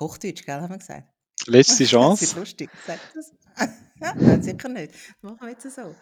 Hochdeutsch, 0.00 0.44
gell, 0.46 0.60
haben 0.60 0.70
wir 0.70 0.78
gesagt. 0.78 1.04
Letzte 1.46 1.72
Das 1.78 1.80
wird 1.80 1.90
Chance. 1.90 2.38
lustig. 2.38 2.70
Sagt 2.86 3.00
das? 3.14 3.32
Nein, 4.00 4.42
sicher 4.42 4.68
nicht. 4.68 4.92
Das 4.94 5.30
machen 5.30 5.38
wir 5.42 5.50
jetzt 5.50 5.70
so. 5.74 5.94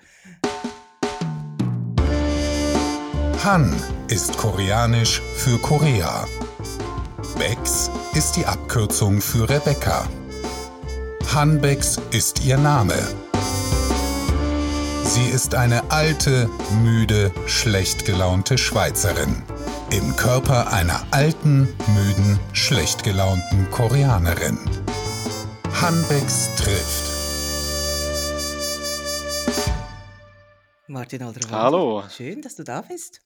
Han 3.44 3.74
ist 4.08 4.36
koreanisch 4.36 5.20
für 5.36 5.58
Korea. 5.58 6.26
Bex 7.38 7.90
ist 8.14 8.36
die 8.36 8.44
Abkürzung 8.46 9.20
für 9.20 9.48
Rebecca. 9.48 10.08
Hanbex 11.34 12.00
ist 12.10 12.44
ihr 12.44 12.56
Name. 12.58 12.94
Sie 15.04 15.24
ist 15.26 15.54
eine 15.54 15.90
alte, 15.90 16.48
müde, 16.82 17.32
schlecht 17.46 18.04
gelaunte 18.04 18.58
Schweizerin. 18.58 19.42
Im 19.90 20.14
Körper 20.16 20.70
einer 20.70 21.06
alten, 21.12 21.60
müden, 21.94 22.38
schlecht 22.52 23.04
gelaunten 23.04 23.70
Koreanerin. 23.70 24.58
Hanbex 25.80 26.54
trifft. 26.56 27.04
Martin 30.88 31.22
Alderwalder. 31.22 31.56
Hallo. 31.56 32.02
Schön, 32.14 32.42
dass 32.42 32.56
du 32.56 32.64
da 32.64 32.82
bist. 32.82 33.22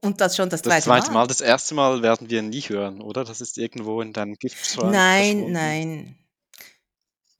Und 0.00 0.20
das 0.20 0.36
schon 0.36 0.48
das 0.48 0.62
Das 0.62 0.70
zweite, 0.70 0.84
zweite 0.84 1.06
Mal. 1.08 1.22
Mal, 1.22 1.26
das 1.26 1.40
erste 1.40 1.74
Mal 1.74 2.00
werden 2.00 2.30
wir 2.30 2.42
nie 2.42 2.60
hören, 2.60 3.00
oder? 3.00 3.24
Das 3.24 3.40
ist 3.40 3.58
irgendwo 3.58 4.00
in 4.00 4.12
deinem 4.12 4.34
Giftschrank 4.34 4.92
Nein, 4.92 5.50
nein. 5.50 6.16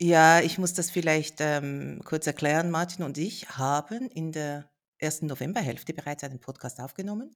Ja, 0.01 0.41
ich 0.41 0.59
muss 0.59 0.75
das 0.75 0.91
vielleicht 0.91 1.37
ähm, 1.39 2.01
kurz 2.05 2.27
erklären. 2.27 2.73
Martin 2.73 3.05
und 3.05 3.19
ich 3.19 3.51
haben 3.51 4.09
in 4.09 4.33
der 4.33 4.69
ersten 4.99 5.27
Novemberhälfte 5.27 5.95
bereits 5.95 6.25
einen 6.25 6.41
Podcast 6.41 6.81
aufgenommen. 6.81 7.35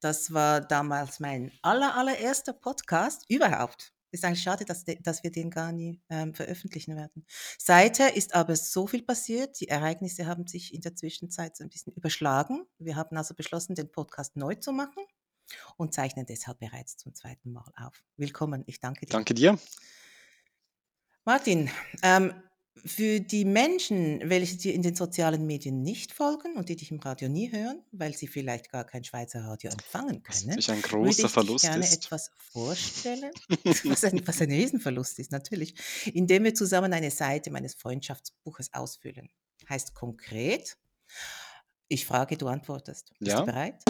Das 0.00 0.32
war 0.32 0.60
damals 0.60 1.20
mein 1.20 1.52
aller, 1.62 1.96
allererster 1.96 2.52
Podcast 2.52 3.24
überhaupt. 3.28 3.92
Ist 4.10 4.24
eigentlich 4.24 4.42
schade, 4.42 4.64
dass, 4.64 4.84
de, 4.84 5.00
dass 5.02 5.22
wir 5.22 5.30
den 5.30 5.50
gar 5.50 5.70
nie 5.70 6.00
ähm, 6.08 6.34
veröffentlichen 6.34 6.96
werden. 6.96 7.26
Seither 7.58 8.16
ist 8.16 8.34
aber 8.34 8.56
so 8.56 8.86
viel 8.86 9.02
passiert. 9.02 9.60
Die 9.60 9.68
Ereignisse 9.68 10.26
haben 10.26 10.46
sich 10.46 10.72
in 10.72 10.80
der 10.80 10.96
Zwischenzeit 10.96 11.56
so 11.56 11.64
ein 11.64 11.68
bisschen 11.68 11.92
überschlagen. 11.92 12.64
Wir 12.78 12.96
haben 12.96 13.16
also 13.18 13.34
beschlossen, 13.34 13.74
den 13.74 13.92
Podcast 13.92 14.36
neu 14.36 14.54
zu 14.54 14.72
machen 14.72 15.04
und 15.76 15.92
zeichnen 15.92 16.24
deshalb 16.24 16.58
bereits 16.58 16.96
zum 16.96 17.14
zweiten 17.14 17.52
Mal 17.52 17.70
auf. 17.76 18.02
Willkommen, 18.16 18.64
ich 18.66 18.80
danke 18.80 19.04
dir. 19.04 19.12
Danke 19.12 19.34
dir. 19.34 19.58
Martin, 21.24 21.70
ähm, 22.02 22.32
für 22.84 23.20
die 23.20 23.44
Menschen, 23.44 24.20
welche 24.28 24.56
dir 24.56 24.74
in 24.74 24.82
den 24.82 24.94
sozialen 24.94 25.46
Medien 25.46 25.82
nicht 25.82 26.12
folgen 26.12 26.54
und 26.56 26.68
die 26.68 26.76
dich 26.76 26.90
im 26.90 26.98
Radio 27.00 27.28
nie 27.28 27.50
hören, 27.52 27.80
weil 27.92 28.14
sie 28.14 28.26
vielleicht 28.26 28.70
gar 28.70 28.84
kein 28.84 29.04
Schweizer 29.04 29.40
Radio 29.44 29.70
empfangen 29.70 30.22
Was 30.26 30.40
können, 30.40 30.56
natürlich 30.56 30.70
ein 30.70 30.76
würde 30.82 30.88
großer 30.88 31.10
ich 31.10 31.16
dich 31.24 31.30
Verlust 31.32 31.64
gerne 31.64 31.84
ist. 31.84 31.92
etwas 32.04 32.30
vorstellen, 32.52 33.30
was 33.84 34.04
ein, 34.04 34.26
was 34.26 34.40
ein 34.40 34.50
Riesenverlust 34.50 35.18
ist, 35.18 35.32
natürlich, 35.32 35.74
indem 36.14 36.44
wir 36.44 36.54
zusammen 36.54 36.92
eine 36.92 37.10
Seite 37.10 37.50
meines 37.50 37.74
Freundschaftsbuches 37.74 38.72
ausfüllen. 38.74 39.28
Heißt 39.68 39.94
konkret, 39.94 40.76
ich 41.88 42.06
frage, 42.06 42.36
du 42.36 42.48
antwortest. 42.48 43.12
Bist 43.18 43.32
du 43.32 43.38
Ja. 43.38 43.44
bereit? 43.44 43.82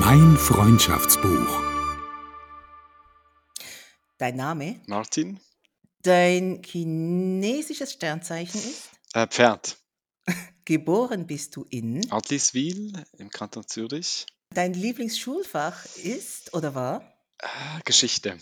Mein 0.00 0.36
Freundschaftsbuch. 0.36 1.75
Dein 4.18 4.36
Name, 4.36 4.80
Martin? 4.86 5.40
dein 6.02 6.62
chinesisches 6.64 7.92
Sternzeichen 7.92 8.60
ist, 8.60 8.90
Äh, 9.12 9.26
Pferd. 9.26 9.76
geboren 10.64 11.26
bist 11.26 11.56
du 11.56 11.64
in, 11.70 12.10
Adliswil 12.10 13.04
im 13.18 13.30
Kanton 13.30 13.66
Zürich. 13.66 14.26
Dein 14.54 14.72
Lieblingsschulfach 14.74 15.84
ist 15.96 16.54
oder 16.54 16.74
war? 16.74 17.02
Äh, 17.38 17.80
Geschichte. 17.84 18.38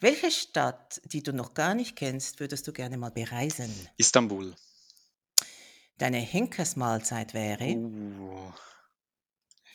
Welche 0.00 0.30
Stadt, 0.30 1.00
die 1.04 1.22
du 1.22 1.32
noch 1.32 1.54
gar 1.54 1.74
nicht 1.74 1.94
kennst, 1.94 2.40
würdest 2.40 2.66
du 2.66 2.72
gerne 2.72 2.96
mal 2.98 3.10
bereisen? 3.10 3.72
Istanbul. 3.98 4.54
Deine 5.98 6.18
Henkersmahlzeit 6.18 7.34
wäre? 7.34 7.76
Uh. 7.76 8.52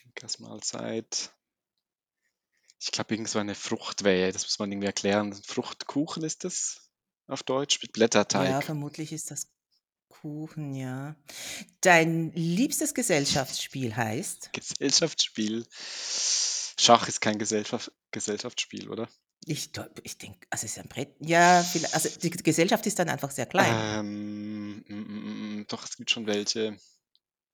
Henkersmahlzeit. 0.03 1.31
Ich 2.79 2.91
glaube, 2.91 3.13
irgend 3.13 3.29
so 3.29 3.39
eine 3.39 3.55
Fruchtwehe. 3.55 4.31
Das 4.31 4.43
muss 4.43 4.59
man 4.59 4.71
irgendwie 4.71 4.87
erklären. 4.87 5.33
Fruchtkuchen 5.33 6.23
ist 6.23 6.43
das 6.43 6.89
auf 7.27 7.43
Deutsch 7.43 7.81
mit 7.81 7.89
Ja, 7.89 7.93
Blätterteig. 7.93 8.63
vermutlich 8.63 9.11
ist 9.11 9.31
das 9.31 9.47
Kuchen, 10.09 10.73
ja. 10.73 11.15
Dein 11.81 12.31
liebstes 12.33 12.93
Gesellschaftsspiel 12.93 13.95
heißt? 13.95 14.51
Gesellschaftsspiel. 14.53 15.65
Schach 16.79 17.07
ist 17.07 17.21
kein 17.21 17.39
Gesellschaft 17.39 17.91
Gesellschaftsspiel, 18.11 18.89
oder? 18.89 19.09
Ich, 19.45 19.71
ich 20.03 20.17
denke, 20.17 20.47
also 20.49 20.65
es 20.65 20.71
ist 20.71 20.79
ein 20.79 20.89
Brett. 20.89 21.15
Ja, 21.19 21.59
also 21.91 22.09
die 22.19 22.29
Gesellschaft 22.31 22.85
ist 22.85 22.99
dann 22.99 23.09
einfach 23.09 23.31
sehr 23.31 23.45
klein. 23.45 23.73
Ähm, 23.99 24.83
mm, 24.87 24.93
mm, 24.93 25.59
mm, 25.59 25.65
doch, 25.67 25.83
es 25.85 25.97
gibt 25.97 26.09
schon 26.09 26.25
welche. 26.25 26.77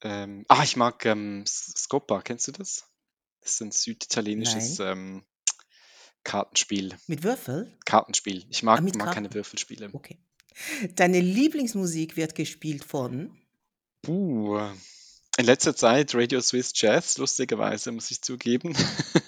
Ähm, 0.02 0.46
ah, 0.48 0.64
ich 0.64 0.76
mag 0.76 1.06
ähm, 1.06 1.44
Scopa, 1.46 2.22
kennst 2.22 2.48
du 2.48 2.52
das? 2.52 2.86
Das 3.44 3.54
ist 3.54 3.62
ein 3.62 3.72
süditalienisches 3.72 4.80
ähm, 4.80 5.24
Kartenspiel. 6.24 6.96
Mit 7.08 7.24
Würfel? 7.24 7.78
Kartenspiel. 7.86 8.46
Ich 8.50 8.62
Ah, 8.64 8.66
mag, 8.66 8.82
mit 8.82 8.96
mag 8.96 9.08
keine 9.14 9.28
Karten. 9.28 9.36
Würfelspiele. 9.36 9.90
Okay. 9.92 10.18
Deine 10.96 11.20
Lieblingsmusik 11.20 12.16
wird 12.16 12.36
gespielt 12.36 12.86
von? 12.86 13.36
Uh, 14.08 14.60
in 15.38 15.46
letzter 15.46 15.76
Zeit 15.76 16.14
Radio 16.14 16.40
Swiss 16.42 16.72
Jazz, 16.76 17.18
lustigerweise, 17.18 17.92
muss 17.92 18.12
ich 18.12 18.22
zugeben. 18.22 18.76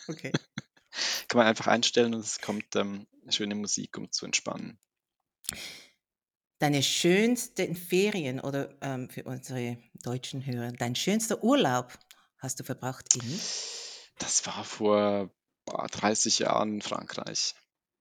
Okay. 0.08 0.32
Kann 1.28 1.40
man 1.40 1.48
einfach 1.48 1.68
einstellen 1.68 2.14
und 2.14 2.22
es 2.22 2.40
kommt 2.40 2.76
ähm, 2.76 3.08
schöne 3.30 3.56
Musik, 3.56 3.98
um 3.98 4.12
zu 4.12 4.26
entspannen. 4.26 4.78
Deine 6.60 6.84
schönsten 6.84 7.76
Ferien 7.76 8.40
oder 8.40 8.78
ähm, 8.82 9.10
für 9.10 9.24
unsere 9.24 9.78
deutschen 10.04 10.46
Hörer, 10.46 10.72
dein 10.72 10.96
schönster 10.96 11.44
Urlaub 11.44 11.98
hast 12.38 12.60
du 12.60 12.64
verbracht 12.64 13.16
in? 13.16 13.40
Das 14.18 14.46
war 14.46 14.64
vor 14.64 15.30
boah, 15.66 15.88
30 15.88 16.40
Jahren 16.40 16.76
in 16.76 16.82
Frankreich. 16.82 17.56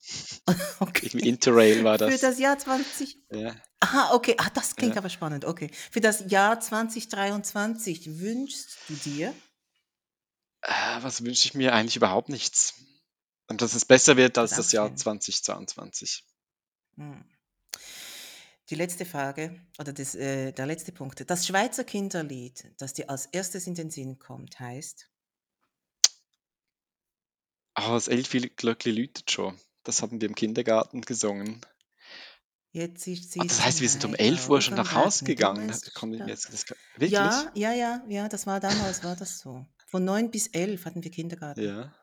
Okay. 0.80 1.06
Interrail 1.18 1.82
war 1.84 1.98
Für 1.98 2.10
das. 2.10 2.20
das 2.20 2.38
Jahr 2.38 2.58
20. 2.58 3.16
Ja, 3.30 3.54
Aha, 3.80 4.14
okay. 4.14 4.34
Ah, 4.38 4.50
das 4.52 4.76
klingt 4.76 4.94
ja. 4.94 4.98
aber 5.00 5.08
spannend. 5.08 5.44
Okay. 5.44 5.70
Für 5.90 6.00
das 6.00 6.24
Jahr 6.30 6.60
2023 6.60 8.18
wünschst 8.18 8.76
du 8.88 8.94
dir? 8.94 9.34
Äh, 10.62 10.72
was 11.00 11.24
wünsche 11.24 11.46
ich 11.48 11.54
mir? 11.54 11.74
Eigentlich 11.74 11.96
überhaupt 11.96 12.28
nichts. 12.28 12.74
Und 13.46 13.62
dass 13.62 13.74
es 13.74 13.84
besser 13.84 14.16
wird 14.16 14.36
als 14.36 14.50
Das 14.50 14.58
das 14.58 14.72
Jahr 14.72 14.88
schön. 14.88 14.96
2022. 14.96 16.24
Hm. 16.96 17.24
Die 18.70 18.74
letzte 18.74 19.04
Frage 19.04 19.60
oder 19.78 19.92
das, 19.92 20.14
äh, 20.14 20.52
der 20.52 20.66
letzte 20.66 20.92
Punkt. 20.92 21.28
Das 21.28 21.46
Schweizer 21.46 21.84
Kinderlied, 21.84 22.72
das 22.78 22.94
dir 22.94 23.10
als 23.10 23.26
erstes 23.26 23.66
in 23.66 23.74
den 23.74 23.90
Sinn 23.90 24.18
kommt, 24.18 24.58
heißt? 24.58 25.10
Ah, 27.74 27.92
das 27.92 28.08
Elfi 28.08 28.40
Glöckli 28.40 28.92
läutet 28.92 29.30
schon. 29.30 29.58
Das 29.82 30.00
haben 30.02 30.20
wir 30.20 30.28
im 30.28 30.34
Kindergarten 30.34 31.02
gesungen. 31.02 31.60
Jetzt 32.72 33.06
ist 33.06 33.36
Ah, 33.38 33.42
sie 33.42 33.48
das 33.48 33.64
heißt, 33.64 33.80
wir 33.80 33.88
sind 33.88 34.04
um 34.04 34.12
Heide 34.12 34.24
11 34.24 34.48
Uhr 34.48 34.60
schon 34.60 34.74
nach 34.74 34.94
Hause 34.94 35.20
du 35.20 35.24
gegangen. 35.26 35.72
Kommt 35.94 36.16
jetzt, 36.26 36.52
das, 36.52 36.66
wirklich? 36.96 37.12
Ja, 37.12 37.50
ja, 37.54 37.72
ja, 37.72 38.02
ja, 38.08 38.28
das 38.28 38.46
war 38.46 38.58
damals, 38.58 39.04
war 39.04 39.14
das 39.14 39.38
so. 39.38 39.64
Von 39.86 40.04
9 40.04 40.30
bis 40.30 40.48
11 40.48 40.84
hatten 40.84 41.04
wir 41.04 41.10
Kindergarten. 41.10 41.62
Ja. 41.62 41.94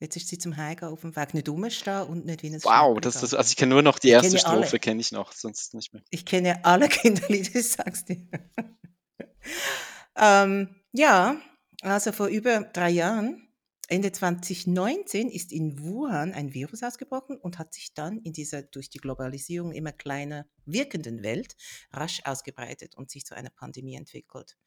Jetzt 0.00 0.16
ist 0.16 0.28
sie 0.28 0.38
zum 0.38 0.56
Heiger 0.56 0.90
auf 0.90 1.00
dem 1.00 1.16
Weg 1.16 1.34
nicht 1.34 1.48
rumstehen 1.48 2.02
und 2.02 2.24
nicht 2.26 2.42
wie 2.42 2.50
ein 2.50 2.62
Wow, 2.62 3.00
das, 3.00 3.20
das, 3.20 3.34
also 3.34 3.48
ich 3.48 3.56
kenne 3.56 3.74
nur 3.74 3.82
noch 3.82 3.98
die 3.98 4.08
Ich 4.08 4.14
erste 4.14 4.36
kenne 4.36 4.46
alle. 4.46 4.58
Strophe, 4.62 4.78
kenne 4.78 5.00
ich 5.00 5.12
noch, 5.12 5.32
sonst 5.32 5.74
nicht 5.74 5.92
mehr. 5.92 6.02
Ich 6.10 6.24
kenne 6.24 6.64
alle 6.64 6.88
Kinderlieder, 6.90 7.58
ich 7.58 7.70
sag's 7.70 8.04
dir. 8.04 8.28
ähm, 10.16 10.76
ja, 10.92 11.40
also 11.80 12.12
vor 12.12 12.28
über 12.28 12.60
drei 12.60 12.90
Jahren, 12.90 13.47
Ende 13.88 14.12
2019, 14.12 15.30
ist 15.30 15.50
in 15.50 15.82
Wuhan 15.82 16.32
ein 16.32 16.52
Virus 16.52 16.82
ausgebrochen 16.82 17.38
und 17.38 17.58
hat 17.58 17.72
sich 17.72 17.94
dann 17.94 18.18
in 18.18 18.34
dieser 18.34 18.62
durch 18.62 18.90
die 18.90 18.98
Globalisierung 18.98 19.72
immer 19.72 19.92
kleiner 19.92 20.46
wirkenden 20.66 21.22
Welt 21.22 21.56
rasch 21.90 22.20
ausgebreitet 22.24 22.94
und 22.94 23.10
sich 23.10 23.24
zu 23.24 23.34
einer 23.34 23.50
Pandemie 23.50 23.96
entwickelt. 23.96 24.58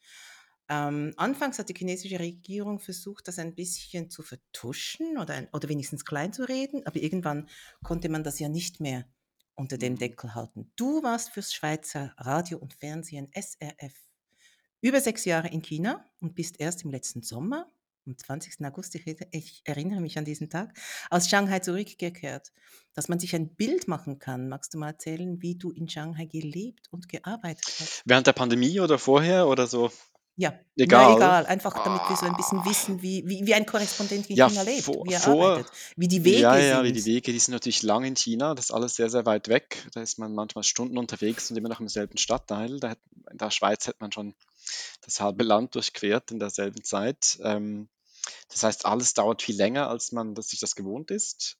Ähm, 0.69 1.13
anfangs 1.17 1.59
hat 1.59 1.69
die 1.69 1.75
chinesische 1.75 2.19
Regierung 2.19 2.79
versucht, 2.79 3.27
das 3.27 3.37
ein 3.37 3.53
bisschen 3.53 4.09
zu 4.09 4.23
vertuschen 4.23 5.17
oder, 5.17 5.35
ein, 5.35 5.49
oder 5.53 5.69
wenigstens 5.69 6.03
klein 6.03 6.33
zu 6.33 6.47
reden, 6.47 6.85
aber 6.87 6.97
irgendwann 6.97 7.47
konnte 7.83 8.09
man 8.09 8.23
das 8.23 8.39
ja 8.39 8.49
nicht 8.49 8.79
mehr 8.79 9.05
unter 9.53 9.77
dem 9.77 9.93
Mhm. 9.93 9.99
Deckel 9.99 10.33
halten. 10.33 10.71
Du 10.75 11.03
warst 11.03 11.29
fürs 11.29 11.53
Schweizer 11.53 12.13
Radio 12.17 12.57
und 12.57 12.73
Fernsehen 12.73 13.29
SRF 13.33 13.93
über 14.81 14.99
sechs 14.99 15.25
Jahre 15.25 15.49
in 15.49 15.61
China 15.61 16.09
und 16.19 16.33
bist 16.33 16.59
erst 16.59 16.83
im 16.83 16.89
letzten 16.89 17.21
Sommer, 17.21 17.71
am 18.05 18.17
20. 18.17 18.65
August, 18.65 18.95
ich, 18.95 19.05
ich 19.31 19.61
erinnere 19.65 20.01
mich 20.01 20.17
an 20.17 20.25
diesen 20.25 20.49
Tag, 20.49 20.77
aus 21.09 21.29
Shanghai 21.29 21.59
zurückgekehrt. 21.59 22.51
Dass 22.93 23.07
man 23.07 23.19
sich 23.19 23.35
ein 23.35 23.55
Bild 23.55 23.87
machen 23.87 24.19
kann, 24.19 24.49
magst 24.49 24.73
du 24.73 24.77
mal 24.77 24.89
erzählen, 24.89 25.41
wie 25.41 25.55
du 25.55 25.71
in 25.71 25.87
Shanghai 25.87 26.25
gelebt 26.25 26.87
und 26.91 27.07
gearbeitet 27.07 27.65
hast? 27.79 28.03
Während 28.05 28.27
der 28.27 28.33
Pandemie 28.33 28.79
oder 28.79 28.97
vorher 28.97 29.47
oder 29.47 29.67
so? 29.67 29.91
Ja, 30.35 30.53
na 30.83 31.05
Egal? 31.05 31.07
egal, 31.07 31.45
einfach 31.45 31.79
damit 31.79 32.09
wir 32.09 32.15
so 32.17 32.25
ein 32.25 32.35
bisschen 32.35 32.63
Ah. 32.63 32.65
wissen, 32.65 33.01
wie 33.01 33.23
wie 33.27 33.45
wie 33.45 33.53
ein 33.53 33.65
Korrespondent 33.65 34.29
in 34.29 34.35
Ja, 34.35 34.49
China 34.49 34.61
lebt, 34.63 34.85
vor 34.85 35.03
wie 35.03 35.13
er 35.13 35.21
vor 35.21 35.23
arbeitet, 35.23 35.71
wie 35.95 36.07
die 36.07 36.23
ja, 36.23 36.57
Wege 36.57 36.61
ja, 36.61 36.83
wie 36.83 36.91
die 36.93 37.03
sind. 37.03 37.05
Wege, 37.05 37.31
die 37.33 37.39
sind 37.39 37.53
natürlich 37.53 37.83
lang 37.83 38.03
in 38.05 38.15
China, 38.15 38.55
das 38.55 38.65
ist 38.65 38.71
alles 38.71 38.95
sehr, 38.95 39.09
sehr 39.09 39.25
weit 39.25 39.47
weg. 39.49 39.87
Da 39.93 40.01
ist 40.01 40.19
man 40.19 40.33
manchmal 40.35 40.63
Stunden 40.63 40.97
unterwegs 40.97 41.51
und 41.51 41.57
immer 41.57 41.69
noch 41.69 41.79
im 41.79 41.87
selben 41.89 42.17
Stadtteil. 42.17 42.79
Da 42.79 42.91
hat 42.91 42.99
in 43.31 43.37
der 43.37 43.51
Schweiz 43.51 43.87
hätte 43.87 43.97
man 44.01 44.11
schon 44.11 44.35
das 45.05 45.21
halbe 45.21 45.43
Land 45.43 45.75
durchquert 45.75 46.31
in 46.31 46.39
derselben 46.39 46.83
Zeit. 46.83 47.39
Ähm, 47.43 47.89
das 48.49 48.63
heißt, 48.63 48.85
alles 48.85 49.13
dauert 49.15 49.41
viel 49.41 49.55
länger, 49.57 49.89
als 49.89 50.11
man 50.11 50.35
das 50.35 50.49
sich 50.49 50.59
das 50.59 50.75
gewohnt 50.75 51.11
ist. 51.11 51.57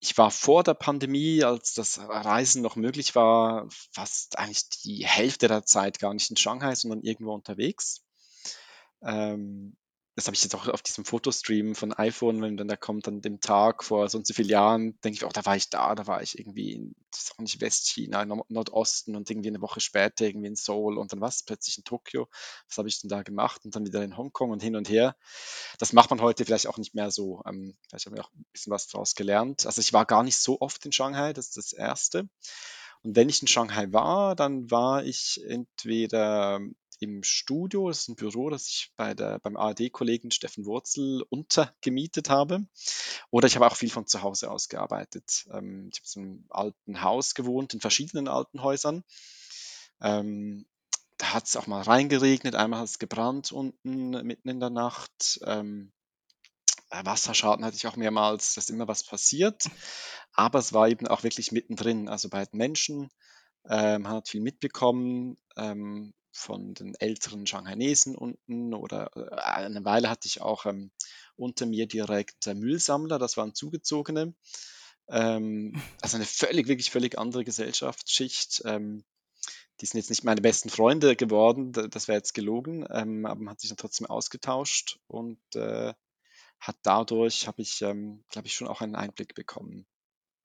Ich 0.00 0.16
war 0.16 0.30
vor 0.30 0.62
der 0.62 0.74
Pandemie, 0.74 1.44
als 1.44 1.74
das 1.74 1.98
Reisen 1.98 2.62
noch 2.62 2.76
möglich 2.76 3.14
war, 3.14 3.68
fast 3.92 4.38
eigentlich 4.38 4.68
die 4.84 5.06
Hälfte 5.06 5.48
der 5.48 5.64
Zeit 5.64 5.98
gar 5.98 6.14
nicht 6.14 6.30
in 6.30 6.36
Shanghai, 6.36 6.74
sondern 6.74 7.02
irgendwo 7.02 7.32
unterwegs. 7.34 8.02
Ähm, 9.02 9.76
das 10.20 10.26
habe 10.26 10.36
ich 10.36 10.42
jetzt 10.42 10.54
auch 10.54 10.68
auf 10.68 10.82
diesem 10.82 11.06
Fotostream 11.06 11.74
von 11.74 11.94
iPhone, 11.94 12.42
wenn 12.42 12.58
dann 12.58 12.68
da 12.68 12.76
kommt 12.76 13.08
an 13.08 13.22
dem 13.22 13.40
Tag 13.40 13.82
vor 13.82 14.06
so 14.10 14.18
und 14.18 14.26
so 14.26 14.34
vielen 14.34 14.50
Jahren, 14.50 15.00
denke 15.00 15.16
ich, 15.16 15.24
oh, 15.24 15.30
da 15.32 15.46
war 15.46 15.56
ich 15.56 15.70
da, 15.70 15.94
da 15.94 16.06
war 16.06 16.22
ich 16.22 16.38
irgendwie 16.38 16.72
in, 16.74 16.94
das 17.10 17.22
ist 17.22 17.32
auch 17.32 17.38
nicht 17.38 17.62
Westchina, 17.62 18.26
Nord- 18.26 18.50
Nordosten 18.50 19.16
und 19.16 19.30
irgendwie 19.30 19.48
eine 19.48 19.62
Woche 19.62 19.80
später 19.80 20.26
irgendwie 20.26 20.48
in 20.48 20.56
Seoul 20.56 20.98
und 20.98 21.10
dann 21.10 21.22
was, 21.22 21.42
plötzlich 21.42 21.78
in 21.78 21.84
Tokio. 21.84 22.28
Was 22.68 22.76
habe 22.76 22.88
ich 22.88 23.00
denn 23.00 23.08
da 23.08 23.22
gemacht? 23.22 23.64
Und 23.64 23.74
dann 23.74 23.86
wieder 23.86 24.04
in 24.04 24.18
Hongkong 24.18 24.50
und 24.50 24.62
hin 24.62 24.76
und 24.76 24.90
her. 24.90 25.16
Das 25.78 25.94
macht 25.94 26.10
man 26.10 26.20
heute 26.20 26.44
vielleicht 26.44 26.66
auch 26.66 26.76
nicht 26.76 26.94
mehr 26.94 27.10
so. 27.10 27.42
Ähm, 27.46 27.78
vielleicht 27.88 28.04
haben 28.04 28.14
wir 28.14 28.22
auch 28.22 28.32
ein 28.34 28.44
bisschen 28.52 28.72
was 28.74 28.88
daraus 28.88 29.14
gelernt. 29.14 29.64
Also 29.64 29.80
ich 29.80 29.94
war 29.94 30.04
gar 30.04 30.22
nicht 30.22 30.36
so 30.36 30.60
oft 30.60 30.84
in 30.84 30.92
Shanghai, 30.92 31.32
das 31.32 31.46
ist 31.46 31.56
das 31.56 31.72
Erste. 31.72 32.28
Und 33.02 33.16
wenn 33.16 33.30
ich 33.30 33.40
in 33.40 33.48
Shanghai 33.48 33.90
war, 33.90 34.36
dann 34.36 34.70
war 34.70 35.02
ich 35.02 35.40
entweder 35.46 36.60
im 37.00 37.22
Studio, 37.22 37.88
das 37.88 38.00
ist 38.00 38.08
ein 38.08 38.16
Büro, 38.16 38.50
das 38.50 38.68
ich 38.68 38.92
bei 38.94 39.14
der, 39.14 39.38
beim 39.38 39.56
ARD-Kollegen 39.56 40.30
Steffen 40.30 40.66
Wurzel 40.66 41.24
untergemietet 41.30 42.28
habe. 42.28 42.66
Oder 43.30 43.48
ich 43.48 43.56
habe 43.56 43.66
auch 43.66 43.76
viel 43.76 43.90
von 43.90 44.06
zu 44.06 44.22
Hause 44.22 44.50
aus 44.50 44.68
gearbeitet. 44.68 45.46
Ähm, 45.50 45.90
ich 45.92 46.00
habe 46.00 46.20
in 46.20 46.22
einem 46.22 46.44
alten 46.50 47.02
Haus 47.02 47.34
gewohnt, 47.34 47.74
in 47.74 47.80
verschiedenen 47.80 48.28
alten 48.28 48.62
Häusern. 48.62 49.02
Ähm, 50.00 50.66
da 51.16 51.34
hat 51.34 51.46
es 51.46 51.56
auch 51.56 51.66
mal 51.66 51.82
reingeregnet, 51.82 52.54
einmal 52.54 52.80
hat 52.80 52.88
es 52.88 52.98
gebrannt 52.98 53.50
unten 53.50 54.10
mitten 54.26 54.48
in 54.48 54.60
der 54.60 54.70
Nacht. 54.70 55.40
Ähm, 55.44 55.92
äh, 56.90 57.04
Wasserschaden 57.04 57.64
hatte 57.64 57.76
ich 57.76 57.86
auch 57.86 57.96
mehrmals, 57.96 58.54
dass 58.54 58.68
immer 58.68 58.88
was 58.88 59.04
passiert. 59.04 59.64
Aber 60.32 60.58
es 60.58 60.72
war 60.72 60.88
eben 60.88 61.06
auch 61.08 61.22
wirklich 61.22 61.50
mittendrin, 61.50 62.08
also 62.08 62.28
bei 62.28 62.44
den 62.44 62.58
Menschen. 62.58 63.10
Ähm, 63.68 64.02
man 64.02 64.12
hat 64.12 64.28
viel 64.28 64.40
mitbekommen 64.40 65.36
ähm, 65.56 66.14
von 66.32 66.74
den 66.74 66.94
älteren 66.94 67.46
Shanghainesen 67.46 68.14
unten 68.14 68.74
oder 68.74 69.10
äh, 69.16 69.40
eine 69.40 69.84
Weile 69.84 70.08
hatte 70.08 70.26
ich 70.26 70.40
auch 70.40 70.66
ähm, 70.66 70.90
unter 71.36 71.66
mir 71.66 71.86
direkt 71.86 72.46
äh, 72.46 72.54
Müllsammler, 72.54 73.18
das 73.18 73.36
waren 73.36 73.54
Zugezogene. 73.54 74.34
Ähm, 75.08 75.80
also 76.00 76.16
eine 76.16 76.26
völlig, 76.26 76.68
wirklich 76.68 76.90
völlig 76.90 77.18
andere 77.18 77.44
Gesellschaftsschicht. 77.44 78.62
Ähm, 78.64 79.04
die 79.80 79.86
sind 79.86 79.98
jetzt 79.98 80.10
nicht 80.10 80.24
meine 80.24 80.42
besten 80.42 80.68
Freunde 80.68 81.16
geworden, 81.16 81.72
das 81.72 82.06
wäre 82.06 82.18
jetzt 82.18 82.34
gelogen, 82.34 82.86
ähm, 82.90 83.24
aber 83.24 83.40
man 83.40 83.52
hat 83.52 83.60
sich 83.60 83.70
dann 83.70 83.78
trotzdem 83.78 84.06
ausgetauscht 84.06 84.98
und 85.06 85.40
äh, 85.54 85.94
hat 86.58 86.76
dadurch, 86.82 87.46
habe 87.46 87.62
ich, 87.62 87.80
ähm, 87.80 88.22
glaube 88.28 88.46
ich, 88.46 88.54
schon 88.54 88.68
auch 88.68 88.82
einen 88.82 88.94
Einblick 88.94 89.34
bekommen 89.34 89.86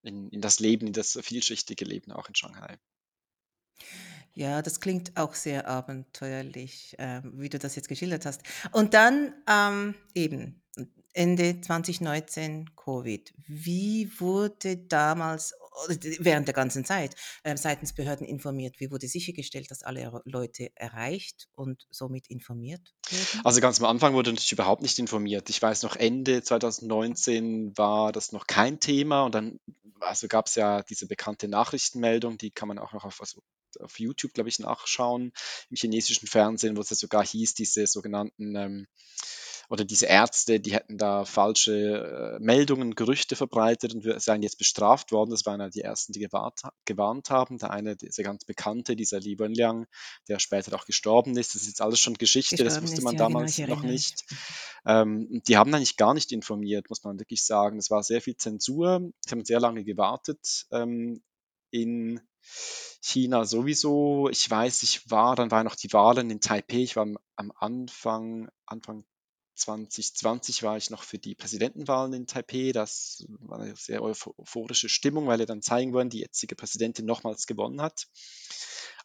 in, 0.04 0.30
in 0.30 0.40
das 0.40 0.60
Leben, 0.60 0.88
in 0.88 0.94
das 0.94 1.20
vielschichtige 1.22 1.84
Leben 1.84 2.14
auch 2.14 2.30
in 2.30 2.36
Shanghai. 2.36 2.78
Ja, 4.36 4.62
das 4.62 4.82
klingt 4.82 5.16
auch 5.16 5.34
sehr 5.34 5.68
abenteuerlich, 5.68 6.96
ähm, 7.00 7.34
wie 7.38 7.50
du 7.50 7.58
das 7.58 7.76
jetzt 7.76 7.88
geschildert 7.88 8.26
hast. 8.26 8.42
Und 8.74 8.94
dann 8.94 9.34
ähm, 9.50 9.96
eben 10.14 10.62
Ende 11.14 11.62
2019 11.62 12.76
Covid. 12.76 13.34
Wie 13.48 14.12
wurde 14.20 14.76
damals 14.76 15.54
während 16.20 16.48
der 16.48 16.54
ganzen 16.54 16.84
Zeit 16.84 17.16
äh, 17.44 17.56
seitens 17.56 17.94
Behörden 17.94 18.28
informiert? 18.28 18.80
Wie 18.80 18.92
wurde 18.92 19.08
sichergestellt, 19.08 19.72
dass 19.72 19.84
alle 19.84 20.22
Leute 20.26 20.72
erreicht 20.76 21.48
und 21.56 21.88
somit 21.90 22.28
informiert 22.28 22.94
wurden? 23.10 23.46
Also 23.46 23.62
ganz 23.62 23.80
am 23.80 23.86
Anfang 23.86 24.14
wurde 24.14 24.32
natürlich 24.32 24.52
überhaupt 24.52 24.82
nicht 24.82 25.00
informiert. 25.00 25.50
Ich 25.50 25.62
weiß 25.62 25.84
noch, 25.84 25.96
Ende 25.96 26.44
2019 26.44 27.78
war 27.78 28.12
das 28.12 28.34
noch 28.34 28.46
kein 28.46 28.82
Thema 28.82 29.24
und 29.24 29.34
dann 29.34 29.60
also 30.06 30.28
gab 30.28 30.48
es 30.48 30.56
ja 30.56 30.84
diese 30.84 31.07
bekannte 31.07 31.48
Nachrichtenmeldung, 31.48 32.38
die 32.38 32.52
kann 32.52 32.68
man 32.68 32.80
auch 32.80 32.94
noch 32.94 33.06
auf, 33.06 33.19
also 33.22 33.42
auf 33.80 34.00
YouTube, 34.00 34.34
glaube 34.34 34.50
ich, 34.50 34.60
nachschauen, 34.60 35.34
im 35.69 35.78
chinesischen 35.78 36.28
Fernsehen, 36.28 36.78
wo 36.78 36.81
es 36.81 36.90
ja 36.90 36.96
sogar 36.96 37.25
hieß, 37.25 37.56
diese 37.56 37.88
sogenannten 37.88 38.56
ähm, 38.56 38.88
oder 39.70 39.86
diese 39.86 40.06
Ärzte, 40.06 40.60
die 40.60 40.74
hätten 40.74 40.98
da 40.98 41.26
falsche 41.26 42.38
äh, 42.38 42.44
Meldungen, 42.44 42.96
Gerüchte 42.96 43.36
verbreitet 43.36 43.94
und 43.94 44.22
seien 44.22 44.44
jetzt 44.44 44.58
bestraft 44.58 45.12
worden. 45.12 45.32
Das 45.32 45.46
waren 45.46 45.60
ja 45.60 45.70
die 45.70 45.82
ersten, 45.82 46.14
die 46.14 46.20
gewarnt, 46.20 46.62
gewarnt 46.86 47.30
haben. 47.30 47.58
Der 47.58 47.72
eine, 47.72 47.96
dieser 47.96 48.24
ganz 48.24 48.46
bekannte, 48.46 48.96
dieser 48.96 49.20
Li 49.20 49.40
Wenliang, 49.40 49.88
der 50.28 50.40
später 50.40 50.76
auch 50.76 50.86
gestorben 50.86 51.38
ist. 51.38 51.56
Das 51.56 51.64
ist 51.64 51.68
jetzt 51.68 51.82
alles 51.82 52.00
schon 52.00 52.16
Geschichte, 52.16 52.64
das 52.64 52.82
wusste 52.82 53.02
man 53.02 53.16
ja, 53.16 53.28
genau, 53.28 53.40
damals 53.40 53.58
ich 53.58 53.68
noch 53.68 53.84
nicht. 53.84 54.26
Ähm, 54.86 55.42
die 55.48 55.58
haben 55.58 55.74
eigentlich 55.74 55.98
gar 55.98 56.14
nicht 56.14 56.32
informiert, 56.32 56.90
muss 56.90 57.04
man 57.04 57.20
wirklich 57.20 57.44
sagen. 57.44 57.78
Es 57.78 57.90
war 57.90 58.04
sehr 58.04 58.22
viel 58.22 58.38
Zensur. 58.38 59.12
Sie 59.20 59.32
haben 59.32 59.46
sehr 59.46 59.60
lange 59.60 59.84
gewartet. 59.84 60.68
Ähm, 60.72 61.24
in 61.72 62.22
China 63.02 63.46
sowieso. 63.46 64.30
Ich 64.30 64.50
weiß, 64.50 64.84
ich 64.84 65.10
war, 65.10 65.36
dann 65.36 65.52
waren 65.52 65.66
noch 65.66 65.76
die 65.76 65.92
Wahlen 65.94 66.30
in 66.30 66.40
Taipei. 66.40 66.78
Ich 66.78 66.96
war 66.96 67.08
am 67.36 67.52
Anfang, 67.56 68.50
Anfang 68.66 69.06
2020 69.56 70.63
war 70.63 70.78
ich 70.78 70.90
noch 70.90 71.04
für 71.04 71.18
die 71.18 71.36
Präsidentenwahlen 71.36 72.13
in 72.13 72.28
Taipei. 72.28 72.72
Das 72.74 73.25
war 73.40 73.60
eine 73.60 73.75
sehr 73.75 74.02
euphorische 74.04 74.90
Stimmung, 74.90 75.28
weil 75.28 75.40
er 75.40 75.46
dann 75.46 75.62
zeigen 75.62 75.94
wollen, 75.94 76.10
die 76.10 76.19
jetzige 76.19 76.56
Präsidentin 76.56 77.06
nochmals 77.06 77.48
gewonnen 77.48 77.81
hat. 77.81 78.07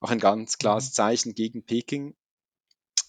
Auch 0.01 0.11
ein 0.11 0.19
ganz 0.19 0.59
klares 0.59 0.91
Mhm. 0.91 0.93
Zeichen 0.93 1.35
gegen 1.35 1.65
Peking. 1.65 2.17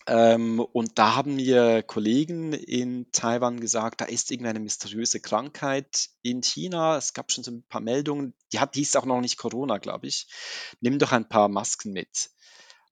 Ähm, 0.08 0.60
und 0.60 0.98
da 0.98 1.16
haben 1.16 1.36
mir 1.36 1.84
Kollegen 1.84 2.54
in 2.54 3.12
Taiwan 3.12 3.60
gesagt, 3.60 4.02
da 4.02 4.06
ist 4.06 4.32
irgendeine 4.32 4.60
mysteriöse 4.60 5.20
Krankheit 5.20 6.10
in 6.24 6.42
China. 6.42 6.98
Es 6.98 7.14
gab 7.14 7.32
schon 7.32 7.44
so 7.44 7.52
ein 7.52 7.64
paar 7.64 7.82
Meldungen. 7.82 8.34
Die 8.52 8.60
hat, 8.60 8.76
hieß 8.76 8.96
auch 8.96 9.06
noch 9.06 9.22
nicht 9.22 9.38
Corona, 9.38 9.78
glaube 9.78 10.08
ich. 10.08 10.28
Nimm 10.80 10.98
doch 10.98 11.12
ein 11.12 11.30
paar 11.30 11.50
Masken 11.50 11.92
mit. 11.94 12.32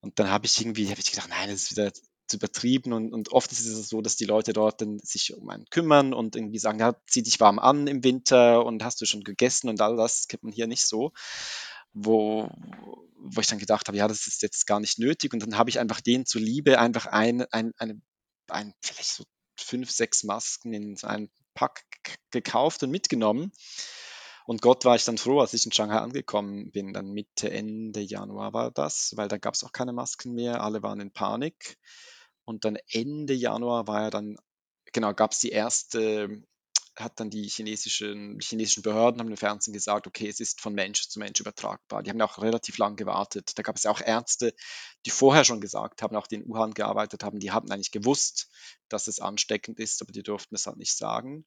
Und 0.02 0.20
dann 0.20 0.30
habe 0.30 0.46
ich 0.46 0.62
irgendwie, 0.62 0.90
habe 0.90 1.00
ich 1.02 1.12
gedacht, 1.12 1.30
nein, 1.30 1.50
das 1.50 1.64
ist 1.64 1.72
wieder 1.72 1.92
übertrieben. 2.34 2.94
Und, 2.94 3.14
und 3.14 3.32
oft 3.32 3.52
ist 3.52 3.66
es 3.66 3.90
so, 3.90 4.02
dass 4.02 4.16
die 4.16 4.26
Leute 4.26 4.54
dort 4.54 4.82
dann 4.82 5.00
sich 5.00 5.36
um 5.36 5.50
einen 5.50 5.66
kümmern 5.66 6.14
und 6.14 6.36
irgendwie 6.36 6.60
sagen, 6.60 6.80
ja, 6.80 6.96
zieh 7.08 7.24
dich 7.24 7.40
warm 7.40 7.60
an 7.60 7.88
im 7.88 8.04
Winter 8.04 8.66
und 8.66 8.84
hast 8.84 9.02
du 9.02 9.06
schon 9.06 9.24
gegessen 9.24 9.70
und 9.70 9.82
all 9.82 9.96
das 9.96 10.28
kennt 10.28 10.44
man 10.44 10.54
hier 10.54 10.68
nicht 10.68 10.86
so 10.86 11.12
wo, 11.94 12.50
wo 13.18 13.42
ich 13.42 13.48
dann 13.48 13.60
gedacht 13.60 13.88
habe, 13.88 13.98
ja, 13.98 14.08
das 14.08 14.28
ist 14.28 14.42
jetzt 14.42 14.68
gar 14.68 14.80
nicht 14.80 15.00
nötig. 15.00 15.34
Und 15.34 15.42
dann 15.42 15.58
habe 15.58 15.70
ich 15.70 15.80
einfach 15.80 16.02
denen 16.02 16.26
zuliebe 16.26 16.80
einfach 16.80 17.06
ein, 17.08 17.42
ein, 17.52 17.74
eine, 17.78 18.02
ein, 18.48 18.74
vielleicht 18.82 19.12
so 19.12 19.24
fünf, 19.58 19.92
sechs 19.92 20.24
Masken 20.24 20.74
in 20.74 20.96
so 20.96 21.08
einem 21.08 21.30
Pack 21.54 21.84
gekauft 22.32 22.84
und 22.84 22.92
mitgenommen. 22.92 23.52
Und 24.46 24.62
Gott 24.62 24.86
war 24.86 24.96
ich 24.96 25.06
dann 25.06 25.18
froh, 25.18 25.42
als 25.42 25.54
ich 25.54 25.66
in 25.66 25.72
Shanghai 25.72 25.98
angekommen 25.98 26.72
bin. 26.72 26.94
Dann 26.94 27.12
Mitte, 27.12 27.52
Ende 27.52 28.00
Januar 28.00 28.54
war 28.54 28.72
das, 28.72 29.14
weil 29.16 29.28
da 29.28 29.38
gab 29.38 29.54
es 29.54 29.64
auch 29.64 29.72
keine 29.72 29.94
Masken 29.94 30.34
mehr. 30.34 30.64
Alle 30.64 30.82
waren 30.82 31.00
in 31.00 31.12
Panik. 31.12 31.78
Und 32.50 32.66
dann 32.66 32.80
Ende 32.90 33.36
Januar 33.36 33.86
war 33.86 34.02
ja 34.02 34.10
dann, 34.10 34.36
genau, 34.92 35.14
gab 35.14 35.34
es 35.34 35.40
die 35.40 35.52
erste 35.52 36.44
hat 36.96 37.20
dann 37.20 37.30
die 37.30 37.48
chinesischen, 37.48 38.40
die 38.40 38.46
chinesischen 38.46 38.82
Behörden 38.82 39.22
haben 39.22 39.30
im 39.30 39.38
Fernsehen 39.38 39.72
gesagt, 39.72 40.08
okay, 40.08 40.28
es 40.28 40.40
ist 40.40 40.60
von 40.60 40.74
Mensch 40.74 41.08
zu 41.08 41.20
Mensch 41.20 41.40
übertragbar. 41.40 42.02
Die 42.02 42.10
haben 42.10 42.20
auch 42.22 42.40
relativ 42.40 42.80
lang 42.80 42.96
gewartet. 42.96 43.52
Da 43.56 43.62
gab 43.62 43.76
es 43.76 43.84
ja 43.84 43.92
auch 43.92 44.02
Ärzte, 44.02 44.54
die 45.06 45.12
vorher 45.12 45.46
schon 45.46 45.62
gesagt 45.62 46.02
haben, 46.02 46.16
auch 46.16 46.26
die 46.26 46.36
in 46.36 46.50
Wuhan 46.50 46.74
gearbeitet 46.74 47.24
haben, 47.24 47.40
die 47.40 47.52
haben 47.52 47.72
eigentlich 47.72 47.92
gewusst, 47.92 48.50
dass 48.90 49.08
es 49.08 49.20
ansteckend 49.20 49.80
ist, 49.80 50.02
aber 50.02 50.12
die 50.12 50.24
durften 50.24 50.56
es 50.56 50.66
halt 50.66 50.78
nicht 50.78 50.98
sagen. 50.98 51.46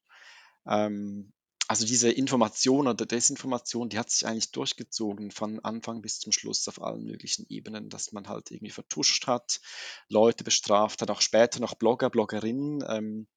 Ähm, 0.65 1.33
also 1.67 1.85
diese 1.85 2.11
Information 2.11 2.87
oder 2.87 3.05
Desinformation, 3.05 3.89
die 3.89 3.97
hat 3.97 4.09
sich 4.09 4.27
eigentlich 4.27 4.51
durchgezogen 4.51 5.31
von 5.31 5.59
Anfang 5.61 6.01
bis 6.01 6.19
zum 6.19 6.31
Schluss 6.31 6.67
auf 6.67 6.81
allen 6.81 7.03
möglichen 7.03 7.45
Ebenen, 7.49 7.89
dass 7.89 8.11
man 8.11 8.27
halt 8.27 8.51
irgendwie 8.51 8.71
vertuscht 8.71 9.27
hat, 9.27 9.61
Leute 10.09 10.43
bestraft 10.43 11.01
hat, 11.01 11.09
auch 11.09 11.21
später 11.21 11.59
noch 11.59 11.75
Blogger, 11.75 12.09
Bloggerinnen, 12.09 12.83
ähm, 12.87 13.27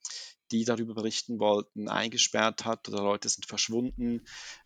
die 0.50 0.64
darüber 0.64 0.94
berichten 0.94 1.38
wollten, 1.38 1.88
eingesperrt 1.88 2.64
hat 2.64 2.88
oder 2.88 3.02
Leute 3.02 3.28
sind 3.28 3.46
verschwunden. 3.46 4.22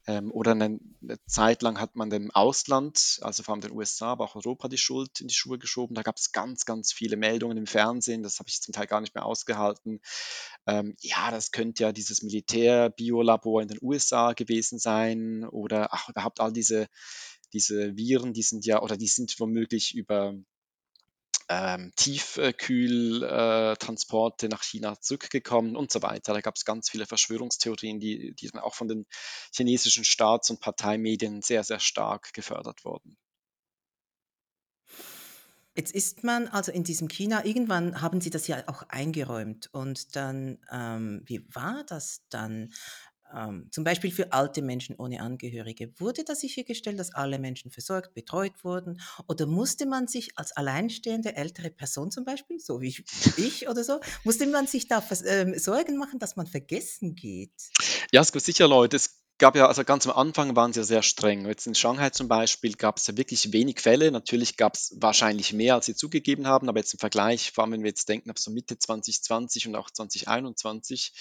Ähm, 0.06 0.30
oder 0.32 0.52
eine, 0.52 0.78
eine, 1.02 1.24
Zeit 1.26 1.62
lang 1.62 1.80
hat 1.80 1.96
man 1.96 2.10
dem 2.10 2.30
Ausland, 2.30 3.18
also 3.22 3.42
vor 3.42 3.54
allem 3.54 3.62
den 3.62 3.72
USA, 3.72 4.12
aber 4.12 4.24
auch 4.24 4.36
Europa 4.36 4.68
die 4.68 4.78
Schuld 4.78 5.20
in 5.20 5.28
die 5.28 5.34
Schuhe 5.34 5.58
geschoben. 5.58 5.94
Da 5.94 6.02
gab 6.02 6.16
es 6.16 6.32
ganz, 6.32 6.64
ganz 6.64 6.92
viele 6.92 7.16
Meldungen 7.16 7.56
im 7.56 7.66
Fernsehen, 7.66 8.22
das 8.22 8.38
habe 8.38 8.48
ich 8.48 8.60
zum 8.60 8.72
Teil 8.72 8.86
gar 8.86 9.00
nicht 9.00 9.14
mehr 9.14 9.24
ausgehalten. 9.24 10.00
Ähm, 10.66 10.96
ja, 11.00 11.30
das 11.30 11.50
könnte 11.50 11.84
ja 11.84 11.92
dieses 11.92 12.22
Militär-Biolabor 12.22 13.62
in 13.62 13.68
den 13.68 13.78
USA 13.80 14.32
gewesen 14.32 14.78
sein 14.78 15.44
oder 15.44 15.92
ach, 15.92 16.08
überhaupt 16.08 16.40
all 16.40 16.52
diese, 16.52 16.88
diese 17.52 17.96
Viren, 17.96 18.32
die 18.32 18.42
sind 18.42 18.66
ja, 18.66 18.82
oder 18.82 18.96
die 18.96 19.08
sind 19.08 19.38
womöglich 19.38 19.94
über 19.94 20.34
ähm, 21.50 21.92
Tiefkühltransporte 21.96 24.48
nach 24.48 24.62
China 24.62 25.00
zurückgekommen 25.00 25.74
und 25.74 25.90
so 25.90 26.00
weiter. 26.00 26.32
Da 26.32 26.40
gab 26.40 26.54
es 26.54 26.64
ganz 26.64 26.88
viele 26.88 27.06
Verschwörungstheorien, 27.06 27.98
die, 27.98 28.32
die 28.34 28.46
dann 28.46 28.62
auch 28.62 28.76
von 28.76 28.86
den 28.86 29.04
chinesischen 29.52 30.04
Staats- 30.04 30.50
und 30.50 30.60
Parteimedien 30.60 31.42
sehr, 31.42 31.64
sehr 31.64 31.80
stark 31.80 32.32
gefördert 32.34 32.84
wurden. 32.84 33.16
Jetzt 35.74 35.92
ist 35.92 36.22
man 36.24 36.48
also 36.48 36.72
in 36.72 36.84
diesem 36.84 37.08
China, 37.08 37.44
irgendwann 37.44 38.00
haben 38.00 38.20
Sie 38.20 38.30
das 38.30 38.46
ja 38.46 38.62
auch 38.68 38.84
eingeräumt 38.88 39.70
und 39.72 40.14
dann, 40.14 40.58
ähm, 40.70 41.22
wie 41.26 41.44
war 41.54 41.82
das 41.84 42.22
dann? 42.28 42.72
Ähm, 43.34 43.68
zum 43.70 43.84
Beispiel 43.84 44.10
für 44.10 44.32
alte 44.32 44.62
Menschen 44.62 44.96
ohne 44.96 45.20
Angehörige. 45.20 45.92
Wurde 45.98 46.24
da 46.24 46.34
sichergestellt, 46.34 46.98
dass 46.98 47.14
alle 47.14 47.38
Menschen 47.38 47.70
versorgt, 47.70 48.14
betreut 48.14 48.64
wurden? 48.64 49.00
Oder 49.28 49.46
musste 49.46 49.86
man 49.86 50.08
sich 50.08 50.36
als 50.36 50.56
alleinstehende 50.56 51.36
ältere 51.36 51.70
Person 51.70 52.10
zum 52.10 52.24
Beispiel, 52.24 52.58
so 52.58 52.80
wie 52.80 52.88
ich, 53.36 53.68
oder 53.68 53.84
so, 53.84 54.00
musste 54.24 54.46
man 54.46 54.66
sich 54.66 54.88
da 54.88 55.02
ähm, 55.26 55.58
Sorgen 55.58 55.96
machen, 55.96 56.18
dass 56.18 56.36
man 56.36 56.46
vergessen 56.46 57.14
geht? 57.14 57.52
Ja, 58.12 58.20
es 58.22 58.32
gibt 58.32 58.44
sicher 58.44 58.66
Leute. 58.66 58.96
Es 58.96 59.19
gab 59.40 59.56
ja, 59.56 59.66
also 59.66 59.82
ganz 59.84 60.06
am 60.06 60.16
Anfang 60.16 60.54
waren 60.54 60.72
sie 60.72 60.80
ja 60.80 60.84
sehr 60.84 61.02
streng. 61.02 61.46
Jetzt 61.46 61.66
in 61.66 61.74
Shanghai 61.74 62.10
zum 62.10 62.28
Beispiel 62.28 62.74
gab 62.74 62.98
es 62.98 63.06
ja 63.06 63.16
wirklich 63.16 63.52
wenig 63.52 63.80
Fälle. 63.80 64.12
Natürlich 64.12 64.56
gab 64.56 64.74
es 64.74 64.94
wahrscheinlich 64.98 65.52
mehr, 65.52 65.74
als 65.74 65.86
sie 65.86 65.96
zugegeben 65.96 66.46
haben, 66.46 66.68
aber 66.68 66.78
jetzt 66.78 66.92
im 66.92 67.00
Vergleich, 67.00 67.50
vor 67.50 67.64
allem 67.64 67.72
wenn 67.72 67.82
wir 67.82 67.88
jetzt 67.88 68.08
denken, 68.08 68.30
ab 68.30 68.38
so 68.38 68.50
Mitte 68.50 68.78
2020 68.78 69.66
und 69.66 69.76
auch 69.76 69.90
2021, 69.90 71.14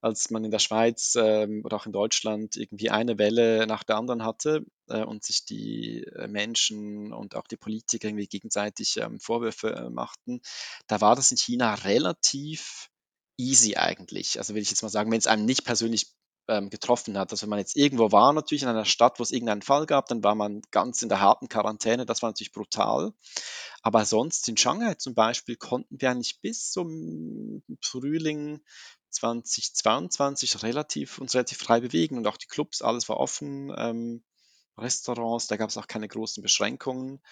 als 0.00 0.30
man 0.30 0.44
in 0.44 0.52
der 0.52 0.60
Schweiz 0.60 1.16
ähm, 1.20 1.62
oder 1.64 1.76
auch 1.76 1.86
in 1.86 1.92
Deutschland 1.92 2.56
irgendwie 2.56 2.90
eine 2.90 3.18
Welle 3.18 3.66
nach 3.66 3.82
der 3.82 3.96
anderen 3.96 4.24
hatte 4.24 4.64
äh, 4.88 5.02
und 5.02 5.24
sich 5.24 5.44
die 5.44 6.04
äh, 6.04 6.28
Menschen 6.28 7.12
und 7.12 7.34
auch 7.34 7.48
die 7.48 7.56
Politiker 7.56 8.08
irgendwie 8.08 8.28
gegenseitig 8.28 8.96
ähm, 8.98 9.18
Vorwürfe 9.18 9.74
äh, 9.74 9.90
machten, 9.90 10.40
da 10.86 11.00
war 11.00 11.16
das 11.16 11.32
in 11.32 11.36
China 11.36 11.74
relativ 11.74 12.90
easy 13.36 13.76
eigentlich. 13.76 14.38
Also 14.38 14.54
will 14.54 14.62
ich 14.62 14.70
jetzt 14.70 14.82
mal 14.82 14.88
sagen, 14.88 15.10
wenn 15.10 15.18
es 15.18 15.26
einem 15.26 15.44
nicht 15.44 15.64
persönlich 15.64 16.16
ähm, 16.48 16.70
getroffen 16.70 17.18
hat. 17.18 17.32
Also 17.32 17.42
wenn 17.42 17.50
man 17.50 17.58
jetzt 17.58 17.76
irgendwo 17.76 18.12
war, 18.12 18.32
natürlich 18.32 18.62
in 18.62 18.68
einer 18.68 18.84
Stadt, 18.84 19.18
wo 19.18 19.22
es 19.22 19.30
irgendeinen 19.30 19.62
Fall 19.62 19.86
gab, 19.86 20.06
dann 20.06 20.22
war 20.22 20.34
man 20.34 20.62
ganz 20.70 21.02
in 21.02 21.08
der 21.08 21.20
harten 21.20 21.48
Quarantäne. 21.48 22.06
Das 22.06 22.22
war 22.22 22.30
natürlich 22.30 22.52
brutal. 22.52 23.12
Aber 23.82 24.04
sonst 24.04 24.48
in 24.48 24.56
Shanghai 24.56 24.94
zum 24.94 25.14
Beispiel 25.14 25.56
konnten 25.56 26.00
wir 26.00 26.10
eigentlich 26.10 26.40
bis 26.40 26.70
zum 26.70 27.62
Frühling 27.80 28.60
2022 29.10 30.62
relativ, 30.62 31.18
uns 31.18 31.34
relativ 31.34 31.58
frei 31.58 31.80
bewegen 31.80 32.18
und 32.18 32.26
auch 32.26 32.36
die 32.36 32.48
Clubs, 32.48 32.82
alles 32.82 33.08
war 33.08 33.18
offen. 33.18 33.72
Ähm, 33.76 34.24
Restaurants, 34.78 35.46
da 35.46 35.56
gab 35.56 35.70
es 35.70 35.76
auch 35.76 35.86
keine 35.86 36.08
großen 36.08 36.42
Beschränkungen. 36.42 37.22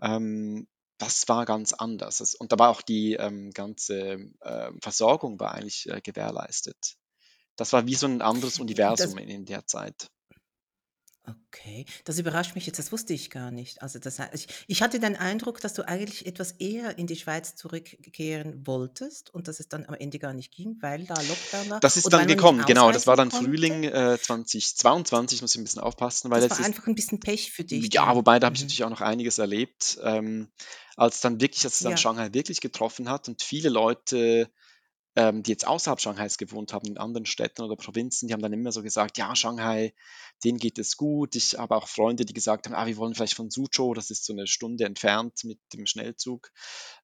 Ähm, 0.00 0.68
das 0.98 1.28
war 1.28 1.44
ganz 1.44 1.72
anders. 1.72 2.34
Und 2.34 2.52
da 2.52 2.58
war 2.58 2.70
auch 2.70 2.82
die 2.82 3.14
ähm, 3.14 3.50
ganze 3.52 4.18
äh, 4.40 4.72
Versorgung 4.80 5.38
war 5.38 5.54
eigentlich 5.54 5.88
äh, 5.88 6.00
gewährleistet. 6.00 6.96
Das 7.58 7.74
war 7.74 7.86
wie 7.86 7.94
so 7.94 8.06
ein 8.06 8.22
anderes 8.22 8.58
Das, 8.96 9.14
Universum 9.14 9.18
in, 9.18 9.28
in 9.28 9.44
der 9.44 9.66
Zeit. 9.66 10.08
okay, 11.24 11.84
das 12.04 12.18
überrascht 12.18 12.54
mich 12.54 12.66
jetzt, 12.66 12.78
das 12.78 12.90
wusste 12.92 13.12
ich 13.12 13.28
gar 13.30 13.50
nicht. 13.50 13.82
Also 13.82 13.98
das, 13.98 14.18
ich, 14.32 14.46
ich 14.66 14.82
hatte 14.82 14.98
den 14.98 15.16
Eindruck, 15.16 15.60
dass 15.60 15.74
du 15.74 15.86
eigentlich 15.86 16.24
etwas 16.26 16.52
eher 16.52 16.96
in 16.98 17.06
die 17.06 17.16
Schweiz 17.16 17.54
zurückkehren 17.54 18.66
wolltest 18.66 19.32
und 19.34 19.46
dass 19.48 19.60
es 19.60 19.68
dann 19.68 19.84
am 19.86 19.94
Ende 19.94 20.18
gar 20.18 20.32
nicht 20.32 20.52
ging, 20.54 20.78
weil 20.80 21.04
da 21.06 21.20
Lockdown 21.20 21.68
war 21.70 21.80
Das 21.80 21.96
ist 21.96 22.12
dann 22.12 22.26
gekommen, 22.26 22.64
genau. 22.64 22.92
Das 22.92 23.06
war 23.06 23.16
dann 23.16 23.30
konnte. 23.30 23.42
Frühling 23.46 23.84
äh, 23.84 24.18
2022, 24.20 25.42
muss 25.42 25.54
ich 25.54 25.60
ein 25.60 25.64
bisschen 25.64 25.82
aufpassen, 25.82 26.30
weil 26.30 26.40
Das 26.40 26.48
jetzt 26.48 26.50
war 26.50 26.58
ist, 26.58 26.74
einfach 26.74 26.86
ein 26.86 26.94
bisschen 26.94 27.20
Pech 27.20 27.52
für 27.52 27.64
dich 27.64 27.90
ja, 27.92 28.14
wobei 28.16 28.38
da 28.40 28.46
habe 28.46 28.56
ich 28.56 28.62
Mhm. 28.62 28.64
natürlich 28.64 28.84
auch 28.84 28.90
noch 28.90 29.00
einiges 29.02 29.38
erlebt, 29.38 29.98
ähm, 30.02 30.50
als 30.96 31.20
dann 31.20 31.40
wirklich, 31.40 31.64
als 31.64 31.76
es 31.76 31.82
dann 31.82 31.96
Ja, 31.96 31.98
Shanghai 31.98 32.30
wirklich 32.32 32.60
getroffen 32.60 33.10
hat 33.10 33.28
und 33.28 33.42
viele 33.42 33.68
Leute 33.70 34.50
ähm, 35.18 35.42
die 35.42 35.50
jetzt 35.50 35.66
außerhalb 35.66 36.00
Shanghais 36.00 36.38
gewohnt 36.38 36.72
haben, 36.72 36.86
in 36.86 36.96
anderen 36.96 37.26
Städten 37.26 37.62
oder 37.62 37.74
Provinzen, 37.74 38.28
die 38.28 38.34
haben 38.34 38.40
dann 38.40 38.52
immer 38.52 38.70
so 38.70 38.84
gesagt, 38.84 39.18
ja, 39.18 39.34
Shanghai, 39.34 39.92
denen 40.44 40.58
geht 40.58 40.78
es 40.78 40.96
gut. 40.96 41.34
Ich 41.34 41.58
habe 41.58 41.74
auch 41.74 41.88
Freunde, 41.88 42.24
die 42.24 42.32
gesagt 42.32 42.66
haben, 42.66 42.74
ah, 42.74 42.86
wir 42.86 42.96
wollen 42.98 43.16
vielleicht 43.16 43.34
von 43.34 43.50
Suzhou, 43.50 43.94
das 43.94 44.12
ist 44.12 44.24
so 44.24 44.32
eine 44.32 44.46
Stunde 44.46 44.84
entfernt 44.84 45.42
mit 45.42 45.58
dem 45.72 45.86
Schnellzug, 45.86 46.52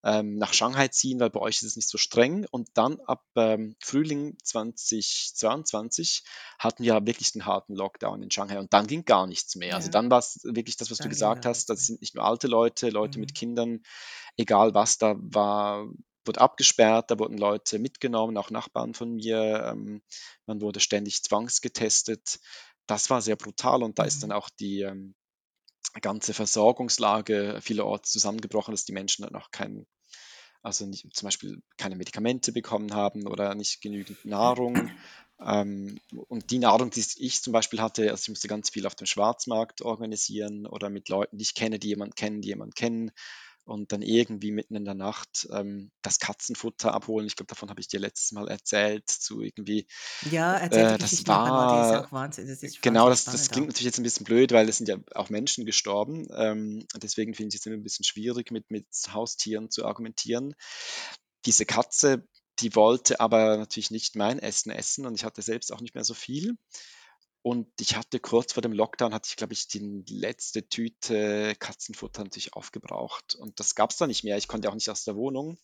ähm, 0.04 0.37
nach 0.37 0.52
Shanghai 0.52 0.87
ziehen, 0.87 1.18
weil 1.18 1.30
bei 1.30 1.40
euch 1.40 1.56
ist 1.56 1.64
es 1.64 1.75
nicht 1.75 1.88
so 1.88 1.99
streng. 1.99 2.47
Und 2.52 2.68
dann 2.75 3.00
ab 3.00 3.25
ähm, 3.35 3.75
Frühling 3.80 4.38
2022 4.44 6.23
hatten 6.61 6.85
wir 6.85 7.04
wirklich 7.04 7.33
den 7.33 7.47
harten 7.47 7.75
Lockdown 7.75 8.23
in 8.23 8.30
Shanghai 8.30 8.61
und 8.61 8.73
dann 8.73 8.87
ging 8.87 9.04
gar 9.04 9.26
nichts 9.26 9.56
mehr. 9.56 9.75
Also 9.75 9.87
ja, 9.87 9.90
dann 9.90 10.09
war 10.09 10.21
es 10.21 10.38
wirklich 10.44 10.76
das, 10.76 10.92
was 10.92 11.00
du 11.00 11.09
dann 11.09 11.11
ging 11.11 11.14
gesagt 11.16 11.47
hast, 11.47 11.68
das 11.68 11.87
sind 11.87 12.00
nicht 12.00 12.14
nur 12.14 12.25
alte 12.25 12.47
Leute, 12.47 12.90
Leute 12.90 13.18
mit 13.18 13.30
Mhm. 13.30 13.35
Kindern, 13.35 13.83
egal 14.37 14.73
was, 14.73 14.99
da 14.99 15.16
war 15.18 15.88
wurde 16.26 16.40
abgesperrt, 16.40 17.11
da 17.11 17.19
wurden 17.19 17.38
Leute 17.38 17.78
mitgenommen, 17.78 18.37
auch 18.37 18.50
Nachbarn 18.50 18.95
von 18.95 19.14
mir. 19.14 19.64
Ähm, 19.73 20.02
man 20.47 20.61
wurde 20.61 20.81
ständig 20.81 21.23
zwangsgetestet. 21.23 22.40
Das 22.87 23.11
war 23.11 23.23
sehr 23.23 23.37
brutal 23.37 23.83
und 23.83 23.99
da 23.99 24.04
ist 24.04 24.23
dann 24.23 24.31
Mhm. 24.31 24.33
auch 24.33 24.50
die 24.50 24.83
ähm, 24.83 25.14
ganze 26.00 26.35
Versorgungslage 26.35 27.61
vielerorts 27.62 28.11
zusammengebrochen, 28.11 28.73
dass 28.73 28.85
die 28.85 28.93
Menschen 28.93 29.25
dann 29.25 29.35
auch 29.37 29.50
kein, 29.50 29.87
also 30.62 30.87
nicht, 30.87 31.07
zum 31.14 31.26
Beispiel 31.26 31.62
keine 31.76 31.97
Medikamente 31.97 32.52
bekommen 32.52 32.95
haben 32.95 33.26
oder 33.26 33.54
nicht 33.54 33.81
genügend 33.81 34.25
Nahrung. 34.25 34.90
Ähm, 35.40 35.99
und 36.28 36.50
die 36.50 36.59
Nahrung, 36.59 36.90
die 36.90 37.04
ich 37.19 37.43
zum 37.43 37.52
Beispiel 37.52 37.81
hatte, 37.81 38.11
also 38.11 38.23
ich 38.23 38.28
musste 38.31 38.49
ganz 38.49 38.71
viel 38.71 38.87
auf 38.87 38.95
dem 38.95 39.07
Schwarzmarkt 39.07 39.83
organisieren 39.83 40.66
oder 40.66 40.90
mit 40.90 41.09
Leuten, 41.09 41.38
die 41.38 41.43
ich 41.43 41.54
kenne, 41.54 41.78
die 41.78 41.88
jemanden 41.88 42.14
kennen, 42.14 42.40
die 42.43 42.49
jemanden 42.49 42.75
kennen 42.75 43.11
und 43.64 43.92
dann 43.92 44.02
irgendwie 44.02 44.50
mitten 44.50 44.75
in 44.76 44.85
der 44.85 44.94
Nacht 44.94 45.49
ähm, 45.50 45.90
das 46.02 46.18
Katzenfutter 46.18 46.92
abholen. 46.92 47.26
Ich 47.26 47.37
glaube, 47.37 47.49
davon 47.49 47.71
habe 47.71 47.80
ich 47.80 47.88
dir 47.88 48.00
letztes 48.00 48.33
Mal 48.33 48.49
erzählt, 48.49 49.09
zu 49.09 49.40
irgendwie, 49.40 49.87
Ja, 50.30 50.54
erzähl 50.56 50.85
äh, 50.85 50.99
das 50.99 51.26
war, 51.26 52.04
auch 52.04 52.12
Wahnsinn, 52.12 52.47
das 52.47 52.61
genau, 52.80 53.09
das, 53.09 53.25
das 53.25 53.50
klingt 53.50 53.66
auch. 53.66 53.68
natürlich 53.68 53.87
jetzt 53.87 53.99
ein 53.99 54.02
bisschen 54.04 54.25
blöd, 54.25 54.52
weil 54.52 54.68
es 54.68 54.76
sind 54.76 54.88
ja 54.88 54.97
auch 55.14 55.30
Menschen 55.30 55.64
gestorben. 55.64 56.26
Ähm, 56.35 56.87
deswegen 56.97 57.35
finde 57.35 57.54
ich 57.54 57.61
es 57.61 57.66
immer 57.66 57.76
ein 57.76 57.83
bisschen 57.83 58.04
schwierig, 58.04 58.50
mit, 58.50 58.71
mit 58.71 58.87
Haustieren 59.12 59.71
zu 59.71 59.85
argumentieren. 59.85 60.54
Diese 61.47 61.64
Katze, 61.64 62.26
die 62.61 62.75
wollte 62.75 63.21
aber 63.21 63.56
natürlich 63.56 63.90
nicht 63.90 64.16
mein 64.16 64.38
Essen 64.38 64.71
essen 64.71 65.06
und 65.06 65.14
ich 65.14 65.25
hatte 65.25 65.42
selbst 65.42 65.73
auch 65.73 65.80
nicht 65.80 65.94
mehr 65.94 66.04
so 66.04 66.14
viel. 66.14 66.56
Und 67.44 67.68
ich 67.78 67.94
hatte 67.94 68.20
kurz 68.20 68.54
vor 68.54 68.62
dem 68.62 68.72
Lockdown, 68.72 69.12
hatte 69.12 69.28
ich, 69.28 69.36
glaube 69.36 69.52
ich, 69.52 69.68
die 69.68 70.02
letzte 70.08 70.66
Tüte 70.66 71.54
Katzenfutter 71.56 72.24
natürlich 72.24 72.54
aufgebraucht. 72.54 73.34
Und 73.34 73.60
das 73.60 73.74
gab 73.74 73.90
es 73.90 73.98
dann 73.98 74.08
nicht 74.08 74.24
mehr. 74.24 74.38
Ich 74.38 74.48
konnte 74.48 74.70
auch 74.70 74.74
nicht 74.74 74.88
aus 74.88 75.04
der 75.04 75.14
Wohnung. 75.14 75.58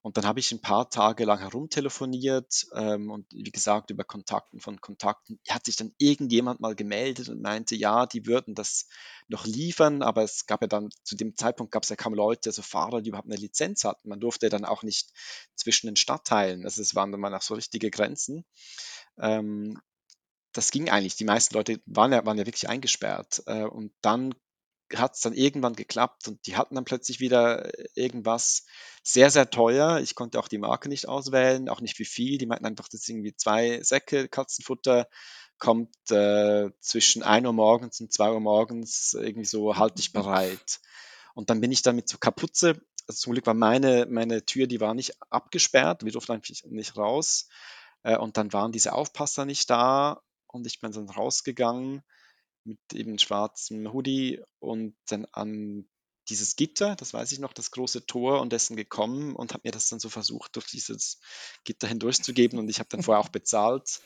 Und 0.00 0.16
dann 0.16 0.24
habe 0.24 0.40
ich 0.40 0.50
ein 0.52 0.62
paar 0.62 0.88
Tage 0.88 1.26
lang 1.26 1.40
herumtelefoniert 1.40 2.66
ähm, 2.74 3.10
und 3.10 3.26
wie 3.30 3.42
gesagt, 3.42 3.90
über 3.90 4.04
Kontakten 4.04 4.58
von 4.58 4.80
Kontakten 4.80 5.38
hat 5.50 5.66
sich 5.66 5.76
dann 5.76 5.94
irgendjemand 5.98 6.60
mal 6.60 6.74
gemeldet 6.74 7.28
und 7.28 7.42
meinte, 7.42 7.76
ja, 7.76 8.06
die 8.06 8.26
würden 8.26 8.54
das 8.54 8.88
noch 9.28 9.44
liefern, 9.44 10.02
aber 10.02 10.22
es 10.22 10.46
gab 10.46 10.62
ja 10.62 10.66
dann, 10.66 10.88
zu 11.04 11.14
dem 11.14 11.36
Zeitpunkt 11.36 11.72
gab 11.72 11.82
es 11.82 11.90
ja 11.90 11.96
kaum 11.96 12.14
Leute, 12.14 12.48
also 12.48 12.62
Fahrer, 12.62 13.02
die 13.02 13.10
überhaupt 13.10 13.28
eine 13.28 13.36
Lizenz 13.36 13.84
hatten. 13.84 14.08
Man 14.08 14.18
durfte 14.18 14.48
dann 14.48 14.64
auch 14.64 14.82
nicht 14.82 15.10
zwischen 15.54 15.88
den 15.88 15.96
Stadtteilen, 15.96 16.64
also 16.64 16.80
es 16.80 16.94
waren 16.94 17.12
dann 17.12 17.20
mal 17.20 17.34
auch 17.34 17.42
so 17.42 17.54
richtige 17.54 17.90
Grenzen. 17.90 18.46
Ähm, 19.20 19.78
das 20.52 20.70
ging 20.70 20.90
eigentlich. 20.90 21.16
Die 21.16 21.24
meisten 21.24 21.54
Leute 21.54 21.80
waren 21.86 22.12
ja, 22.12 22.24
waren 22.24 22.38
ja 22.38 22.46
wirklich 22.46 22.68
eingesperrt. 22.68 23.42
Äh, 23.46 23.64
und 23.64 23.92
dann 24.02 24.34
hat 24.94 25.14
es 25.14 25.20
dann 25.20 25.32
irgendwann 25.32 25.74
geklappt 25.74 26.28
und 26.28 26.46
die 26.46 26.56
hatten 26.56 26.74
dann 26.74 26.84
plötzlich 26.84 27.20
wieder 27.20 27.66
äh, 27.78 27.88
irgendwas 27.94 28.66
sehr, 29.02 29.30
sehr 29.30 29.50
teuer. 29.50 30.00
Ich 30.00 30.14
konnte 30.14 30.38
auch 30.38 30.48
die 30.48 30.58
Marke 30.58 30.88
nicht 30.88 31.08
auswählen, 31.08 31.68
auch 31.68 31.80
nicht 31.80 31.98
wie 31.98 32.04
viel. 32.04 32.38
Die 32.38 32.46
meinten 32.46 32.66
einfach, 32.66 32.88
das 32.88 33.08
irgendwie 33.08 33.34
zwei 33.34 33.82
Säcke 33.82 34.28
Katzenfutter, 34.28 35.08
kommt 35.58 35.94
äh, 36.10 36.70
zwischen 36.80 37.22
1 37.22 37.46
Uhr 37.46 37.52
morgens 37.52 38.00
und 38.00 38.12
2 38.12 38.32
Uhr 38.32 38.40
morgens 38.40 39.14
irgendwie 39.14 39.46
so 39.46 39.76
halt 39.76 39.98
dich 39.98 40.12
bereit. 40.12 40.80
Und 41.34 41.50
dann 41.50 41.60
bin 41.60 41.72
ich 41.72 41.82
dann 41.82 41.96
mit 41.96 42.08
so 42.08 42.18
Kapuze, 42.18 42.80
also 43.06 43.20
zum 43.20 43.32
Glück 43.32 43.46
war 43.46 43.54
meine, 43.54 44.06
meine 44.10 44.44
Tür, 44.44 44.66
die 44.66 44.80
war 44.80 44.94
nicht 44.94 45.14
abgesperrt, 45.30 46.04
wir 46.04 46.12
durften 46.12 46.32
einfach 46.32 46.50
nicht 46.64 46.96
raus. 46.96 47.48
Äh, 48.02 48.16
und 48.16 48.36
dann 48.36 48.52
waren 48.52 48.72
diese 48.72 48.92
Aufpasser 48.92 49.44
nicht 49.44 49.70
da 49.70 50.20
und 50.52 50.66
ich 50.66 50.80
bin 50.80 50.92
dann 50.92 51.08
rausgegangen 51.08 52.02
mit 52.64 52.78
eben 52.92 53.18
schwarzem 53.18 53.92
Hoodie 53.92 54.40
und 54.60 54.94
dann 55.06 55.26
an 55.32 55.88
dieses 56.28 56.54
Gitter, 56.54 56.94
das 56.94 57.12
weiß 57.12 57.32
ich 57.32 57.40
noch, 57.40 57.52
das 57.52 57.72
große 57.72 58.06
Tor 58.06 58.40
und 58.40 58.52
dessen 58.52 58.76
gekommen 58.76 59.34
und 59.34 59.52
habe 59.52 59.62
mir 59.64 59.72
das 59.72 59.88
dann 59.88 59.98
so 59.98 60.08
versucht, 60.08 60.54
durch 60.54 60.66
dieses 60.66 61.18
Gitter 61.64 61.88
hindurchzugeben 61.88 62.58
und 62.58 62.68
ich 62.68 62.78
habe 62.78 62.88
dann 62.90 63.02
vorher 63.02 63.20
auch 63.20 63.30
bezahlt. 63.30 64.00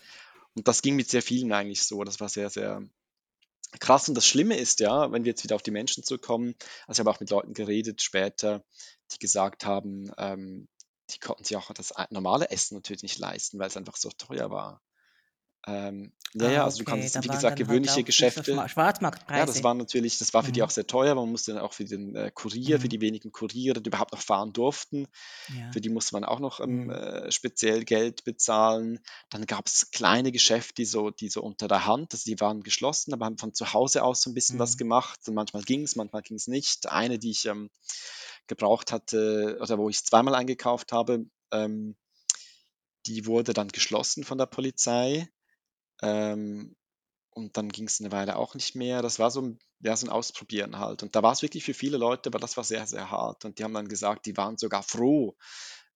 Und 0.54 0.66
das 0.66 0.80
ging 0.80 0.96
mit 0.96 1.10
sehr 1.10 1.22
vielen 1.22 1.52
eigentlich 1.52 1.82
so. 1.82 2.02
Das 2.04 2.18
war 2.18 2.30
sehr, 2.30 2.48
sehr 2.48 2.82
krass. 3.78 4.08
Und 4.08 4.14
das 4.14 4.26
Schlimme 4.26 4.56
ist 4.56 4.80
ja, 4.80 5.12
wenn 5.12 5.24
wir 5.24 5.30
jetzt 5.32 5.44
wieder 5.44 5.54
auf 5.54 5.62
die 5.62 5.70
Menschen 5.70 6.02
zurückkommen, 6.02 6.54
also 6.86 6.96
ich 6.96 7.00
habe 7.00 7.10
auch 7.10 7.20
mit 7.20 7.30
Leuten 7.30 7.52
geredet 7.52 8.00
später, 8.00 8.64
die 9.12 9.18
gesagt 9.18 9.66
haben, 9.66 10.10
ähm, 10.16 10.68
die 11.10 11.18
konnten 11.18 11.44
sich 11.44 11.56
auch 11.56 11.70
das 11.72 11.92
normale 12.10 12.50
Essen 12.50 12.76
natürlich 12.76 13.02
nicht 13.02 13.18
leisten, 13.18 13.58
weil 13.58 13.68
es 13.68 13.76
einfach 13.76 13.96
so 13.96 14.10
teuer 14.10 14.50
war. 14.50 14.82
Ähm, 15.66 16.12
ja, 16.34 16.50
ja, 16.50 16.64
Ah, 16.64 16.64
also 16.64 16.78
du 16.78 16.84
okay, 16.84 16.84
kannst, 16.84 17.14
da 17.14 17.20
wie 17.24 17.30
gesagt, 17.30 17.56
halt 17.58 17.58
gewöhnliche 17.58 18.04
sicher 18.14 18.44
Geschäfte 18.44 18.44
Schma 18.44 18.68
ja, 19.34 19.46
das 19.46 19.62
Schwarzmarktpreise. 19.62 19.64
war 19.64 19.74
natürlich 19.74 20.18
das 20.18 20.34
war 20.34 20.42
für 20.44 20.52
die 20.52 20.62
auch 20.62 20.68
Mhm. 20.68 20.72
sehr 20.72 20.86
teuer. 20.86 21.14
Man 21.14 21.30
musste 21.30 21.52
dann 21.54 21.62
auch 21.62 21.74
für 21.74 21.84
den, 21.86 22.16
äh, 22.16 22.30
Kurier 22.34 22.80
für 22.80 22.88
Mhm. 22.88 22.90
die 22.90 23.00
wenigen 23.02 23.32
Kuriere, 23.32 23.82
die 23.82 23.88
überhaupt 23.88 24.12
noch 24.12 24.22
fahren 24.22 24.52
durften 24.52 25.06
für 25.70 25.80
Ja. 25.80 25.82
die 25.82 25.90
musste 25.90 26.14
man 26.14 26.24
auch 26.24 26.40
noch, 26.40 26.60
ähm, 26.60 26.90
Mhm. 26.90 26.90
äh, 26.90 27.30
speziell 27.32 27.84
Geld 27.84 28.24
bezahlen. 28.24 29.00
Dann 29.30 29.46
gab's 29.46 29.90
kleine 29.92 30.32
Geschäfte, 30.32 30.74
die 30.76 30.86
so 30.86 31.10
die 31.10 31.28
so 31.30 31.42
unter 31.42 31.68
der 31.68 31.86
Hand 31.86 32.14
also 32.14 32.24
die 32.26 32.40
waren 32.40 32.62
geschlossen, 32.62 33.12
aber 33.14 33.26
haben 33.26 33.38
von 33.38 33.54
zu 33.54 33.72
Hause 33.74 34.04
aus 34.04 34.22
so 34.22 34.30
'n 34.30 34.34
bisschen 34.34 34.58
was 34.60 34.76
Mhm. 34.76 34.78
gemacht 34.78 35.20
und 35.28 35.34
manchmal 35.34 35.62
ging's, 35.64 35.96
manchmal 35.96 36.22
ging's 36.22 36.48
nicht. 36.48 36.88
Eine, 36.90 37.18
die 37.18 37.30
ich, 37.32 37.46
ähm, 37.46 37.70
gebraucht 38.48 38.92
hatte 38.92 39.58
oder 39.62 39.78
wo 39.78 39.88
ich 39.90 40.04
zweimal 40.04 40.34
eingekauft 40.36 40.92
habe, 40.92 41.26
ähm 41.52 41.96
die 43.06 43.24
wurde 43.26 43.52
dann 43.54 43.68
geschlossen 43.68 44.24
von 44.24 44.36
der 44.38 44.46
Polizei. 44.46 45.28
Ähm, 46.02 46.76
und 47.30 47.56
dann 47.58 47.68
ging's 47.70 48.00
'ne 48.00 48.12
Weile 48.12 48.36
auch 48.36 48.54
nicht 48.56 48.74
mehr. 48.76 49.02
Das 49.02 49.18
war 49.20 49.30
so 49.30 49.40
'n 49.42 49.58
ja, 49.80 49.96
so 49.96 50.06
'n 50.06 50.10
Ausprobieren 50.10 50.78
halt. 50.78 51.02
Und 51.04 51.16
da 51.16 51.22
war's 51.22 51.42
wirklich 51.42 51.64
für 51.64 51.74
viele 51.74 51.98
Leute 51.98 52.30
aber 52.30 52.38
das 52.40 52.56
war 52.58 52.64
sehr, 52.64 52.86
sehr 52.86 53.10
hart. 53.10 53.44
Und 53.46 53.58
die 53.58 53.64
haben 53.64 53.74
dann 53.74 53.88
gesagt, 53.88 54.26
die 54.26 54.36
waren 54.36 54.58
sogar 54.58 54.82
froh 54.84 55.36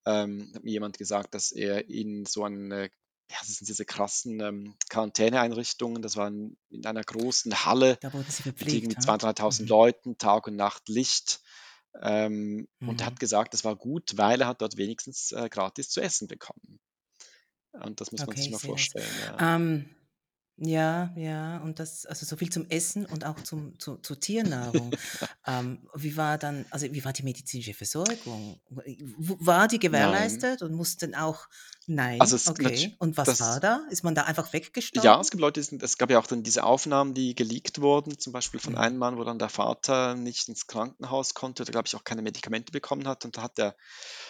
ähm, 0.07 0.53
hat 0.55 0.65
mir 0.65 0.73
jemand 0.73 0.99
gesagt, 0.99 1.35
dass 1.35 1.53
er 1.53 1.89
in 1.91 2.27
so 2.27 2.45
eine 2.45 2.91
ja, 3.31 3.37
das 3.41 3.49
sind 3.59 3.69
diese 3.69 3.85
krassen, 3.85 4.41
ähm, 4.41 4.75
Quarantäneeinrichtungen. 4.91 6.03
Das 6.03 6.17
war 6.17 6.29
in 6.29 6.57
in 6.71 6.85
einer 6.87 7.05
großen 7.05 7.65
Halle 7.67 7.99
mit 8.59 8.73
irgendwie 8.73 8.97
verpflegt, 8.97 8.97
ha? 8.99 9.13
2.000, 9.13 9.23
3.000 9.25 9.69
Mhm. 9.69 9.71
Leuten, 9.71 10.19
Tag 10.19 10.47
und 10.49 10.57
Nacht 10.57 10.89
Licht. 10.89 11.41
Ähm, 12.03 12.69
und 12.85 13.01
er 13.03 13.07
Mhm. 13.07 13.09
hat 13.09 13.21
gesagt, 13.21 13.55
das 13.55 13.65
war 13.65 13.77
gut, 13.77 14.13
weil 14.19 14.41
er 14.43 14.49
hat 14.49 14.63
dort 14.63 14.77
wenigstens, 14.79 15.33
äh, 15.33 15.49
gratis 15.51 15.91
zu 15.91 16.01
essen 16.03 16.29
bekommen. 16.29 16.81
Und 17.73 18.01
das 18.01 18.13
muss 18.13 18.27
man 18.27 18.37
Okay, 18.37 18.37
sich 18.37 18.49
ich 18.49 18.51
mal 18.51 18.59
vorstellen, 18.61 19.19
ja. 19.19 19.41
Ähm, 19.41 19.91
ja, 20.59 21.15
ja, 21.17 21.59
und 21.61 21.79
das 21.79 22.05
also 22.07 22.27
so 22.27 22.37
viel 22.37 22.51
zum 22.51 22.69
Essen 22.71 23.07
und 23.07 23.25
auch 23.25 23.41
zum 23.43 23.79
zu 23.79 23.97
zur 23.99 24.21
Tiernahrung. 24.21 24.97
Ähm, 25.47 25.89
wie 25.95 26.17
war 26.17 26.37
dann 26.39 26.67
also 26.71 26.87
wie 26.93 27.05
war 27.05 27.13
die 27.15 27.23
medizinische 27.25 27.75
Versorgung? 27.75 28.61
War 28.69 29.69
die 29.69 29.79
Nein. 29.89 30.49
gewährleistet 30.59 30.63
und 30.63 30.75
mussten 30.75 31.15
auch 31.15 31.49
Also 32.19 32.37
nein? 32.37 32.41
natsch 32.59 32.89
Okay. 32.89 32.97
Und 32.99 33.17
was 33.17 33.41
war 33.41 33.59
das 33.59 33.61
da? 33.61 33.87
Ist 33.91 34.05
man 34.05 34.15
da 34.15 34.25
einfach 34.25 34.53
Ja, 34.93 35.21
es 35.21 35.31
weggestorben? 35.31 35.31
gibt 35.31 35.41
Leute, 35.41 35.61
es 35.61 35.99
gab 35.99 36.11
ja 36.11 36.19
auch 36.19 36.27
dann 36.27 36.43
diese 36.43 36.65
Aufnahmen, 36.65 37.15
die 37.15 37.35
geleakt 37.37 37.81
wurden, 37.81 38.19
zum 38.19 38.33
Beispiel 38.33 38.59
von 38.61 38.75
Mhm. 38.75 38.77
einem 38.77 38.99
Mann, 38.99 39.17
wo 39.19 39.25
dann 39.25 39.39
der 39.39 39.49
Vater 39.49 40.15
nicht 40.17 40.49
ins 40.49 40.67
Krankenhaus 40.67 41.35
konnte 41.35 41.63
oder, 41.63 41.71
glaube 41.73 41.87
ich, 41.87 41.95
auch 41.95 42.03
keine 42.05 42.23
Medikamente 42.23 42.73
bekommen 42.73 43.07
hat. 43.07 43.25
Und 43.25 43.37
da 43.37 43.43
hat 43.43 43.59
der 43.59 43.77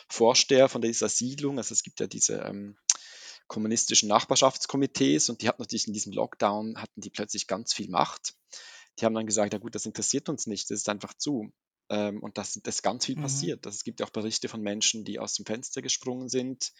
Vorsteher 0.08 0.68
von 0.68 0.82
dieser 0.82 1.08
Siedlung 1.08 1.56
also 1.58 1.72
es 1.72 1.82
gibt 1.82 1.98
ja 2.00 2.06
diese, 2.06 2.34
ähm, 2.40 2.76
kommunistischen 3.50 4.08
Nachbarschaftskomitees 4.10 5.30
und 5.30 5.42
die 5.42 5.48
hatten 5.48 5.62
natürlich 5.62 5.88
in 5.88 5.94
diesem 5.94 6.14
Lockdown 6.14 6.78
hatten 6.82 7.02
die 7.02 7.10
plötzlich 7.10 7.48
ganz 7.48 7.74
viel 7.74 7.90
Macht. 7.90 8.34
Die 8.98 9.04
haben 9.04 9.14
dann 9.14 9.26
gesagt: 9.26 9.52
„Ja 9.52 9.58
gut, 9.60 9.74
das 9.74 9.86
interessiert 9.86 10.28
uns 10.30 10.46
nicht, 10.48 10.70
das 10.70 10.78
ist 10.80 10.88
einfach 10.88 11.14
zu.“ 11.14 11.52
Ähm, 11.90 12.22
und 12.22 12.38
das 12.38 12.54
da 12.54 12.68
ist 12.70 12.82
ganz 12.82 13.06
viel 13.06 13.16
Mhm. 13.16 13.18
passiert. 13.18 13.66
Also, 13.66 13.76
es 13.76 13.84
gibt 13.84 14.00
ja 14.00 14.06
auch 14.06 14.10
Berichte 14.10 14.48
von 14.48 14.62
Menschen, 14.62 15.04
die 15.04 15.18
aus 15.18 15.34
dem 15.34 15.46
Fenster 15.46 15.82
gesprungen 15.82 16.28
sind, 16.30 16.72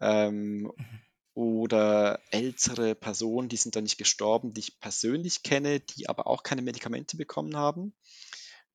ähm, 0.00 0.72
Mhm. 0.78 0.96
oder 1.34 2.20
ältere 2.30 2.94
Personen, 2.94 3.48
die 3.50 3.56
sind 3.58 3.76
dann 3.76 3.84
nicht 3.84 3.98
gestorben, 3.98 4.54
die 4.54 4.60
ich 4.60 4.80
persönlich 4.80 5.42
kenne, 5.42 5.80
die 5.80 6.08
aber 6.08 6.26
auch 6.28 6.42
keine 6.44 6.62
Medikamente 6.62 7.16
bekommen 7.18 7.56
haben 7.56 7.94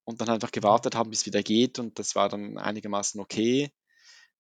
und 0.06 0.22
dann 0.22 0.30
einfach 0.30 0.52
Mhm. 0.64 0.82
gewartet 0.82 0.96
haben, 0.96 1.10
bie's 1.12 1.26
wieder 1.26 1.44
geht 1.44 1.80
und 1.80 2.00
das 2.00 2.16
war 2.16 2.30
dann 2.30 2.58
einigermaßen 2.58 3.20
okay. 3.22 3.72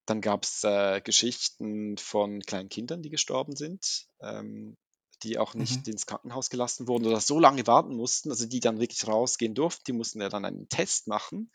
Dann 0.06 0.22
gab's, 0.22 0.64
äh, 0.64 1.02
Geschichten 1.02 1.98
von 1.98 2.42
kleinen 2.42 2.70
Kindern, 2.70 3.02
die 3.02 3.10
gestorben 3.10 3.56
sind, 3.56 4.08
ähm, 4.22 4.76
die 5.24 5.38
auch 5.38 5.54
nicht 5.56 5.88
Mhm. 5.88 5.88
ins 5.88 6.06
Krankenhaus 6.08 6.50
gelassen 6.50 6.88
wurden 6.88 7.06
oder 7.06 7.22
so 7.22 7.40
lange 7.40 7.66
warten 7.68 7.96
mussten, 7.96 8.32
also 8.32 8.48
die 8.48 8.60
dann 8.60 8.80
wirklich 8.80 9.08
rausgehen 9.08 9.54
durften. 9.56 9.84
Die 9.88 9.94
mussten 9.94 10.22
ja 10.22 10.30
dann 10.30 10.46
einen 10.46 10.68
Test 10.70 11.08
machen 11.08 11.52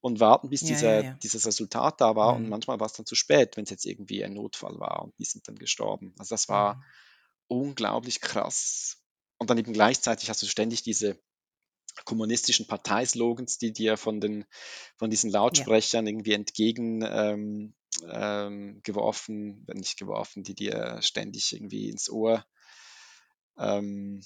und 0.00 0.20
warten, 0.20 0.48
bis 0.50 0.62
Ja, 0.62 0.80
ja, 0.80 0.94
dieser 0.94 1.04
ja. 1.04 1.18
dieses 1.22 1.46
Resultat 1.46 2.00
da 2.00 2.16
war 2.16 2.34
und 2.36 2.46
Mhm. 2.46 2.48
manchmal 2.48 2.80
war's 2.80 2.94
dann 2.94 3.06
zu 3.06 3.14
spät, 3.16 3.56
wenn's 3.56 3.70
jetzt 3.70 3.86
irgendwie 3.86 4.24
ein 4.24 4.34
Notfall 4.34 4.78
war 4.78 5.02
und 5.02 5.18
die 5.18 5.24
sind 5.24 5.48
dann 5.48 5.56
gestorben. 5.56 6.14
Also, 6.18 6.34
das 6.34 6.48
war 6.48 6.78
Mhm. 6.78 6.92
unglaublich 7.48 8.20
krass. 8.20 8.98
Und 9.38 9.50
dann 9.50 9.58
eben 9.58 9.72
gleichzeitig 9.72 10.30
hast 10.30 10.42
du 10.42 10.46
ständig 10.46 10.82
diese 10.82 11.18
kommunistischen 12.04 12.66
Parteislogans, 12.66 13.58
die 13.58 13.72
dir 13.72 13.96
von 13.96 14.20
den 14.20 14.44
von 14.98 15.10
diesen 15.10 15.30
Ja. 15.50 15.68
Lautsprechern 15.70 16.06
irgendwie 16.06 16.32
entgegen, 16.34 17.02
ähm, 17.06 17.74
ähm, 18.10 18.80
geworfen 18.82 19.66
nicht 19.74 19.98
geworfen, 19.98 20.42
die 20.42 20.54
dir 20.54 20.98
ständig 21.02 21.52
irgendwie 21.52 21.88
ins 21.88 22.10
Ohr 22.10 22.44
ähm, 23.58 24.22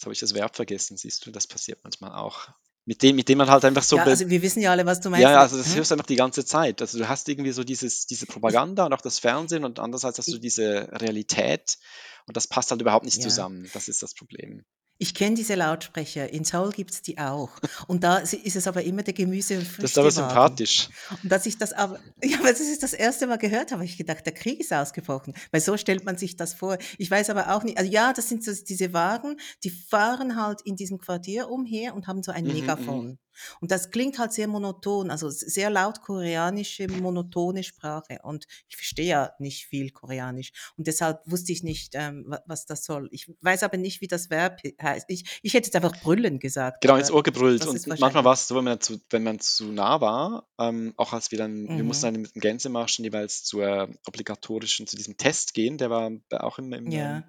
jetzt 0.00 0.04
habe 0.06 0.12
ich 0.12 0.20
das 0.20 0.34
Verb 0.34 0.56
vergessen, 0.56 0.96
siehst 0.96 1.26
du, 1.26 1.30
das 1.30 1.46
passiert 1.46 1.80
manchmal 1.84 2.12
auch. 2.12 2.48
Mit 2.86 3.02
dem 3.02 3.14
mit 3.16 3.28
dem 3.28 3.38
man 3.38 3.50
halt 3.50 3.64
einfach 3.66 3.82
so 3.82 3.96
Ja, 3.96 4.04
also 4.04 4.28
wir 4.30 4.40
wissen 4.40 4.62
ja 4.62 4.70
alle, 4.70 4.86
was 4.86 5.00
du 5.00 5.10
meinst, 5.10 5.22
ja, 5.22 5.38
also 5.38 5.58
das 5.58 5.68
mhm. 5.68 5.74
hörst 5.74 5.90
du 5.90 5.94
einfach 5.94 6.06
die 6.06 6.16
ganze 6.16 6.44
Zeit. 6.46 6.80
Also, 6.80 6.98
du 6.98 7.08
hast 7.08 7.28
irgendwie 7.28 7.52
so 7.52 7.62
dieses 7.62 8.06
diese 8.06 8.26
Propaganda 8.26 8.86
und 8.86 8.94
auch 8.94 9.02
das 9.02 9.18
Fernsehen 9.18 9.64
und 9.64 9.78
andererseits 9.78 10.18
hast 10.18 10.32
du 10.32 10.38
diese 10.38 10.88
Realität 10.92 11.78
und 12.26 12.36
das 12.36 12.46
passt 12.46 12.70
halt 12.70 12.80
überhaupt 12.80 13.04
nicht 13.04 13.18
Ja. 13.18 13.24
zusammen. 13.24 13.68
Das 13.74 13.88
ist 13.88 14.02
das 14.02 14.14
Problem. 14.14 14.64
Ich 15.02 15.14
kenne 15.14 15.34
diese 15.34 15.54
Lautsprecher. 15.54 16.30
In 16.30 16.44
Seoul 16.44 16.72
gibt's 16.72 17.00
die 17.00 17.16
auch. 17.18 17.48
Und 17.86 18.04
da 18.04 18.18
ist 18.18 18.34
es 18.54 18.66
aber 18.66 18.82
immer 18.82 19.02
der 19.02 19.14
Gemüse 19.14 19.56
und 19.58 19.66
Das 19.78 19.92
ist 19.92 19.98
aber 19.98 20.10
sympathisch. 20.10 20.90
Und 21.22 21.32
als 21.32 21.46
ich 21.46 21.56
das 21.56 21.72
aber 21.72 21.98
ja, 22.22 22.38
als 22.44 22.60
ich 22.60 22.78
das 22.78 22.92
erste 22.92 23.26
Mal 23.26 23.38
gehört 23.38 23.70
habe, 23.72 23.80
habe 23.80 23.84
ich 23.86 23.96
gedacht, 23.96 24.26
der 24.26 24.34
Krieg 24.34 24.60
ist 24.60 24.74
ausgebrochen, 24.74 25.32
weil 25.52 25.62
so 25.62 25.78
stellt 25.78 26.04
man 26.04 26.18
sich 26.18 26.36
das 26.36 26.52
vor. 26.52 26.76
Ich 26.98 27.10
weiß 27.10 27.30
aber 27.30 27.54
auch 27.56 27.62
nicht 27.62 27.78
also 27.78 27.90
ja, 27.90 28.12
das 28.12 28.28
sind 28.28 28.44
so 28.44 28.52
diese 28.52 28.92
Wagen, 28.92 29.36
die 29.64 29.70
fahren 29.70 30.36
halt 30.36 30.60
in 30.66 30.76
diesem 30.76 30.98
Quartier 30.98 31.48
umher 31.48 31.94
und 31.94 32.06
haben 32.06 32.22
so 32.22 32.30
ein 32.30 32.44
Mhm, 32.44 32.50
mhm. 32.50 32.56
Megafon. 32.60 33.18
Und 33.60 33.70
das 33.70 33.90
klingt 33.90 34.18
halt 34.18 34.32
sehr 34.32 34.48
monoton, 34.48 35.10
also 35.10 35.28
sehr 35.30 35.70
laut 35.70 36.00
koreanische, 36.02 36.88
monotone 36.88 37.62
Sprache. 37.62 38.18
Und 38.22 38.46
ich 38.68 38.76
verstehe 38.76 39.06
ja 39.06 39.32
nicht 39.38 39.66
viel 39.66 39.90
Koreanisch 39.90 40.52
und 40.76 40.86
deshalb 40.86 41.20
wusste 41.26 41.52
ich 41.52 41.62
nicht, 41.62 41.92
ähm, 41.94 42.24
wa 42.26 42.40
was 42.46 42.66
das 42.66 42.84
soll. 42.84 43.08
Ich 43.12 43.30
weiß 43.40 43.62
aber 43.62 43.76
nicht, 43.76 44.00
wie 44.00 44.06
das 44.08 44.30
Verb 44.30 44.60
he 44.62 44.76
heißt. 44.80 45.06
Ich 45.08 45.24
ich 45.42 45.54
hätte 45.54 45.66
jetzt 45.68 45.76
einfach 45.76 46.00
brüllen 46.02 46.38
gesagt, 46.38 46.80
Genau, 46.82 46.96
ins 46.96 47.10
Ohr 47.10 47.22
gebrüllt 47.22 47.66
und 47.66 47.72
manchmal 47.86 48.00
wahrscheinlich 48.00 48.24
war's 48.24 48.48
so, 48.48 48.56
wenn 48.56 48.64
man 48.64 48.80
zu 48.80 49.00
wenn 49.10 49.22
man 49.22 49.40
zu 49.40 49.66
nah 49.72 50.00
war, 50.00 50.48
ähm, 50.58 50.94
auch 50.96 51.12
als 51.12 51.30
wir 51.30 51.38
dann 51.38 51.68
wir 51.68 51.84
mussten 51.84 52.06
Mhm. 52.08 52.12
dann 52.14 52.22
mit 52.22 52.34
dem 52.34 52.40
Gänsemarsch 52.40 52.98
jeweils 52.98 53.44
zur 53.44 53.88
obligatorischen 54.06 54.86
zu 54.86 54.96
diesem 54.96 55.16
Test 55.16 55.54
gehen, 55.54 55.78
der 55.78 55.90
war 55.90 56.10
auch 56.30 56.58
im 56.58 56.72
im, 56.72 56.86
ähm 56.86 56.92
Ja. 56.92 57.22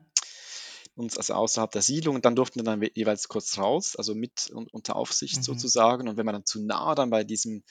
Uns 1.01 1.17
also 1.17 1.33
außerhalb 1.33 1.71
der 1.71 1.81
Siedlung 1.81 2.15
und 2.15 2.25
dann 2.25 2.35
durften 2.35 2.59
wir 2.59 2.63
dann 2.63 2.81
jeweils 2.95 3.27
kurz 3.27 3.57
raus, 3.57 3.95
also 3.95 4.15
mit 4.15 4.49
un 4.53 4.67
unter 4.71 4.95
Aufsicht 4.95 5.35
Mhm. 5.37 5.43
sozusagen. 5.43 6.07
Und 6.09 6.17
wenn 6.17 6.25
man 6.25 6.33
dann 6.35 6.45
zu 6.45 6.61
nah 6.63 6.95
dann 6.95 7.09
bei 7.09 7.23
diesem, 7.23 7.63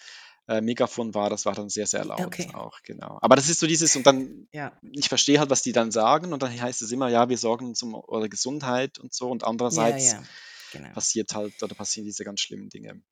äh, 0.49 0.61
Megafon 0.61 1.15
war, 1.15 1.31
das 1.31 1.47
war 1.47 1.55
dann 1.55 1.69
sehr, 1.71 1.87
sehr 1.87 2.05
laut 2.05 2.37
okay. 2.37 2.55
auch, 2.55 2.83
genau. 2.83 3.19
Aber 3.23 3.37
das 3.37 3.49
ist 3.49 3.61
so 3.61 3.67
dieses 3.67 3.97
und 3.97 4.07
dann 4.07 4.49
Ja. 4.53 4.81
ich 4.83 5.09
verstehe 5.09 5.39
halt, 5.39 5.51
was 5.51 5.63
die 5.63 5.73
dann 5.73 5.91
sagen 5.93 6.33
und 6.33 6.43
dann 6.43 6.59
heißt 6.61 6.83
es 6.83 6.93
immer: 6.93 7.09
„Ja, 7.11 7.29
wir 7.29 7.39
sorgen 7.39 7.67
uns 7.69 7.83
um 7.83 7.95
eure 7.95 8.29
Gesundheit“ 8.31 8.99
und 8.99 9.15
so 9.15 9.31
und 9.31 9.45
Ja, 9.69 9.97
andererseits 9.97 9.97
ja, 9.97 10.29
genau. 10.71 10.95
passiert 10.95 11.35
halt 11.35 11.63
oder 11.63 11.75
passieren 11.75 12.07
diese 12.07 12.25
ganz 12.25 12.41
schlimmen 12.41 12.69
Dinge. 12.71 13.03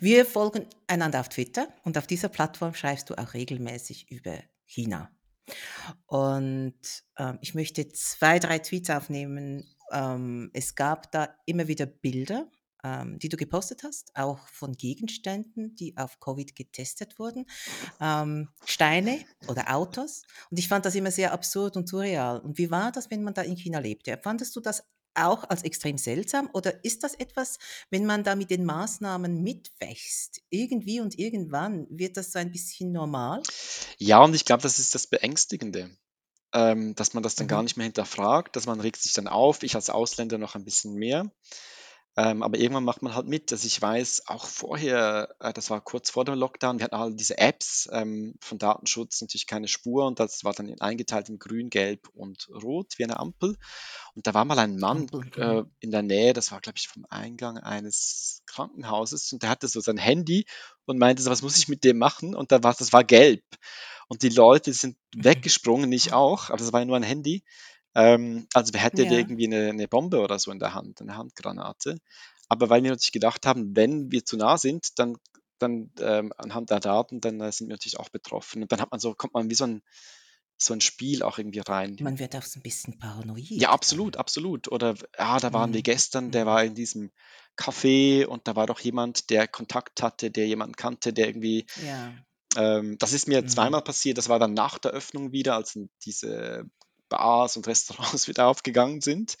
Wir 0.00 0.26
folgen 0.26 0.66
einander 0.88 1.20
auf 1.20 1.28
Twitter 1.28 1.72
und 1.84 1.96
auf 1.98 2.06
dieser 2.08 2.28
Plattform 2.28 2.74
schreibst 2.74 3.10
du 3.10 3.14
auch 3.18 3.32
regelmäßig 3.34 4.10
über 4.10 4.40
China. 4.64 5.10
Und, 6.06 7.04
ähm, 7.18 7.38
ich 7.40 7.54
möchte 7.54 7.88
2, 7.88 8.38
3 8.38 8.58
Tweets 8.58 8.90
aufnehmen. 8.90 9.64
Ähm, 9.92 10.50
es 10.52 10.74
gab 10.74 11.10
da 11.12 11.34
immer 11.46 11.68
wieder 11.68 11.86
Bilder, 11.86 12.48
ähm, 12.84 13.18
die 13.18 13.28
du 13.28 13.36
gepostet 13.36 13.82
hast, 13.82 14.14
auch 14.16 14.46
von 14.48 14.72
Gegenständen, 14.72 15.74
die 15.74 15.96
auf 15.96 16.20
Covid 16.20 16.54
getestet 16.54 17.18
wurden, 17.18 17.46
ähm, 18.00 18.48
Steine 18.64 19.18
oder 19.48 19.74
Autos. 19.74 20.22
Und 20.50 20.58
ich 20.58 20.68
fand 20.68 20.84
das 20.84 20.94
immer 20.94 21.10
sehr 21.10 21.32
absurd 21.32 21.76
und 21.76 21.88
surreal. 21.88 22.40
Und 22.40 22.58
wie 22.58 22.70
war 22.70 22.92
das, 22.92 23.10
wenn 23.10 23.22
man 23.22 23.34
da 23.34 23.42
in 23.42 23.56
China 23.56 23.78
lebte? 23.78 24.18
Fandest 24.22 24.54
du 24.56 24.60
das 24.60 24.84
auch 25.14 25.44
als 25.48 25.62
extrem 25.62 25.98
seltsam 25.98 26.50
oder 26.52 26.84
ist 26.84 27.02
das 27.04 27.14
etwas, 27.14 27.58
wenn 27.90 28.06
man 28.06 28.24
da 28.24 28.34
mit 28.36 28.50
den 28.50 28.64
Maßnahmen 28.64 29.42
mitwächst, 29.42 30.40
irgendwie 30.50 31.00
und 31.00 31.18
irgendwann 31.18 31.86
wird 31.90 32.16
das 32.16 32.32
so 32.32 32.38
ein 32.38 32.52
bisschen 32.52 32.92
normal? 32.92 33.44
Ja, 33.98 34.22
und 34.22 34.34
ich 34.34 34.44
glaube, 34.44 34.62
das 34.62 34.78
ist 34.78 34.94
das 34.94 35.06
Beängstigende, 35.06 35.90
ähm, 36.52 36.94
dass 36.94 37.14
man 37.14 37.22
das 37.22 37.34
dann 37.36 37.48
gar 37.48 37.62
Mhm. 37.62 37.64
nicht 37.64 37.76
mehr 37.76 37.84
hinterfragt, 37.86 38.56
dass 38.56 38.66
man 38.66 38.80
regt 38.80 39.00
sich 39.02 39.12
dann 39.12 39.28
auf, 39.28 39.62
ich 39.62 39.74
als 39.74 39.90
Ausländer 39.90 40.38
noch 40.38 40.54
ein 40.54 40.64
bisschen 40.64 40.94
mehr. 40.94 41.30
Ähm, 42.18 42.42
aber 42.42 42.58
irgendwann 42.58 42.82
macht 42.84 43.02
man 43.02 43.14
halt 43.14 43.28
mit. 43.28 43.52
Also, 43.52 43.66
ich 43.68 43.80
weiß 43.80 44.24
auch 44.26 44.46
vorher 44.46 45.36
äh, 45.38 45.52
das 45.52 45.70
war 45.70 45.80
kurz 45.80 46.10
vor 46.10 46.24
dem 46.24 46.34
Lockdown, 46.34 46.80
wir 46.80 46.84
hatten 46.84 46.96
all 46.96 47.14
diese 47.14 47.38
Apps, 47.38 47.88
ähm, 47.92 48.34
von 48.40 48.58
Datenschutz 48.58 49.20
natürlich 49.20 49.46
keine 49.46 49.68
Spur 49.68 50.04
und 50.06 50.18
das 50.18 50.42
war 50.42 50.52
dann 50.52 50.74
eingeteilt 50.80 51.28
in 51.28 51.38
grün, 51.38 51.70
gelb 51.70 52.08
und 52.14 52.48
rot 52.50 52.94
wie 52.98 53.04
eine 53.04 53.20
Ampel. 53.20 53.56
Und 54.14 54.26
da 54.26 54.34
war 54.34 54.44
mal 54.44 54.58
ein 54.58 54.78
Mann, 54.78 55.08
äh, 55.36 55.62
mhm. 55.62 55.70
in 55.80 55.92
der 55.92 56.02
Nähe, 56.02 56.32
das 56.32 56.50
war, 56.50 56.60
glaube 56.60 56.78
ich, 56.78 56.88
vom 56.88 57.06
Eingang 57.08 57.58
eines 57.58 58.42
Krankenhauses 58.46 59.32
und 59.32 59.42
der 59.44 59.50
hatte 59.50 59.68
so 59.68 59.80
sein 59.80 59.98
Handy 59.98 60.46
und 60.86 60.98
meinte 60.98 61.22
so: 61.22 61.30
„Was 61.30 61.42
muss 61.42 61.56
ich 61.58 61.68
mit 61.68 61.84
dem 61.84 61.98
machen?“ 61.98 62.34
Und 62.34 62.50
da 62.52 62.62
war's 62.64 62.78
das 62.78 62.92
war 62.92 63.04
gelb. 63.04 63.44
Und 64.08 64.22
die 64.22 64.28
Leute 64.30 64.72
sind 64.72 64.96
Mhm. 65.14 65.24
weggesprungen, 65.24 65.92
ich 65.92 66.12
auch, 66.12 66.48
aber 66.48 66.58
das 66.58 66.72
war 66.72 66.80
ja 66.80 66.86
nur 66.86 66.96
ein 66.96 67.02
Handy. 67.02 67.44
Ähm, 67.98 68.46
also 68.54 68.72
wer 68.74 68.80
hätte 68.82 69.02
Ja. 69.02 69.10
irgendwie 69.10 69.46
eine, 69.46 69.70
eine 69.70 69.88
Bombe 69.88 70.20
oder 70.20 70.38
so 70.38 70.52
in 70.52 70.60
der 70.60 70.72
Hand, 70.74 71.00
eine 71.00 71.16
Handgranate. 71.16 71.96
Aber 72.48 72.70
weil 72.70 72.82
wir 72.84 72.90
natürlich 72.92 73.12
gedacht 73.12 73.44
haben, 73.44 73.74
wenn 73.76 74.12
wir 74.12 74.24
zu 74.24 74.36
nah 74.36 74.56
sind, 74.56 74.98
dann, 75.00 75.16
dann 75.58 75.90
ähm, 76.00 76.32
anhand 76.38 76.70
der 76.70 76.80
Daten, 76.80 77.20
dann 77.20 77.40
äh, 77.40 77.50
sind 77.50 77.66
wir 77.68 77.74
natürlich 77.74 77.98
auch 77.98 78.08
betroffen. 78.10 78.62
Und 78.62 78.70
dann 78.72 78.80
hat 78.80 78.92
man 78.92 79.00
so, 79.00 79.14
kommt 79.14 79.34
man 79.34 79.50
wie 79.50 79.54
so 79.56 79.64
ein, 79.66 79.82
so 80.56 80.74
ein 80.74 80.80
Spiel 80.80 81.22
auch 81.24 81.38
irgendwie 81.38 81.58
rein. 81.60 81.96
Man 82.00 82.18
wird 82.20 82.36
auch 82.36 82.42
so 82.42 82.60
ein 82.60 82.62
bisschen 82.62 82.98
paranoid. 82.98 83.50
Ja, 83.50 83.70
absolut, 83.70 84.14
dann. 84.14 84.20
absolut. 84.20 84.68
Oder 84.70 84.94
ja, 85.18 85.38
da 85.40 85.52
waren 85.52 85.72
wir 85.72 85.80
Mhm. 85.80 85.84
gestern, 85.84 86.30
der 86.30 86.44
Mhm. 86.44 86.46
war 86.46 86.64
in 86.64 86.74
diesem 86.76 87.10
Café 87.56 88.26
und 88.26 88.46
da 88.46 88.54
war 88.56 88.66
doch 88.66 88.78
jemand, 88.80 89.30
der 89.30 89.48
Kontakt 89.48 90.02
hatte, 90.02 90.30
der 90.30 90.46
jemanden 90.46 90.76
kannte, 90.76 91.12
der 91.12 91.26
irgendwie 91.28 91.66
Ja. 91.76 92.14
ähm, 92.56 92.96
das 92.98 93.12
ist 93.12 93.28
mir 93.28 93.42
Mhm. 93.42 93.48
zweimal 93.48 93.82
passiert. 93.82 94.18
Das 94.18 94.28
war 94.28 94.38
dann 94.38 94.54
nach 94.54 94.78
der 94.78 94.92
Öffnung 94.92 95.32
wieder, 95.32 95.54
als 95.56 95.78
diese 96.04 96.64
Bars 97.08 97.56
und 97.56 97.66
Restaurants 97.66 98.28
wieder 98.28 98.46
aufgegangen 98.46 99.00
sind. 99.00 99.36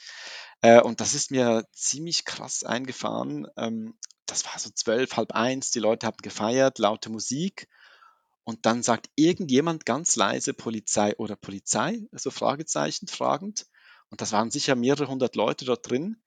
Äh, 0.60 0.80
und 0.80 1.00
das 1.00 1.14
ist 1.14 1.30
mir 1.30 1.64
ziemlich 1.72 2.24
krass 2.24 2.64
eingefahren. 2.64 3.46
Ähm, 3.56 3.94
das 4.26 4.44
war 4.44 4.58
so 4.58 4.70
zwölf, 4.70 5.16
halb 5.16 5.32
eins. 5.32 5.70
Die 5.70 5.78
Leute 5.78 6.06
haben 6.06 6.18
gefeiert, 6.22 6.78
laute 6.78 7.10
Musik. 7.10 7.68
Und 8.44 8.64
dann 8.66 8.82
sagt 8.82 9.10
irgendjemand 9.14 9.84
ganz 9.84 10.16
leise 10.16 10.54
Polizei 10.54 11.14
oder 11.18 11.36
Polizei, 11.36 12.06
so 12.12 12.30
Fragezeichen 12.30 13.06
fragend. 13.06 13.66
Und 14.10 14.20
das 14.20 14.32
waren 14.32 14.50
sicher 14.50 14.74
mehrere 14.74 15.08
hundert 15.08 15.36
Leute 15.36 15.64
dort 15.64 15.88
drin. 15.88 16.22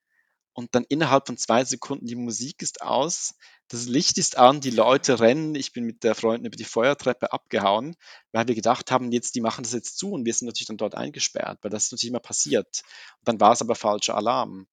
Und 0.54 0.76
dann 0.76 0.86
innerhalb 0.90 1.28
von 1.28 1.38
zwei 1.38 1.64
Sekunden, 1.64 2.06
die 2.06 2.16
Musik 2.16 2.62
ist 2.62 2.82
aus, 2.82 3.36
das 3.72 3.86
Licht 3.86 4.18
ist 4.18 4.38
an, 4.38 4.60
die 4.60 4.70
Leute 4.70 5.22
rennen. 5.22 5.56
Ich 5.56 5.72
bin 5.72 5.86
mit 5.86 6.04
der 6.04 6.14
Freundin 6.14 6.46
über 6.46 6.58
die 6.58 6.66
Feuertreppe 6.66 7.32
abgehauen, 7.32 7.96
weil 8.34 8.48
wir 8.50 8.56
gedacht 8.56 8.92
haben, 8.92 9.14
jetzt, 9.14 9.34
die 9.34 9.40
machen 9.40 9.64
das 9.64 9.72
jetzt 9.72 9.98
zu 9.98 10.12
und 10.12 10.26
wir 10.26 10.34
sind 10.34 10.48
natürlich 10.48 10.68
dann 10.68 10.76
dort 10.76 10.96
eingesperrt, 10.96 11.60
weil 11.62 11.72
das 11.72 11.86
ist 11.86 11.94
natürlich 11.94 12.10
immer 12.10 12.20
passiert. 12.20 12.82
Und 13.20 13.28
dann 13.30 13.40
war 13.40 13.54
es 13.54 13.62
aber 13.62 13.76
falscher 13.76 14.16
Alarm. 14.16 14.68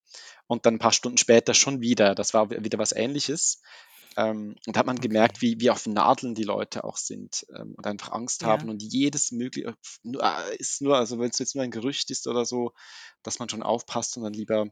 Und 0.48 0.66
dann 0.66 0.74
ein 0.74 0.80
paar 0.80 0.92
Stunden 0.92 1.18
später 1.18 1.54
schon 1.54 1.80
wieder, 1.80 2.16
das 2.16 2.34
war 2.34 2.50
wieder 2.50 2.78
was 2.78 2.90
ähnliches. 2.90 3.60
Ähm, 4.18 4.57
und 4.66 4.76
da 4.76 4.81
hat 4.81 4.87
man 4.87 4.98
Okay. 4.98 5.00
gemerkt, 5.00 5.42
wie, 5.42 5.61
wie 5.61 5.70
auf 5.70 5.87
Nadeln 5.87 6.35
die 6.35 6.44
Leute 6.44 6.85
auch 6.85 6.98
sind 6.98 7.46
ähm, 7.57 7.74
und 7.76 7.87
einfach 7.87 8.12
Angst 8.12 8.44
haben 8.44 8.68
Ja. 8.68 8.70
und 8.70 8.83
jedes 8.83 9.33
mögliche, 9.33 9.76
nur, 10.02 10.22
äh, 10.24 10.57
ist 10.59 10.83
nur, 10.83 10.98
also 10.98 11.20
wenn 11.20 11.31
es 11.31 11.38
jetzt 11.38 11.54
nur 11.54 11.64
ein 11.64 11.70
Gerücht 11.70 12.11
ist 12.11 12.26
oder 12.28 12.44
so, 12.46 12.72
dass 13.22 13.38
man 13.38 13.48
schon 13.48 13.62
aufpasst 13.62 14.16
und 14.18 14.24
dann 14.24 14.35
lieber 14.35 14.68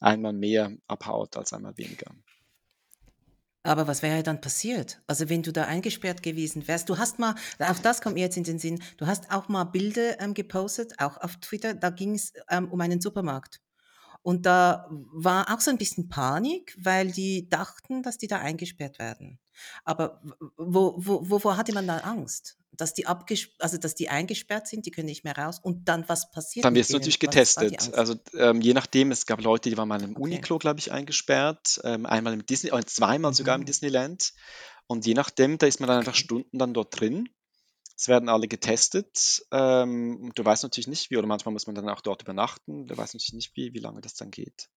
einmal 0.00 0.32
mehr 0.34 0.72
abhaut 0.88 1.36
als 1.36 1.52
einmal 1.54 1.78
weniger. 1.78 2.14
Aber 3.62 3.86
was 3.86 4.02
wäre 4.02 4.22
dann 4.22 4.40
passiert? 4.40 5.02
Also 5.06 5.28
wenn 5.30 5.42
du 5.42 5.52
da 5.52 5.64
eingesperrt 5.64 6.22
gewesen 6.22 6.68
wärst, 6.68 6.88
du 6.88 6.98
hast 6.98 7.18
mal, 7.18 7.34
auch 7.58 7.78
das 7.78 8.00
kommt 8.02 8.14
mir 8.16 8.20
jetzt 8.22 8.36
in 8.36 8.44
den 8.44 8.58
Sinn, 8.58 8.82
du 8.98 9.06
hast 9.06 9.30
auch 9.30 9.48
mal 9.48 9.64
Bilder 9.64 10.20
ähm, 10.20 10.34
gepostet, 10.34 10.94
auch 10.98 11.16
auf 11.18 11.36
Twitter, 11.36 11.74
da 11.74 11.90
ging 11.90 12.14
es 12.14 12.32
ähm, 12.50 12.70
um 12.70 12.80
einen 12.80 13.00
Supermarkt. 13.00 13.60
Und 14.24 14.46
da 14.46 14.88
war 14.90 15.54
auch 15.54 15.60
so 15.60 15.70
ein 15.70 15.76
bisschen 15.76 16.08
Panik, 16.08 16.74
weil 16.80 17.12
die 17.12 17.46
dachten, 17.50 18.02
dass 18.02 18.16
die 18.16 18.26
da 18.26 18.38
eingesperrt 18.38 18.98
werden. 18.98 19.38
Aber 19.84 20.22
wo, 20.56 20.94
wo, 20.96 21.28
wovor 21.28 21.58
hatte 21.58 21.74
man 21.74 21.86
da 21.86 21.98
Angst? 21.98 22.56
Dass 22.72 22.94
die, 22.94 23.06
also 23.06 23.76
dass 23.76 23.94
die 23.94 24.08
eingesperrt 24.08 24.66
sind, 24.66 24.86
die 24.86 24.90
können 24.90 25.08
nicht 25.08 25.24
mehr 25.24 25.36
raus. 25.36 25.60
Und 25.62 25.90
dann, 25.90 26.08
was 26.08 26.30
passiert 26.30 26.64
Dann 26.64 26.74
wirst 26.74 26.88
du 26.88 26.94
natürlich 26.94 27.20
getestet. 27.20 27.92
Also 27.92 28.14
ähm, 28.32 28.62
je 28.62 28.72
nachdem, 28.72 29.12
es 29.12 29.26
gab 29.26 29.42
Leute, 29.42 29.68
die 29.68 29.76
waren 29.76 29.88
mal 29.88 30.02
im 30.02 30.12
Okay. 30.16 30.22
Uniqlo, 30.22 30.58
glaube 30.58 30.80
ich, 30.80 30.90
eingesperrt, 30.90 31.82
ähm, 31.84 32.06
einmal 32.06 32.32
im 32.32 32.46
Disney, 32.46 32.72
oder 32.72 32.86
zweimal 32.86 33.34
sogar 33.34 33.56
im 33.56 33.60
Mhm. 33.60 33.66
Disneyland. 33.66 34.32
Und 34.86 35.04
je 35.04 35.12
nachdem, 35.12 35.58
da 35.58 35.66
ist 35.66 35.80
man 35.80 35.88
dann 35.88 35.98
einfach. 35.98 36.14
Stunden 36.14 36.58
dann 36.58 36.72
dort 36.72 36.98
drin. 36.98 37.28
Es 37.96 38.08
werden 38.08 38.28
alle 38.28 38.48
getestet. 38.48 39.46
Ähm, 39.52 40.18
und 40.22 40.38
du 40.38 40.44
weißt 40.44 40.62
natürlich 40.62 40.88
nicht 40.88 41.10
wie, 41.10 41.16
oder 41.16 41.26
manchmal 41.26 41.52
muss 41.52 41.66
man 41.66 41.76
dann 41.76 41.88
auch 41.88 42.00
dort 42.00 42.22
übernachten. 42.22 42.86
Du 42.86 42.96
weißt 42.96 43.14
natürlich 43.14 43.34
nicht 43.34 43.56
wie, 43.56 43.72
wie 43.72 43.78
lange 43.78 44.00
das 44.00 44.14
dann 44.14 44.30
geht. 44.30 44.68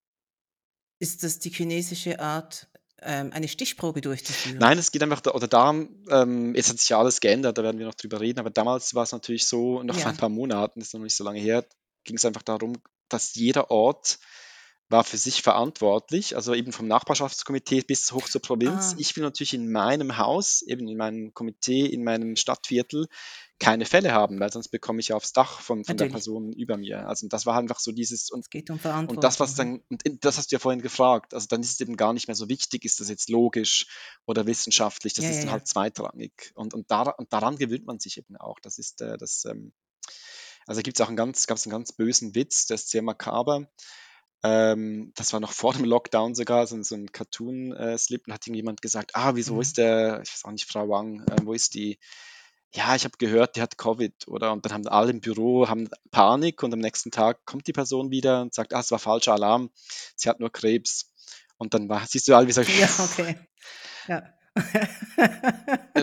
Ist 1.00 1.22
das 1.22 1.38
die 1.38 1.50
chinesische 1.50 2.18
Art, 2.20 2.68
ähm, 3.02 3.32
eine 3.32 3.48
Stichprobe 3.48 4.00
durchzuführen? 4.00 4.58
Nein, 4.58 4.78
es 4.78 4.90
geht 4.90 5.02
einfach, 5.02 5.20
da, 5.20 5.32
oder 5.32 5.46
da, 5.46 5.70
ähm, 5.70 6.54
jetzt 6.54 6.70
hat 6.70 6.78
sich 6.78 6.88
ja 6.88 6.98
alles 6.98 7.20
geändert, 7.20 7.56
da 7.58 7.62
werden 7.62 7.78
wir 7.78 7.86
noch 7.86 7.94
drüber 7.94 8.20
reden, 8.20 8.40
aber 8.40 8.50
damals 8.50 8.94
war 8.94 9.04
es 9.04 9.12
natürlich 9.12 9.46
so, 9.46 9.82
noch 9.82 9.94
vor 9.94 10.04
Ja. 10.04 10.10
ein 10.10 10.16
paar 10.16 10.28
Monaten, 10.28 10.80
das 10.80 10.88
ist 10.88 10.94
noch 10.94 11.00
nicht 11.00 11.14
so 11.14 11.22
lange 11.22 11.38
her, 11.38 11.64
ging 12.04 12.16
es 12.16 12.24
einfach 12.24 12.42
darum, 12.42 12.74
dass 13.08 13.34
jeder 13.34 13.70
Ort 13.70 14.18
war 14.90 15.04
für 15.04 15.18
sich 15.18 15.42
verantwortlich, 15.42 16.34
also 16.34 16.54
eben 16.54 16.72
vom 16.72 16.88
Nachbarschaftskomitee 16.88 17.82
bis 17.82 18.10
hoch 18.12 18.28
zur 18.28 18.40
Provinz. 18.40 18.92
Ah, 18.92 18.96
Ich 18.98 19.14
will 19.16 19.22
natürlich 19.22 19.52
in 19.52 19.70
meinem 19.70 20.16
Haus, 20.16 20.62
eben 20.62 20.88
in 20.88 20.96
meinem 20.96 21.34
Komitee, 21.34 21.84
in 21.86 22.04
meinem 22.04 22.36
Stadtviertel 22.36 23.06
keine 23.58 23.84
Fälle 23.84 24.12
haben, 24.12 24.38
weil 24.40 24.52
sonst 24.52 24.68
bekomme 24.68 25.00
ich 25.00 25.08
ja 25.08 25.16
aufs 25.16 25.32
Dach 25.32 25.60
von, 25.60 25.84
von 25.84 25.96
der. 25.96 26.06
Person 26.08 26.52
über 26.52 26.76
mir. 26.76 27.06
Also 27.08 27.26
das 27.28 27.44
war 27.44 27.58
einfach 27.58 27.80
so 27.80 27.92
dieses, 27.92 28.30
und 28.30 28.40
Es 28.40 28.50
geht 28.50 28.70
um 28.70 28.76
und 28.76 28.84
das, 28.84 29.36
Verantwortung. 29.36 29.40
was 29.40 29.54
dann, 29.56 29.82
und 29.90 30.24
das 30.24 30.38
hast 30.38 30.52
du 30.52 30.56
ja 30.56 30.60
vorhin 30.60 30.80
gefragt, 30.80 31.34
also 31.34 31.48
dann 31.48 31.60
ist 31.60 31.72
es 31.72 31.80
eben 31.80 31.96
gar 31.96 32.12
nicht 32.12 32.28
mehr 32.28 32.36
so 32.36 32.48
wichtig, 32.48 32.84
ist 32.84 33.00
das 33.00 33.08
jetzt 33.08 33.28
logisch 33.28 33.88
oder 34.26 34.46
wissenschaftlich, 34.46 35.12
das 35.12 35.24
Ja, 35.24 35.30
ist 35.30 35.36
ja, 35.36 35.40
dann 35.42 35.48
ja. 35.48 35.52
halt 35.54 35.66
zweitrangig. 35.66 36.52
Und, 36.54 36.72
und, 36.72 36.90
dar, 36.90 37.18
und 37.18 37.32
daran 37.32 37.56
gewöhnt 37.56 37.84
man 37.84 37.98
sich 37.98 38.16
eben 38.16 38.36
auch. 38.36 38.58
Das 38.60 38.78
ist 38.78 39.00
äh, 39.02 39.18
das, 39.18 39.44
ähm, 39.44 39.72
also 40.66 40.80
gibt 40.82 40.98
es 40.98 41.04
auch 41.04 41.08
einen 41.08 41.16
ganz, 41.16 41.46
gab's 41.46 41.66
einen 41.66 41.72
ganz 41.72 41.92
bösen 41.92 42.34
Witz, 42.34 42.66
der 42.66 42.76
ist 42.76 42.90
sehr 42.90 43.02
makaber. 43.02 43.68
Ähm, 44.44 45.12
das 45.16 45.32
war 45.32 45.40
noch 45.40 45.52
vor 45.52 45.72
dem 45.72 45.84
Lockdown 45.84 46.34
sogar, 46.34 46.66
so, 46.66 46.76
ein- 46.76 46.84
so 46.84 46.94
ein 46.94 47.10
Cartoon-Slip, 47.12 48.26
und 48.26 48.32
hat 48.32 48.46
irgendjemand 48.46 48.80
gesagt, 48.82 49.12
ah, 49.14 49.34
wieso 49.34 49.54
Mhm. 49.54 49.60
ist 49.62 49.78
der, 49.78 50.20
ich 50.22 50.32
weiß 50.32 50.44
auch 50.44 50.52
nicht, 50.52 50.70
Frau 50.70 50.88
Wang, 50.88 51.20
äh, 51.28 51.36
wo 51.44 51.52
ist 51.52 51.74
die? 51.74 51.98
Ja, 52.74 52.94
ich 52.94 53.04
habe 53.04 53.16
gehört, 53.18 53.56
die 53.56 53.62
hat 53.62 53.78
Covid, 53.78 54.28
oder? 54.28 54.52
Und 54.52 54.64
dann 54.64 54.72
haben 54.72 54.86
alle 54.88 55.10
im 55.10 55.20
Büro 55.20 55.68
haben 55.68 55.88
Panik 56.10 56.62
und 56.62 56.72
am 56.72 56.80
nächsten 56.80 57.10
Tag 57.10 57.44
kommt 57.46 57.66
die 57.66 57.72
Person 57.72 58.10
wieder 58.10 58.42
und 58.42 58.54
sagt, 58.54 58.74
ah, 58.74 58.80
es 58.80 58.90
war 58.90 58.98
falscher 58.98 59.32
Alarm, 59.32 59.70
sie 60.16 60.28
hat 60.28 60.38
nur 60.38 60.52
Krebs. 60.52 61.10
Und 61.56 61.74
dann 61.74 61.88
war, 61.88 62.06
siehst 62.06 62.28
du 62.28 62.34
alle, 62.36 62.46
wie 62.46 62.52
so, 62.52 62.60
Ja, 62.62 62.88
okay. 63.00 63.38
Ja. 64.06 64.22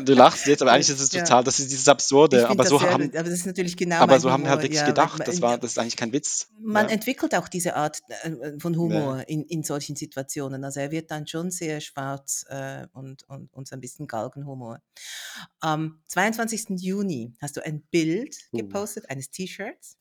Du 0.03 0.13
lachst 0.13 0.47
jetzt, 0.47 0.61
aber 0.61 0.71
eigentlich 0.71 0.89
ist 0.89 0.99
es 0.99 1.11
ja. 1.11 1.23
total, 1.23 1.43
das 1.43 1.59
ist 1.59 1.71
dieses 1.71 1.87
Absurde, 1.87 2.47
aber 2.47 2.63
das 2.63 2.69
so 2.69 2.79
sehr, 2.79 2.91
haben, 2.91 3.03
aber 3.03 3.23
das 3.23 3.33
ist 3.33 3.45
natürlich 3.45 3.77
genau 3.77 3.97
aber 3.97 4.19
so 4.19 4.31
haben 4.31 4.43
wir 4.43 4.49
halt 4.49 4.61
wirklich 4.61 4.79
Ja, 4.79 4.87
gedacht, 4.87 5.19
das 5.25 5.41
weil, 5.41 5.49
war, 5.51 5.57
das 5.57 5.71
ist 5.71 5.79
eigentlich 5.79 5.97
kein 5.97 6.11
Witz. 6.13 6.49
man 6.59 6.87
Ja, 6.87 6.93
entwickelt 6.93 7.35
auch 7.35 7.47
diese 7.47 7.75
Art 7.75 8.01
äh, 8.23 8.59
von 8.59 8.73
ja. 8.73 8.79
Humor 8.79 9.23
in, 9.27 9.43
in 9.45 9.63
solchen 9.63 9.95
Situationen. 9.95 10.63
Also 10.63 10.79
er 10.79 10.91
wird 10.91 11.11
dann 11.11 11.27
schon 11.27 11.51
sehr 11.51 11.81
schwarz 11.81 12.45
äh, 12.49 12.87
und, 12.93 13.23
und, 13.29 13.53
und 13.53 13.67
so 13.67 13.75
ein 13.75 13.81
bisschen 13.81 14.07
Galgenhumor. 14.07 14.79
Am 15.59 16.01
22. 16.07 16.81
Juni 16.81 17.33
hast 17.41 17.57
du 17.57 17.65
ein 17.65 17.81
Bild 17.91 18.35
Uh. 18.51 18.57
gepostet 18.57 19.09
eines 19.09 19.29
T-Shirts. 19.31 19.97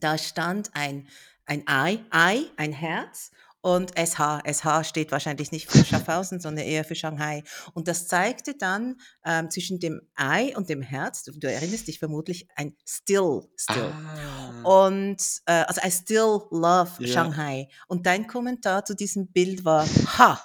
Da 0.00 0.18
stand 0.18 0.70
ein, 0.74 1.08
ein 1.46 1.64
Ei, 1.66 1.98
Ei, 2.10 2.44
ein 2.56 2.72
Herz 2.72 3.30
und 3.64 3.92
SH. 3.96 4.42
SH 4.44 4.84
steht 4.84 5.10
wahrscheinlich 5.10 5.50
nicht 5.50 5.70
für 5.70 5.82
Schaffhausen, 5.82 6.38
sondern 6.38 6.66
eher 6.66 6.84
für 6.84 6.94
Shanghai. 6.94 7.42
Und 7.72 7.88
das 7.88 8.06
zeigte 8.06 8.54
dann 8.54 9.00
ähm, 9.24 9.50
zwischen 9.50 9.80
dem 9.80 10.02
Ei 10.14 10.54
und 10.54 10.68
dem 10.68 10.82
Herz, 10.82 11.22
du, 11.22 11.32
du 11.32 11.50
erinnerst 11.50 11.88
dich 11.88 11.98
vermutlich, 11.98 12.46
ein 12.56 12.76
Still, 12.86 13.40
Still. 13.56 13.90
Ah, 13.90 14.84
Und 14.84 15.16
äh, 15.46 15.52
also 15.52 15.80
I 15.82 15.90
still 15.90 16.40
love 16.50 16.90
ja. 17.02 17.08
Shanghai. 17.08 17.68
Und 17.88 18.04
dein 18.04 18.26
Kommentar 18.26 18.84
zu 18.84 18.94
diesem 18.94 19.28
Bild 19.32 19.64
war 19.64 19.86
Ha. 20.18 20.44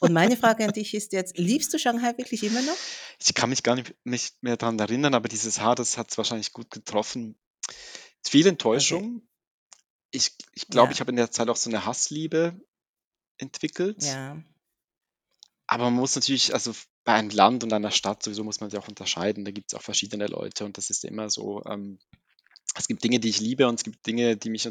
Und 0.00 0.14
meine 0.14 0.38
Frage 0.38 0.64
an 0.64 0.72
dich 0.72 0.94
ist 0.94 1.12
jetzt, 1.12 1.36
liebst 1.36 1.70
du 1.74 1.78
Shanghai 1.78 2.16
wirklich 2.16 2.42
immer 2.44 2.62
noch? 2.62 2.76
Ich 3.20 3.34
kann 3.34 3.50
mich 3.50 3.62
gar 3.62 3.74
nicht, 3.74 3.94
nicht 4.04 4.42
mehr 4.42 4.56
daran 4.56 4.78
erinnern, 4.78 5.12
aber 5.12 5.28
dieses 5.28 5.60
Haar, 5.60 5.74
das 5.74 5.98
hat 5.98 6.10
es 6.10 6.16
wahrscheinlich 6.16 6.54
gut 6.54 6.70
getroffen. 6.70 7.38
Viel 8.26 8.40
Okay. 8.40 8.48
Enttäuschung. 8.48 9.22
Ich, 9.22 9.33
ich 10.52 10.68
glaube, 10.68 10.92
ich 10.92 11.00
Ja, 11.00 11.00
habe 11.00 11.10
in 11.10 11.16
der 11.16 11.30
Zeit 11.30 11.48
auch 11.48 11.56
so 11.56 11.70
eine 11.70 11.86
Hassliebe 11.86 12.60
entwickelt. 13.38 14.04
ja. 14.04 14.42
Aber 15.66 15.84
man 15.84 15.94
muss 15.94 16.14
natürlich, 16.14 16.52
also 16.54 16.74
bei 17.04 17.14
einem 17.14 17.30
Land 17.30 17.64
und 17.64 17.72
einer 17.72 17.90
Stadt 17.90 18.22
sowieso 18.22 18.44
muss 18.44 18.60
man 18.60 18.70
sich 18.70 18.78
auch 18.78 18.88
unterscheiden. 18.88 19.44
Da 19.44 19.50
gibt 19.50 19.72
es 19.72 19.78
auch 19.78 19.82
verschiedene 19.82 20.26
Leute 20.26 20.64
und 20.64 20.76
das 20.78 20.90
ist 20.90 21.04
immer 21.04 21.30
so. 21.30 21.62
Ähm, 21.64 21.98
es 22.76 22.88
gibt 22.88 23.04
Dinge, 23.04 23.20
die 23.20 23.28
ich 23.28 23.40
liebe 23.40 23.68
und 23.68 23.76
es 23.76 23.84
gibt 23.84 24.06
Dinge, 24.06 24.36
die 24.36 24.50
mich 24.50 24.66
äh, 24.66 24.70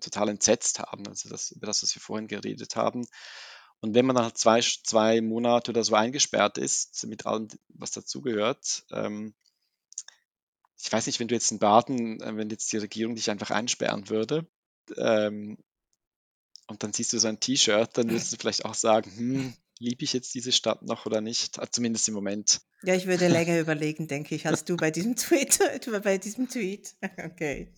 total 0.00 0.28
entsetzt 0.30 0.80
haben. 0.80 1.06
Also 1.06 1.28
das, 1.28 1.50
über 1.52 1.66
das, 1.66 1.82
was 1.82 1.94
wir 1.94 2.02
vorhin 2.02 2.28
geredet 2.28 2.76
haben. 2.76 3.06
Und 3.80 3.94
wenn 3.94 4.06
man 4.06 4.16
dann 4.16 4.26
halt 4.26 4.38
zwei, 4.38 4.60
zwei 4.60 5.20
Monate 5.20 5.70
oder 5.70 5.84
so 5.84 5.94
eingesperrt 5.94 6.58
ist, 6.58 7.06
mit 7.06 7.26
allem, 7.26 7.48
was 7.68 7.92
dazugehört, 7.92 8.84
ähm, 8.90 9.34
ich 10.82 10.92
weiß 10.92 11.06
nicht, 11.06 11.20
wenn 11.20 11.28
du 11.28 11.34
jetzt 11.34 11.50
in 11.52 11.58
Baden, 11.58 12.20
äh, 12.20 12.36
wenn 12.36 12.50
jetzt 12.50 12.72
die 12.72 12.78
Regierung 12.78 13.14
dich 13.14 13.30
einfach 13.30 13.50
einsperren 13.50 14.08
würde, 14.08 14.46
ähm, 14.96 15.58
und 16.66 16.82
dann 16.84 16.92
siehst 16.92 17.12
du 17.12 17.18
so 17.18 17.28
ein 17.28 17.40
T-Shirt, 17.40 17.98
dann 17.98 18.10
würdest 18.10 18.32
du 18.32 18.36
vielleicht 18.36 18.64
auch 18.64 18.74
sagen, 18.74 19.10
hm, 19.16 19.54
liebe 19.80 20.04
ich 20.04 20.12
jetzt 20.12 20.32
diese 20.34 20.52
Stadt 20.52 20.82
noch 20.82 21.04
oder 21.04 21.20
nicht? 21.20 21.58
Ah, 21.58 21.66
Zumindest 21.68 22.06
im 22.08 22.14
Moment. 22.14 22.60
Ja, 22.84 22.94
ich 22.94 23.06
würde 23.06 23.26
länger 23.26 23.58
überlegen, 23.60 24.06
denke 24.06 24.36
ich, 24.36 24.46
als 24.46 24.64
du 24.64 24.76
bei 24.76 24.92
diesem 24.92 25.16
Tweet. 25.16 25.58
bei 26.04 26.18
diesem 26.18 26.48
Tweet. 26.48 26.94
Okay. 27.18 27.72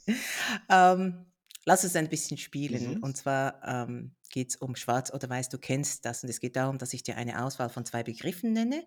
Ähm, 0.69 1.32
Lass 1.65 1.85
uns 1.85 1.95
ein 1.95 2.09
bisschen 2.09 2.39
spielen. 2.39 2.95
Mhm. 2.97 3.03
Und 3.03 3.17
zwar 3.17 3.63
ähm, 3.65 4.17
geht 4.31 4.51
es 4.51 4.57
um 4.57 4.75
Schwarz 4.75 5.13
oder 5.13 5.29
Weiß. 5.31 5.49
Du 5.49 5.59
kennst 5.59 6.05
das. 6.05 6.25
Und 6.25 6.29
es 6.29 6.41
geht 6.41 6.57
darum, 6.57 6.77
dass 6.79 6.93
ich 6.93 7.05
dir 7.05 7.17
eine 7.17 7.45
Auswahl 7.45 7.69
von 7.69 7.85
zwei 7.85 8.03
Begriffen 8.03 8.53
nenne. 8.53 8.85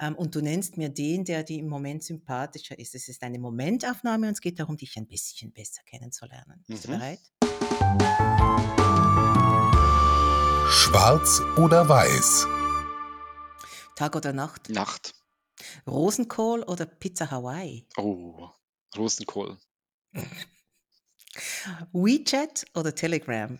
Ähm, 0.00 0.16
und 0.16 0.34
du 0.34 0.40
nennst 0.40 0.76
mir 0.76 0.88
den, 0.88 1.24
der 1.24 1.44
dir 1.44 1.58
im 1.60 1.68
Moment 1.68 2.02
sympathischer 2.02 2.78
ist. 2.80 2.96
Es 2.96 3.06
ist 3.08 3.22
eine 3.22 3.38
Momentaufnahme 3.38 4.26
und 4.26 4.32
es 4.32 4.40
geht 4.40 4.58
darum, 4.58 4.76
dich 4.76 4.96
ein 4.96 5.06
bisschen 5.06 5.52
besser 5.52 5.82
kennenzulernen. 5.86 6.64
Bist 6.66 6.86
du 6.86 6.90
Mhm. 6.90 6.94
bereit? 6.98 7.20
Schwarz 10.68 11.40
oder 11.56 11.88
Weiß? 11.88 12.46
Tag 13.94 14.16
oder 14.16 14.32
Nacht? 14.32 14.68
Nacht. 14.68 15.14
Rosenkohl 15.86 16.62
oder 16.64 16.86
Pizza 16.86 17.30
Hawaii? 17.30 17.86
Oh, 17.96 18.48
Rosenkohl. 18.96 19.58
WeChat 21.92 22.66
oder 22.74 22.94
Telegram? 22.94 23.58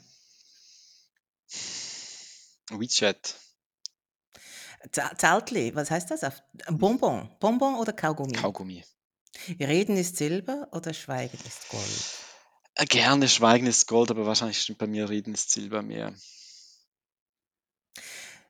WeChat. 2.71 3.37
Zaltli, 4.93 5.75
was 5.75 5.91
heißt 5.91 6.11
das? 6.11 6.23
Auf 6.25 6.43
Bonbon. 6.71 7.31
Bonbon 7.41 7.75
oder 7.77 7.93
Kaugummi? 7.93 8.33
Kaugummi. 8.33 8.85
Reden 9.61 9.97
ist 9.97 10.17
Silber 10.17 10.69
oder 10.73 10.95
Schweigen 10.95 11.39
ist 11.47 11.69
Gold? 11.69 12.05
Äh, 12.75 12.87
Gerne 12.87 13.29
Schweigen 13.29 13.67
ist 13.67 13.87
Gold, 13.87 14.11
aber 14.11 14.27
wahrscheinlich 14.27 14.61
stimmt 14.61 14.79
bei 14.79 14.87
mir 14.87 15.09
Reden 15.09 15.35
ist 15.35 15.51
Silber 15.51 15.83
mehr. 15.83 16.15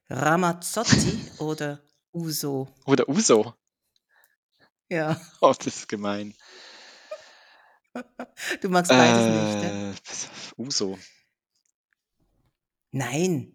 Ramazzotti 0.09 1.19
oder 1.39 1.81
Uso? 2.13 2.69
Oder 2.85 3.09
Uso. 3.09 3.55
Ja, 4.89 5.21
Oh, 5.41 5.53
das 5.57 5.67
ist 5.67 5.89
gemein. 5.89 6.35
du 8.61 8.69
magst 8.69 8.91
beides 8.91 9.27
nicht, 9.27 9.65
ja? 9.65 9.91
Äh, 9.91 9.95
Uso. 10.57 10.99
Nein. 12.93 13.53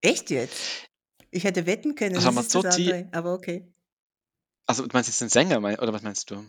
Echt 0.00 0.30
jetzt? 0.30 0.88
Ich 1.30 1.44
hätte 1.44 1.66
wetten 1.66 1.94
können, 1.94 2.14
das 2.14 2.24
ist 2.24 2.26
das 2.28 2.36
Ramazzotti. 2.36 2.92
andere, 2.92 3.08
aber 3.12 3.34
okay. 3.34 3.72
Also, 4.66 4.86
du 4.86 4.92
meinst 4.92 5.08
jetzt 5.08 5.20
den 5.20 5.28
Sänger, 5.28 5.60
mein- 5.60 5.78
oder 5.78 5.92
was 5.92 6.02
meinst 6.02 6.30
du? 6.30 6.44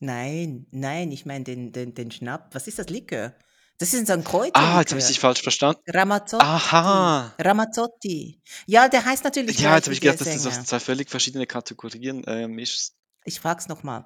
Nein, 0.00 0.66
nein, 0.70 1.10
ich 1.10 1.26
meine 1.26 1.44
den, 1.44 1.72
den, 1.72 1.94
den 1.94 2.10
Schnapp. 2.10 2.54
Was 2.54 2.68
ist 2.68 2.78
das 2.78 2.88
Likör? 2.88 3.34
Das 3.78 3.94
ist 3.94 4.06
so 4.06 4.12
ein 4.12 4.20
Ah, 4.20 4.22
jetzt 4.22 4.26
habe 4.26 4.52
ich 4.52 4.54
Kräuterlikör. 4.64 5.08
dich 5.08 5.20
falsch 5.20 5.42
verstanden. 5.42 5.80
Ramazzotti. 5.88 6.44
Aha. 6.44 7.34
Ramazzotti. 7.38 8.40
Ja, 8.66 8.88
der 8.88 9.04
heißt 9.04 9.24
natürlich 9.24 9.58
Ja, 9.58 9.76
jetzt 9.76 9.84
habe 9.86 9.90
wie 9.90 9.94
ich 9.94 10.00
der 10.00 10.12
gedacht, 10.12 10.26
dass 10.28 10.36
du 10.42 10.44
das 10.48 10.54
Sänger. 10.54 10.66
zwei 10.66 10.80
völlig 10.80 11.10
verschiedene 11.10 11.46
Kategorien 11.46 12.24
äh, 12.24 12.48
mischst. 12.48 12.96
Ich 13.24 13.40
frag's 13.40 13.68
nochmal. 13.68 14.04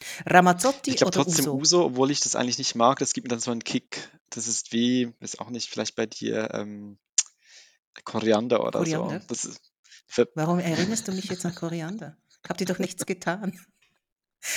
Ich 0.00 0.32
Ramazzotti 0.32 0.92
glaube 0.92 1.08
oder 1.08 1.24
trotzdem 1.24 1.46
Uso? 1.46 1.56
Uso, 1.56 1.84
obwohl 1.86 2.10
ich 2.10 2.20
das 2.20 2.36
eigentlich 2.36 2.58
nicht 2.58 2.74
mag. 2.74 2.98
Das 2.98 3.12
gibt 3.12 3.26
mir 3.26 3.30
dann 3.30 3.40
so 3.40 3.50
einen 3.50 3.64
Kick. 3.64 4.10
Das 4.30 4.46
ist 4.46 4.72
wie, 4.72 5.12
ist 5.20 5.40
auch 5.40 5.50
nicht, 5.50 5.70
vielleicht 5.70 5.96
bei 5.96 6.06
dir 6.06 6.50
ähm, 6.52 6.98
Koriander 8.04 8.62
oder 8.64 8.84
so. 8.84 9.02
Koriander? 9.02 9.24
Für, 10.06 10.28
Warum 10.34 10.58
erinnerst 10.58 11.08
du 11.08 11.12
mich 11.12 11.26
jetzt 11.26 11.44
an 11.46 11.54
Koriander? 11.54 12.16
Habt 12.48 12.60
ihr 12.60 12.66
doch 12.66 12.78
nichts 12.78 13.06
getan. 13.06 13.58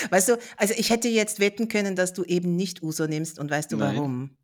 Weißt 0.10 0.30
du, 0.30 0.38
also 0.58 0.74
ich 0.78 0.90
hätte 0.90 1.08
jetzt 1.08 1.40
wetten 1.40 1.68
können, 1.68 1.96
dass 1.96 2.14
du 2.14 2.24
eben 2.24 2.56
nicht 2.56 2.84
Uso 2.84 3.08
nimmst 3.08 3.40
und 3.40 3.50
weißt 3.50 3.72
du 3.72 3.78
nein. 3.78 3.96
warum? 3.96 4.38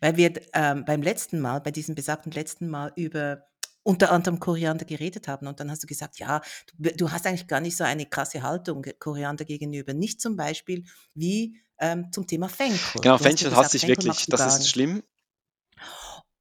Weil 0.00 0.16
wir 0.16 0.32
ähm, 0.52 0.84
beim 0.84 1.00
letzten 1.00 1.40
Mal, 1.40 1.60
bei 1.60 1.70
diesem 1.70 1.94
besagten 1.94 2.32
letzten 2.32 2.68
Mal 2.68 2.92
über 2.96 3.46
unter 3.82 4.12
anderem 4.12 4.38
Koriander 4.40 4.84
geredet 4.84 5.26
haben 5.28 5.46
und 5.46 5.58
dann 5.60 5.70
hast 5.70 5.82
du 5.82 5.86
gesagt, 5.86 6.18
ja, 6.18 6.42
du, 6.78 6.90
du 6.96 7.10
hast 7.10 7.26
eigentlich 7.26 7.46
gar 7.46 7.60
nicht 7.60 7.76
so 7.76 7.84
eine 7.84 8.06
krasse 8.06 8.42
Haltung 8.42 8.84
Koriander 8.98 9.44
gegenüber. 9.44 9.94
Nicht 9.94 10.20
zum 10.20 10.36
Beispiel 10.36 10.84
wie 11.14 11.56
ähm, 11.78 12.12
zum 12.12 12.26
Thema 12.26 12.48
Fenchel. 12.48 13.00
Genau, 13.00 13.16
Fenchel 13.18 13.54
hasse 13.56 13.76
ich 13.78 13.86
wirklich. 13.86 14.26
Das 14.28 14.58
ist 14.58 14.68
schlimm. 14.68 15.02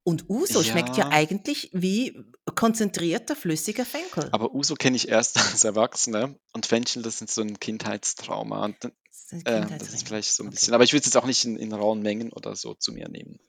Und 0.03 0.29
Uso 0.29 0.63
schmeckt 0.63 0.97
ja 0.97 1.03
Ja, 1.05 1.11
eigentlich 1.11 1.69
wie 1.73 2.17
konzentrierter, 2.55 3.35
flüssiger 3.35 3.85
Fenchel. 3.85 4.29
aber 4.31 4.53
Uso 4.55 4.75
kenne 4.75 4.95
ich 4.95 5.07
erst 5.07 5.37
als 5.51 5.63
Erwachsener 5.63 6.33
und 6.53 6.65
Fenchel, 6.65 7.03
das 7.03 7.21
ist 7.21 7.33
so 7.35 7.41
ein 7.41 7.59
Kindheitstrauma. 7.59 8.65
Und, 8.65 8.83
äh, 8.85 8.89
das 8.91 9.33
ist 9.33 9.43
Kindheitsring. 9.45 10.05
vielleicht 10.07 10.33
so 10.33 10.43
ein 10.43 10.47
Okay. 10.47 10.55
bisschen, 10.55 10.73
aber 10.73 10.83
ich 10.83 10.93
würde 10.93 11.01
es 11.01 11.05
jetzt 11.05 11.17
auch 11.17 11.25
nicht 11.27 11.45
in, 11.45 11.57
in 11.57 11.71
rauen 11.73 12.01
Mengen 12.01 12.33
oder 12.33 12.55
so 12.55 12.73
zu 12.73 12.91
mir 12.91 13.07
nehmen. 13.07 13.39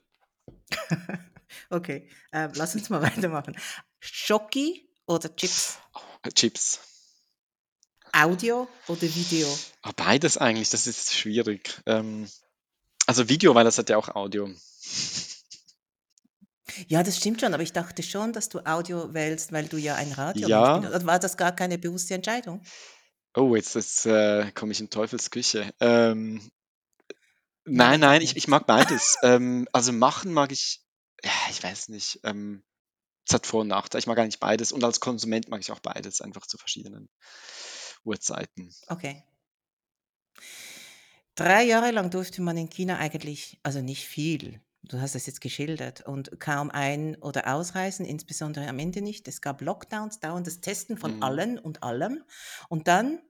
Okay, 1.69 2.07
äh, 2.31 2.49
lass 2.55 2.75
uns 2.75 2.89
mal 2.89 3.01
weitermachen. 3.01 3.55
Schoki 3.99 4.89
oder 5.05 5.35
Chips? 5.35 5.77
Oh, 5.93 6.29
Chips. 6.33 6.79
Audio 8.13 8.67
oder 8.87 9.01
Video? 9.01 9.47
Ah, 9.83 9.91
beides 9.95 10.37
eigentlich, 10.37 10.69
das 10.69 10.87
ist 10.87 11.13
schwierig. 11.13 11.81
Ähm, 11.85 12.27
also 13.07 13.29
Video, 13.29 13.55
weil 13.55 13.63
das 13.63 13.77
hat 13.77 13.89
ja 13.89 13.97
auch 13.97 14.09
Audio. 14.09 14.49
Ja, 16.87 17.03
das 17.03 17.17
stimmt 17.17 17.41
schon, 17.41 17.53
aber 17.53 17.63
ich 17.63 17.73
dachte 17.73 18.03
schon, 18.03 18.33
dass 18.33 18.49
du 18.49 18.59
Audio 18.59 19.13
wählst, 19.13 19.51
weil 19.51 19.67
du 19.67 19.77
ja 19.77 19.95
ein 19.95 20.15
bist. 20.15 20.47
Ja. 20.47 20.77
Oder 20.77 21.05
war 21.05 21.19
das 21.19 21.37
gar 21.37 21.53
keine 21.53 21.77
bewusste 21.77 22.13
Entscheidung? 22.13 22.61
Oh, 23.35 23.55
jetzt, 23.55 23.75
jetzt 23.75 24.05
äh, 24.05 24.51
komme 24.51 24.71
ich 24.71 24.79
in 24.79 24.89
Teufels 24.89 25.31
Küche. 25.31 25.73
Ähm, 25.79 26.41
nein, 27.65 27.99
nein, 27.99 28.21
ich, 28.21 28.35
ich 28.35 28.47
mag 28.47 28.65
beides. 28.67 29.17
ähm, 29.23 29.67
also 29.71 29.91
machen 29.93 30.33
mag 30.33 30.51
ich, 30.51 30.81
ja, 31.23 31.31
ich 31.49 31.63
weiß 31.63 31.89
nicht. 31.89 32.19
Ähm, 32.23 32.63
es 33.27 33.33
hat 33.33 33.45
Vor- 33.45 33.61
und 33.61 33.67
Nachteile. 33.67 33.99
Ich 33.99 34.07
mag 34.07 34.17
eigentlich 34.17 34.39
beides. 34.39 34.71
Und 34.71 34.83
als 34.83 34.99
Konsument 34.99 35.47
mag 35.49 35.61
ich 35.61 35.71
auch 35.71 35.79
beides, 35.79 36.21
einfach 36.21 36.45
zu 36.47 36.57
verschiedenen 36.57 37.09
Uhrzeiten. 38.03 38.73
Okay. 38.87 39.23
Drei 41.35 41.63
Jahre 41.63 41.91
lang 41.91 42.09
durfte 42.09 42.41
man 42.41 42.57
in 42.57 42.69
China 42.69 42.97
eigentlich, 42.97 43.59
also 43.63 43.81
nicht 43.81 44.05
viel, 44.05 44.61
du 44.83 44.99
hast 44.99 45.15
das 45.15 45.27
jetzt 45.27 45.41
geschildert, 45.41 46.01
und 46.01 46.39
kaum 46.39 46.69
ein- 46.71 47.15
oder 47.21 47.53
ausreisen, 47.53 48.05
insbesondere 48.05 48.67
am 48.67 48.79
Ende 48.79 49.01
nicht. 49.01 49.27
Es 49.27 49.41
gab 49.41 49.61
Lockdowns, 49.61 50.19
dauerndes 50.19 50.59
Testen 50.61 50.97
von 50.97 51.17
Mhm. 51.17 51.23
allen 51.23 51.59
und 51.59 51.83
allem. 51.83 52.23
Und 52.69 52.87
dann, 52.87 53.21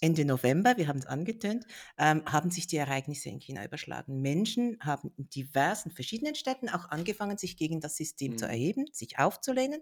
Ende 0.00 0.24
November, 0.24 0.76
wir 0.76 0.88
haben 0.88 0.98
es 0.98 1.06
angetönt, 1.06 1.66
ähm, 1.98 2.22
haben 2.26 2.50
sich 2.50 2.66
die 2.66 2.76
Ereignisse 2.76 3.28
in 3.30 3.40
China 3.40 3.64
überschlagen. 3.64 4.20
Menschen 4.20 4.76
haben 4.80 5.10
in 5.16 5.28
diversen 5.30 5.90
verschiedenen 5.90 6.34
Städten 6.34 6.68
auch 6.68 6.90
angefangen, 6.90 7.38
sich 7.38 7.56
gegen 7.56 7.80
das 7.80 7.96
System 7.96 8.36
zu 8.36 8.46
Mhm. 8.46 8.48
erheben, 8.48 8.86
sich 8.92 9.18
aufzulehnen. 9.18 9.80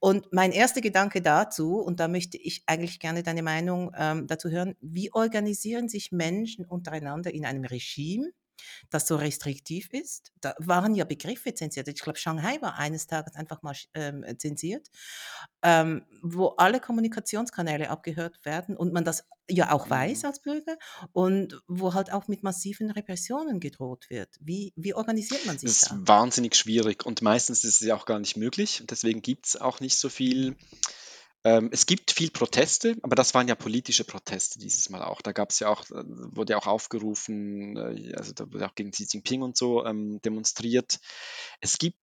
Und 0.00 0.32
mein 0.32 0.52
erster 0.52 0.80
Gedanke 0.80 1.22
dazu, 1.22 1.76
und 1.78 2.00
da 2.00 2.08
möchte 2.08 2.36
ich 2.38 2.62
eigentlich 2.66 3.00
gerne 3.00 3.22
deine 3.22 3.42
Meinung 3.42 3.92
ähm, 3.96 4.26
dazu 4.26 4.50
hören, 4.50 4.76
wie 4.80 5.12
organisieren 5.12 5.88
sich 5.88 6.12
Menschen 6.12 6.64
untereinander 6.66 7.32
in 7.32 7.44
einem 7.46 7.64
Regime, 7.64 8.30
das 8.90 9.06
so 9.06 9.16
restriktiv 9.16 9.88
ist? 9.92 10.32
Da 10.40 10.54
waren 10.58 10.94
ja 10.94 11.04
Begriffe 11.04 11.54
zensiert. 11.54 11.88
Ich 11.88 12.00
glaube, 12.00 12.18
Shanghai 12.18 12.58
war 12.60 12.78
eines 12.78 13.06
Tages 13.06 13.34
einfach 13.34 13.62
mal 13.62 13.74
ähm, 13.94 14.24
zensiert, 14.38 14.88
ähm, 15.62 16.04
wo 16.22 16.48
alle 16.56 16.80
Kommunikationskanäle 16.80 17.90
abgehört 17.90 18.44
werden 18.44 18.76
und 18.76 18.92
man 18.92 19.04
das 19.04 19.24
ja 19.50 19.72
auch 19.72 19.88
weiß 19.88 20.22
Mhm. 20.22 20.26
als 20.28 20.42
Bürger 20.42 20.76
und 21.12 21.60
wo 21.66 21.94
halt 21.94 22.12
auch 22.12 22.28
mit 22.28 22.42
massiven 22.42 22.90
Repressionen 22.90 23.60
gedroht 23.60 24.10
wird. 24.10 24.36
Wie, 24.40 24.72
wie 24.76 24.94
organisiert 24.94 25.46
man 25.46 25.58
sich 25.58 25.70
Das 25.70 25.82
ist 25.82 25.90
da? 25.90 25.98
wahnsinnig 26.02 26.54
schwierig 26.54 27.06
und 27.06 27.22
meistens 27.22 27.64
ist 27.64 27.80
es 27.80 27.86
ja 27.86 27.96
auch 27.96 28.04
gar 28.04 28.18
nicht 28.18 28.36
möglich. 28.36 28.82
Deswegen 28.90 29.22
gibt 29.22 29.46
es 29.46 29.56
auch 29.56 29.80
nicht 29.80 29.96
so 29.96 30.08
viel. 30.08 30.56
Ähm, 31.48 31.70
es 31.72 31.86
gibt 31.86 32.10
viel 32.10 32.30
Proteste, 32.30 32.96
aber 33.02 33.16
das 33.16 33.32
waren 33.32 33.48
ja 33.48 33.54
politische 33.54 34.04
Proteste 34.04 34.58
dieses 34.58 34.90
Mal 34.90 35.02
auch. 35.02 35.22
Da 35.22 35.32
gab 35.32 35.48
es 35.50 35.60
ja 35.60 35.68
auch, 35.68 35.84
äh, 35.90 36.04
wurde 36.04 36.52
ja 36.52 36.58
auch 36.58 36.66
aufgerufen, 36.66 37.76
äh, 37.76 38.12
also 38.14 38.32
da 38.34 38.52
wurde 38.52 38.66
auch 38.66 38.74
gegen 38.74 38.90
Xi 38.90 39.06
Jinping 39.10 39.40
und 39.40 39.56
so 39.56 39.84
ähm, 39.86 40.20
demonstriert. 40.20 40.98
Es 41.62 41.78
gibt 41.78 41.96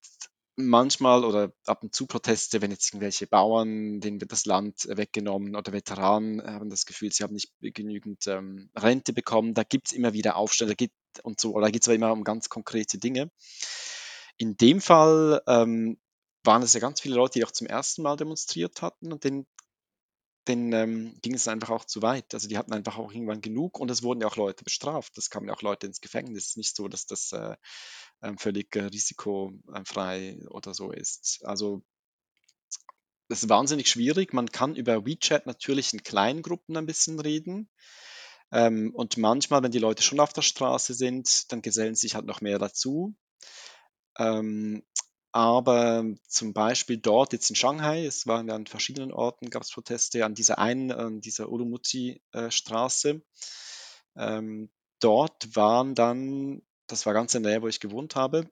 manchmal 0.55 1.23
oder 1.23 1.53
ab 1.67 1.83
und 1.83 1.93
zu 1.93 2.07
Proteste, 2.07 2.61
wenn 2.63 2.71
jetzt 2.71 2.89
irgendwelche 2.89 3.27
Bauern, 3.27 3.99
denen 3.99 4.19
wird 4.19 4.31
das 4.31 4.45
Land 4.45 4.85
äh, 4.85 4.97
weggenommen 4.97 5.55
oder 5.55 5.73
Veteranen 5.73 6.41
haben 6.41 6.71
das 6.71 6.87
Gefühl, 6.87 7.11
sie 7.11 7.23
haben 7.23 7.33
nicht 7.33 7.51
genügend 7.61 8.25
ähm, 8.25 8.71
Rente 8.75 9.13
bekommen. 9.13 9.53
Da 9.53 9.61
gibt 9.63 9.87
es 9.87 9.93
immer 9.93 10.13
wieder 10.13 10.37
Aufstände 10.37 10.75
und 11.21 11.39
so, 11.39 11.53
oder 11.53 11.67
da 11.67 11.71
geht 11.71 11.83
es 11.83 11.87
aber 11.87 11.95
immer 11.95 12.11
um 12.13 12.23
ganz 12.23 12.49
konkrete 12.49 12.97
Dinge. 12.97 13.29
In 14.37 14.57
dem 14.57 14.81
Fall 14.81 15.41
ähm, 15.45 15.99
waren 16.45 16.61
es 16.63 16.73
ja 16.73 16.79
ganz 16.79 17.01
viele 17.01 17.15
Leute, 17.15 17.39
die 17.39 17.45
auch 17.45 17.51
zum 17.51 17.67
ersten 17.67 18.01
Mal 18.01 18.17
demonstriert 18.17 18.81
hatten 18.81 19.11
und 19.11 19.23
denen, 19.23 19.47
denen 20.47 20.73
ähm, 20.73 21.17
ging 21.21 21.33
es 21.33 21.47
einfach 21.47 21.69
auch 21.69 21.85
zu 21.85 22.01
weit. 22.01 22.33
Also 22.33 22.47
die 22.47 22.57
hatten 22.57 22.73
einfach 22.73 22.97
auch 22.97 23.11
irgendwann 23.11 23.41
genug 23.41 23.79
und 23.79 23.89
es 23.89 24.03
wurden 24.03 24.21
ja 24.21 24.27
auch 24.27 24.35
Leute 24.35 24.63
bestraft. 24.63 25.17
Es 25.17 25.29
kamen 25.29 25.47
ja 25.47 25.53
auch 25.53 25.61
Leute 25.61 25.87
ins 25.87 26.01
Gefängnis. 26.01 26.43
Es 26.43 26.49
ist 26.51 26.57
nicht 26.57 26.75
so, 26.75 26.87
dass 26.87 27.05
das 27.05 27.31
äh, 27.31 27.55
ähm, 28.21 28.37
völlig 28.37 28.75
äh, 28.75 28.81
risikofrei 28.81 30.39
oder 30.49 30.73
so 30.73 30.91
ist. 30.91 31.41
Also 31.43 31.83
das 33.27 33.43
ist 33.43 33.49
wahnsinnig 33.49 33.89
schwierig. 33.89 34.33
Man 34.33 34.51
kann 34.51 34.75
über 34.75 35.05
WeChat 35.05 35.47
natürlich 35.47 35.93
in 35.93 36.03
kleinen 36.03 36.41
Gruppen 36.43 36.77
ein 36.77 36.85
bisschen 36.85 37.19
reden. 37.19 37.69
Ähm, 38.51 38.91
und 38.93 39.17
manchmal, 39.17 39.63
wenn 39.63 39.71
die 39.71 39.79
Leute 39.79 40.03
schon 40.03 40.19
auf 40.19 40.33
der 40.33 40.43
Straße 40.43 40.93
sind, 40.93 41.51
dann 41.51 41.61
gesellen 41.61 41.95
sich 41.95 42.13
halt 42.15 42.25
noch 42.25 42.41
mehr 42.41 42.59
dazu. 42.59 43.15
Ähm, 44.17 44.83
aber 45.35 46.05
zum 46.27 46.53
Beispiel 46.53 46.97
dort 46.97 47.33
jetzt 47.33 47.49
in 47.49 47.55
Shanghai, 47.55 48.05
es 48.05 48.25
waren 48.25 48.47
ja 48.47 48.55
an 48.55 48.67
verschiedenen 48.67 49.11
Orten, 49.11 49.49
gab 49.49 49.63
es 49.63 49.71
Proteste, 49.71 50.25
an 50.25 50.33
dieser 50.33 50.59
einen, 50.59 50.91
an 50.91 51.21
dieser 51.21 51.49
Urumqi-Straße. 51.49 53.21
Ähm, 54.15 54.69
dort 54.99 55.55
waren 55.55 55.93
dann 55.93 56.61
das 56.87 57.05
war 57.05 57.13
ganz 57.13 57.33
in 57.33 57.43
der 57.43 57.53
Nähe, 57.53 57.61
wo 57.61 57.67
ich 57.67 57.79
gewohnt 57.79 58.15
habe, 58.15 58.49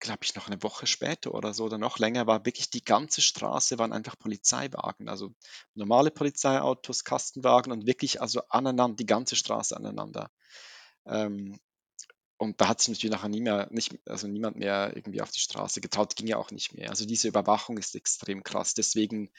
glaube 0.00 0.20
ich, 0.22 0.34
noch 0.34 0.46
eine 0.46 0.62
Woche 0.62 0.86
später 0.86 1.34
oder 1.34 1.54
so 1.54 1.64
oder 1.64 1.78
noch 1.78 1.98
länger, 1.98 2.26
war 2.26 2.44
wirklich 2.44 2.70
die 2.70 2.84
ganze 2.84 3.20
Straße 3.20 3.78
waren 3.78 3.92
einfach 3.92 4.18
Polizeiwagen, 4.18 5.08
also 5.08 5.32
normale 5.74 6.10
Polizeiautos, 6.10 7.04
Kastenwagen 7.04 7.72
und 7.72 7.86
wirklich 7.86 8.20
also 8.20 8.42
aneinander, 8.48 8.96
die 8.96 9.06
ganze 9.06 9.36
Straße 9.36 9.76
aneinander. 9.76 10.30
Ähm, 11.06 11.58
und 12.38 12.60
da 12.60 12.68
hat 12.68 12.80
sich 12.80 12.88
natürlich 12.88 13.12
nachher 13.12 13.28
nie 13.28 13.40
mehr, 13.40 13.68
nicht, 13.70 13.98
also 14.06 14.28
niemand 14.28 14.56
mehr 14.56 14.92
irgendwie 14.94 15.22
auf 15.22 15.30
die 15.30 15.40
Straße 15.40 15.80
getraut, 15.80 16.16
ging 16.16 16.26
ja 16.26 16.36
auch 16.36 16.50
nicht 16.50 16.74
mehr. 16.74 16.90
Also 16.90 17.06
diese 17.06 17.28
Überwachung 17.28 17.78
ist 17.78 17.94
extrem 17.94 18.42
krass. 18.42 18.74
Deswegen 18.74 19.30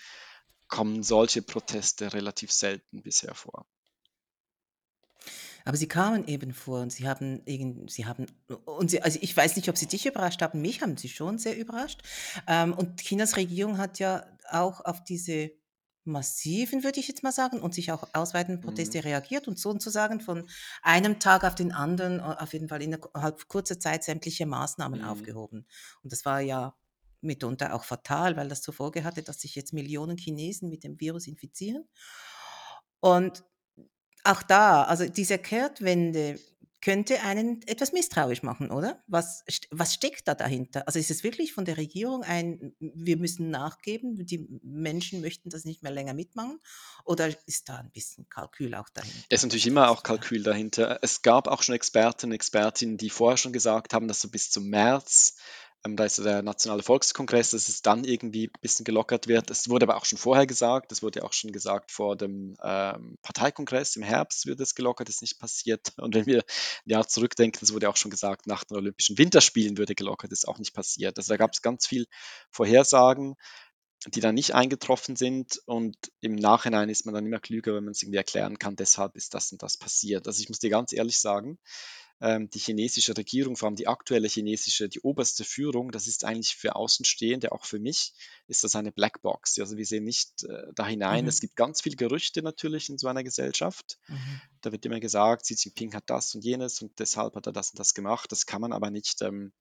kommen 0.67 1.03
solche 1.03 1.41
Proteste 1.41 2.13
relativ 2.13 2.51
selten 2.51 3.03
bisher 3.03 3.35
vor. 3.35 3.65
Aber 5.63 5.75
sie 5.75 5.87
kamen 5.87 6.25
eben 6.27 6.53
vor 6.53 6.79
und 6.81 6.93
sie 6.93 7.07
haben 7.07 7.41
sie 7.87 8.05
haben 8.05 8.25
und 8.63 8.89
sie 8.89 9.01
also, 9.01 9.19
ich 9.21 9.35
weiß 9.35 9.57
nicht, 9.57 9.67
ob 9.67 9.77
sie 9.77 9.87
dich 9.87 10.05
überrascht 10.05 10.41
haben, 10.41 10.61
mich 10.61 10.81
haben 10.81 10.95
sie 10.95 11.09
schon 11.09 11.37
sehr 11.39 11.57
überrascht. 11.57 12.01
Ähm, 12.47 12.73
und 12.73 13.01
Chinas 13.01 13.35
Regierung 13.35 13.77
hat 13.77 13.99
ja 13.99 14.25
auch 14.49 14.79
auf 14.85 15.03
diese 15.03 15.51
massiven, 16.07 16.83
würde 16.83 16.99
ich 16.99 17.07
jetzt 17.07 17.23
mal 17.23 17.31
sagen, 17.31 17.61
und 17.61 17.73
sich 17.73 17.91
auch 17.91 18.09
ausweitenden 18.13 18.61
Proteste 18.61 19.03
Mhm. 19.03 19.03
reagiert 19.03 19.47
und 19.47 19.59
sozusagen 19.59 20.21
von 20.21 20.49
einem 20.81 21.19
Tag 21.19 21.43
auf 21.43 21.55
den 21.55 21.71
anderen, 21.71 22.19
äh, 22.19 22.23
auf 22.23 22.53
jeden 22.53 22.69
Fall 22.69 22.81
innerhalb 22.81 23.47
kurzer 23.47 23.79
Zeit 23.79 24.03
sämtliche 24.03 24.45
Maßnahmen 24.45 25.01
Mhm. 25.01 25.03
aufgehoben. 25.03 25.67
Und 26.03 26.11
das 26.11 26.25
war 26.25 26.41
ja 26.41 26.75
mitunter 27.21 27.73
auch 27.73 27.83
fatal, 27.83 28.37
weil 28.37 28.47
das 28.47 28.61
zur 28.61 28.73
Folge 28.73 29.03
hatte, 29.03 29.23
dass 29.23 29.41
sich 29.41 29.55
jetzt 29.55 29.73
Millionen 29.73 30.17
Chinesen 30.17 30.69
mit 30.69 30.83
dem 30.83 30.99
Virus 30.99 31.27
infizieren. 31.27 31.87
Und 32.99 33.43
auch 34.23 34.43
da, 34.43 34.83
also 34.83 35.07
diese 35.07 35.37
Kehrtwende 35.39 36.39
könnte 36.81 37.21
einen 37.21 37.61
etwas 37.67 37.91
misstrauisch 37.93 38.43
machen, 38.43 38.71
oder? 38.71 39.03
Was 39.07 39.43
was 39.71 39.93
steckt 39.95 40.27
da 40.27 40.35
dahinter? 40.35 40.87
Also, 40.87 40.99
ist 40.99 41.11
es 41.11 41.23
wirklich 41.23 41.53
von 41.53 41.65
der 41.65 41.77
Regierung 41.77 42.23
ein 42.23 42.73
„Wir 42.79 43.17
müssen 43.17 43.49
nachgeben, 43.51 44.25
die 44.25 44.47
Menschen 44.63 45.21
möchten 45.21 45.49
das 45.49 45.65
nicht 45.65 45.83
mehr 45.83 45.91
länger 45.91 46.13
mitmachen“, 46.13 46.59
oder 47.05 47.29
ist 47.47 47.69
da 47.69 47.77
ein 47.77 47.91
bisschen 47.91 48.27
Kalkül 48.29 48.75
auch 48.75 48.89
Es 49.29 49.39
ist 49.39 49.43
dahinter? 49.43 49.47
natürlich 49.47 49.67
immer 49.67 49.89
auch? 49.89 50.03
Kalkül 50.03 50.41
dahinter. 50.43 50.99
Es 51.01 51.21
gab 51.21 51.47
auch 51.49 51.61
schon 51.61 51.75
Experten 51.75 52.27
und 52.27 52.31
Expertinnen, 52.31 52.97
die 52.97 53.09
vorher 53.09 53.35
schon 53.37 53.51
gesagt 53.51 53.93
haben, 53.93 54.07
dass 54.07 54.21
so 54.21 54.29
bis 54.29 54.49
zum 54.49 54.67
März, 54.69 55.35
da 55.95 56.05
ist 56.05 56.17
der 56.17 56.41
Nationale 56.41 56.83
Volkskongress, 56.83 57.51
dass 57.51 57.69
es 57.69 57.81
dann 57.81 58.03
irgendwie 58.03 58.47
ein 58.47 58.61
bisschen 58.61 58.83
gelockert 58.83 59.27
wird. 59.27 59.49
Es 59.49 59.69
wurde 59.69 59.85
aber 59.85 59.97
auch 59.97 60.05
schon 60.05 60.17
vorher 60.17 60.45
gesagt, 60.45 60.91
es 60.91 61.01
wurde 61.01 61.19
ja 61.19 61.25
auch 61.25 61.33
schon 61.33 61.51
gesagt 61.51 61.91
vor 61.91 62.15
dem 62.15 62.57
ähm, 62.63 63.17
Parteikongress 63.21 63.95
im 63.95 64.03
Herbst 64.03 64.45
wird 64.47 64.59
es 64.59 64.75
gelockert, 64.75 65.09
ist 65.09 65.21
nicht 65.21 65.39
passiert. 65.39 65.93
Und 65.97 66.15
wenn 66.15 66.25
wir 66.25 66.39
ein 66.39 66.89
Jahr 66.89 67.07
zurückdenken, 67.07 67.59
es 67.63 67.73
wurde 67.73 67.89
auch 67.89 67.97
schon 67.97 68.11
gesagt, 68.11 68.47
nach 68.47 68.63
den 68.63 68.77
Olympischen 68.77 69.17
Winterspielen 69.17 69.77
würde 69.77 69.95
gelockert, 69.95 70.31
ist 70.31 70.47
auch 70.47 70.57
nicht 70.57 70.73
passiert. 70.73 71.17
Also 71.17 71.31
da 71.31 71.37
gab 71.37 71.53
es 71.53 71.61
ganz 71.61 71.87
viel 71.87 72.07
Vorhersagen 72.51 73.35
die 74.05 74.19
dann 74.19 74.35
nicht 74.35 74.53
eingetroffen 74.53 75.15
sind 75.15 75.59
und 75.65 75.97
im 76.21 76.35
Nachhinein 76.35 76.89
ist 76.89 77.05
man 77.05 77.15
dann 77.15 77.25
immer 77.25 77.39
klüger, 77.39 77.73
wenn 77.73 77.83
man 77.83 77.91
es 77.91 78.03
irgendwie 78.03 78.17
erklären 78.17 78.59
kann, 78.59 78.75
deshalb 78.75 79.15
ist 79.15 79.33
das 79.33 79.51
und 79.51 79.63
das 79.63 79.77
passiert. 79.77 80.27
Also 80.27 80.39
ich 80.41 80.49
muss 80.49 80.59
dir 80.59 80.69
ganz 80.69 80.93
ehrlich 80.93 81.19
sagen, 81.19 81.57
ähm, 81.57 82.06
die 82.19 82.59
chinesische 82.59 83.15
Regierung, 83.15 83.55
vor 83.55 83.67
allem 83.67 83.75
die 83.75 83.87
aktuelle 83.87 84.27
chinesische, 84.27 84.89
die 84.89 85.01
oberste 85.01 85.43
Führung, 85.43 85.91
das 85.91 86.07
ist 86.07 86.23
eigentlich 86.25 86.55
für 86.55 86.75
Außenstehende, 86.75 87.51
auch 87.51 87.65
für 87.65 87.79
mich, 87.79 88.13
ist 88.47 88.63
das 88.63 88.75
eine 88.75 88.91
Blackbox. 88.91 89.59
Also 89.59 89.77
wir 89.77 89.85
sehen 89.85 90.03
nicht 90.03 90.43
äh, 90.43 90.71
da 90.73 90.87
hinein. 90.87 91.27
Es 91.27 91.39
Mhm, 91.39 91.41
gibt 91.41 91.55
ganz 91.55 91.81
viele 91.81 91.95
Gerüchte 91.95 92.41
natürlich 92.41 92.89
in 92.89 92.97
so 92.97 93.07
einer 93.07 93.23
Gesellschaft. 93.23 93.99
mhm, 94.09 94.41
Da 94.61 94.71
wird 94.71 94.85
immer 94.85 94.99
gesagt, 94.99 95.43
Xi 95.43 95.55
Jinping 95.55 95.93
hat 95.93 96.05
das 96.09 96.35
und 96.35 96.43
jenes 96.43 96.81
und 96.81 96.97
deshalb 96.99 97.35
hat 97.35 97.47
er 97.47 97.53
das 97.53 97.71
und 97.71 97.79
das 97.79 97.93
gemacht. 97.93 98.31
Das 98.31 98.45
kann 98.45 98.61
man 98.61 98.73
aber 98.73 98.89
nicht 98.91 99.21
ähm, 99.21 99.53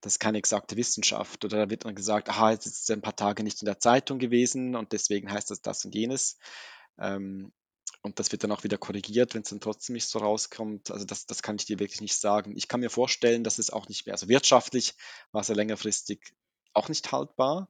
das 0.00 0.14
ist 0.14 0.18
keine 0.20 0.38
exakte 0.38 0.76
Wissenschaft. 0.76 1.44
Oder 1.44 1.58
da 1.58 1.70
wird 1.70 1.84
dann 1.84 1.94
gesagt, 1.94 2.28
aha, 2.28 2.52
jetzt 2.52 2.66
ist 2.66 2.82
es 2.82 2.90
ein 2.90 3.02
paar 3.02 3.16
Tage 3.16 3.42
nicht 3.42 3.62
in 3.62 3.66
der 3.66 3.80
Zeitung 3.80 4.18
gewesen 4.18 4.76
und 4.76 4.92
deswegen 4.92 5.30
heißt 5.30 5.50
das 5.50 5.62
das 5.62 5.84
und 5.84 5.94
jenes. 5.94 6.38
Ähm, 6.98 7.52
und 8.06 8.20
das 8.20 8.30
wird 8.30 8.44
dann 8.44 8.52
auch 8.52 8.62
wieder 8.62 8.78
korrigiert, 8.78 9.34
wenn 9.34 9.42
es 9.42 9.50
dann 9.50 9.60
trotzdem 9.60 9.94
nicht 9.94 10.08
so 10.08 10.20
rauskommt. 10.20 10.92
Also 10.92 11.04
das, 11.04 11.26
das 11.26 11.42
kann 11.42 11.56
ich 11.56 11.66
dir 11.66 11.80
wirklich 11.80 12.00
nicht 12.00 12.18
sagen. 12.18 12.56
Ich 12.56 12.68
kann 12.68 12.80
mir 12.80 12.88
vorstellen, 12.88 13.42
dass 13.42 13.58
es 13.58 13.70
auch 13.70 13.88
nicht 13.88 14.06
mehr, 14.06 14.14
also 14.14 14.28
wirtschaftlich 14.28 14.94
war 15.32 15.40
es 15.40 15.48
ja 15.48 15.56
längerfristig 15.56 16.32
auch 16.72 16.88
nicht 16.88 17.10
haltbar. 17.10 17.68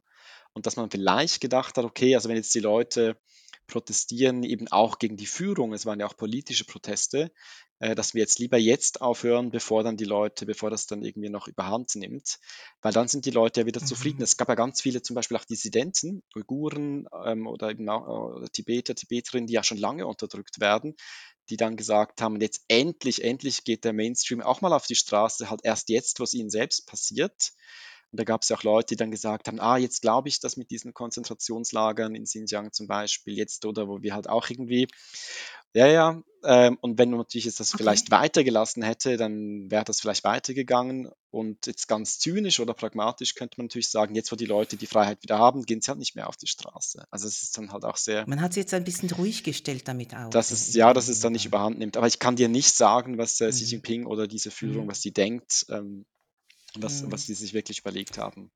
Und 0.52 0.66
dass 0.66 0.76
man 0.76 0.90
vielleicht 0.90 1.40
gedacht 1.40 1.78
hat, 1.78 1.84
okay, 1.84 2.14
also 2.14 2.28
wenn 2.28 2.36
jetzt 2.36 2.54
die 2.54 2.60
Leute 2.60 3.18
protestieren, 3.66 4.42
eben 4.42 4.68
auch 4.68 4.98
gegen 4.98 5.16
die 5.16 5.26
Führung, 5.26 5.72
es 5.72 5.86
waren 5.86 6.00
ja 6.00 6.06
auch 6.06 6.16
politische 6.16 6.64
Proteste, 6.64 7.32
dass 7.78 8.14
wir 8.14 8.20
jetzt 8.20 8.38
lieber 8.38 8.56
jetzt 8.58 9.00
aufhören, 9.02 9.50
bevor 9.50 9.82
dann 9.82 9.96
die 9.96 10.04
Leute, 10.04 10.46
bevor 10.46 10.70
das 10.70 10.86
dann 10.86 11.02
irgendwie 11.02 11.28
noch 11.28 11.46
überhand 11.48 11.94
nimmt, 11.94 12.38
weil 12.82 12.92
dann 12.92 13.08
sind 13.08 13.26
die 13.26 13.30
Leute 13.30 13.60
ja 13.60 13.66
wieder 13.66 13.82
zufrieden. 13.82 14.22
mhm, 14.22 14.22
Es 14.22 14.36
gab 14.36 14.48
ja 14.48 14.54
ganz 14.54 14.80
viele, 14.80 15.02
zum 15.02 15.14
Beispiel 15.14 15.36
auch 15.36 15.44
Dissidenten, 15.44 16.22
Uiguren 16.34 17.06
ähm, 17.24 17.46
oder 17.46 17.70
eben 17.70 17.88
auch 17.88 18.40
äh, 18.42 18.48
Tibeter, 18.48 18.94
Tibeterinnen, 18.94 19.46
die 19.46 19.54
ja 19.54 19.62
schon 19.62 19.78
lange 19.78 20.06
unterdrückt 20.06 20.60
werden, 20.60 20.94
die 21.50 21.56
dann 21.56 21.76
gesagt 21.76 22.22
haben, 22.22 22.40
jetzt 22.40 22.64
endlich, 22.68 23.22
endlich 23.22 23.64
geht 23.64 23.84
der 23.84 23.92
Mainstream 23.92 24.40
auch 24.40 24.60
mal 24.60 24.72
auf 24.72 24.86
die 24.86 24.94
Straße, 24.96 25.50
halt 25.50 25.60
erst 25.62 25.88
jetzt, 25.88 26.18
was 26.20 26.34
ihnen 26.34 26.50
selbst 26.50 26.86
passiert. 26.86 27.52
Und 28.16 28.20
da 28.20 28.24
gab 28.24 28.44
es 28.44 28.48
ja 28.48 28.56
auch 28.56 28.62
Leute, 28.62 28.94
die 28.94 28.96
dann 28.96 29.10
gesagt 29.10 29.46
haben, 29.46 29.60
ah, 29.60 29.76
jetzt 29.76 30.00
glaube 30.00 30.30
ich, 30.30 30.40
dass 30.40 30.56
mit 30.56 30.70
diesen 30.70 30.94
Konzentrationslagern 30.94 32.14
in 32.14 32.24
Xinjiang 32.24 32.72
zum 32.72 32.86
Beispiel 32.86 33.36
jetzt 33.36 33.66
oder 33.66 33.88
wo 33.88 34.00
wir 34.00 34.14
halt 34.14 34.26
auch 34.26 34.48
irgendwie, 34.48 34.88
ja, 35.74 35.86
ja, 35.86 36.22
ähm, 36.42 36.78
und 36.80 36.96
wenn 36.96 37.10
man 37.10 37.18
natürlich 37.18 37.44
jetzt 37.44 37.60
das 37.60 37.74
okay. 37.74 37.82
vielleicht 37.82 38.10
weitergelassen 38.10 38.82
hätte, 38.82 39.18
dann 39.18 39.70
wäre 39.70 39.84
das 39.84 40.00
vielleicht 40.00 40.24
weitergegangen. 40.24 41.10
Und 41.30 41.66
jetzt 41.66 41.88
ganz 41.88 42.18
zynisch 42.18 42.58
oder 42.58 42.72
pragmatisch 42.72 43.34
könnte 43.34 43.56
man 43.58 43.66
natürlich 43.66 43.90
sagen, 43.90 44.14
jetzt 44.14 44.32
wo 44.32 44.36
die 44.36 44.46
Leute 44.46 44.78
die 44.78 44.86
Freiheit 44.86 45.22
wieder 45.22 45.38
haben, 45.38 45.64
gehen 45.64 45.82
sie 45.82 45.88
halt 45.88 45.98
nicht 45.98 46.16
mehr 46.16 46.30
auf 46.30 46.38
die 46.38 46.46
Straße. 46.46 47.04
Also 47.10 47.28
es 47.28 47.42
ist 47.42 47.58
dann 47.58 47.70
halt 47.70 47.84
auch 47.84 47.98
sehr, 47.98 48.26
Man 48.26 48.40
hat 48.40 48.54
sie 48.54 48.60
jetzt 48.60 48.72
ein 48.72 48.84
bisschen 48.84 49.10
ruhig 49.10 49.44
gestellt 49.44 49.86
damit 49.86 50.14
auch, 50.14 50.30
dass 50.30 50.48
de 50.48 50.56
es, 50.56 50.72
ja, 50.72 50.94
dass 50.94 51.08
es 51.08 51.20
dann 51.20 51.34
nicht 51.34 51.44
überhand 51.44 51.78
nimmt. 51.78 51.98
Aber 51.98 52.06
ich 52.06 52.18
kann 52.18 52.36
dir 52.36 52.48
nicht 52.48 52.74
sagen, 52.74 53.18
was 53.18 53.38
äh, 53.42 53.50
Xi 53.50 53.64
Mhm, 53.64 53.70
Jinping 53.70 54.06
oder 54.06 54.26
diese 54.26 54.50
Führung, 54.50 54.84
mhm, 54.84 54.90
was 54.90 55.02
sie 55.02 55.12
denkt, 55.12 55.66
ähm, 55.68 56.06
was, 56.82 57.10
was 57.10 57.22
mhm. 57.22 57.26
sie 57.26 57.34
sich 57.34 57.54
wirklich 57.54 57.80
überlegt 57.80 58.18
haben. 58.18 58.50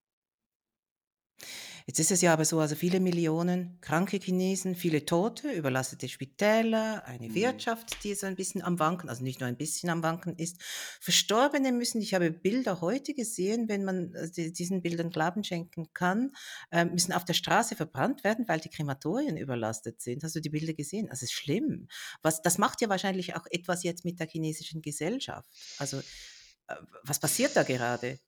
Jetzt 1.86 1.98
ist 1.98 2.10
es 2.10 2.20
ja 2.20 2.32
aber 2.32 2.44
so, 2.44 2.60
also 2.60 2.74
viele 2.76 3.00
Millionen 3.00 3.78
kranke 3.80 4.18
Chinesen, 4.18 4.74
viele 4.76 5.06
Tote, 5.06 5.50
überlastete 5.50 6.08
Spitäler, 6.08 7.04
eine 7.06 7.28
Mhm. 7.28 7.34
Wirtschaft, 7.34 8.04
die 8.04 8.14
so 8.14 8.26
ein 8.26 8.36
bisschen 8.36 8.62
am 8.62 8.78
Wanken, 8.78 9.08
also 9.08 9.24
nicht 9.24 9.40
nur 9.40 9.48
ein 9.48 9.56
bisschen 9.56 9.88
am 9.90 10.02
Wanken 10.02 10.36
ist. 10.36 10.60
Verstorbene 11.00 11.72
müssen, 11.72 12.00
ich 12.00 12.14
habe 12.14 12.30
Bilder 12.30 12.80
heute 12.80 13.14
gesehen, 13.14 13.68
wenn 13.68 13.84
man 13.84 14.14
äh, 14.14 14.30
die- 14.30 14.52
diesen 14.52 14.82
Bildern 14.82 15.10
Glauben 15.10 15.42
schenken 15.42 15.88
kann, 15.94 16.32
äh, 16.70 16.84
müssen 16.84 17.12
auf 17.12 17.24
der 17.24 17.34
Straße 17.34 17.74
verbrannt 17.74 18.22
werden, 18.24 18.46
weil 18.46 18.60
die 18.60 18.68
Krematorien 18.70 19.36
überlastet 19.36 20.00
sind. 20.00 20.22
Hast 20.22 20.36
du 20.36 20.40
die 20.40 20.50
Bilder 20.50 20.74
gesehen? 20.74 21.06
Also 21.10 21.24
es 21.24 21.30
ist 21.30 21.32
schlimm. 21.32 21.88
Was, 22.22 22.42
das 22.42 22.58
macht 22.58 22.82
ja 22.82 22.88
wahrscheinlich 22.88 23.34
auch 23.36 23.46
etwas 23.50 23.82
jetzt 23.82 24.04
mit 24.04 24.20
der 24.20 24.28
chinesischen 24.28 24.82
Gesellschaft. 24.82 25.48
Also 25.78 26.00
was 27.04 27.18
passiert 27.18 27.56
da 27.56 27.62
gerade? 27.62 28.18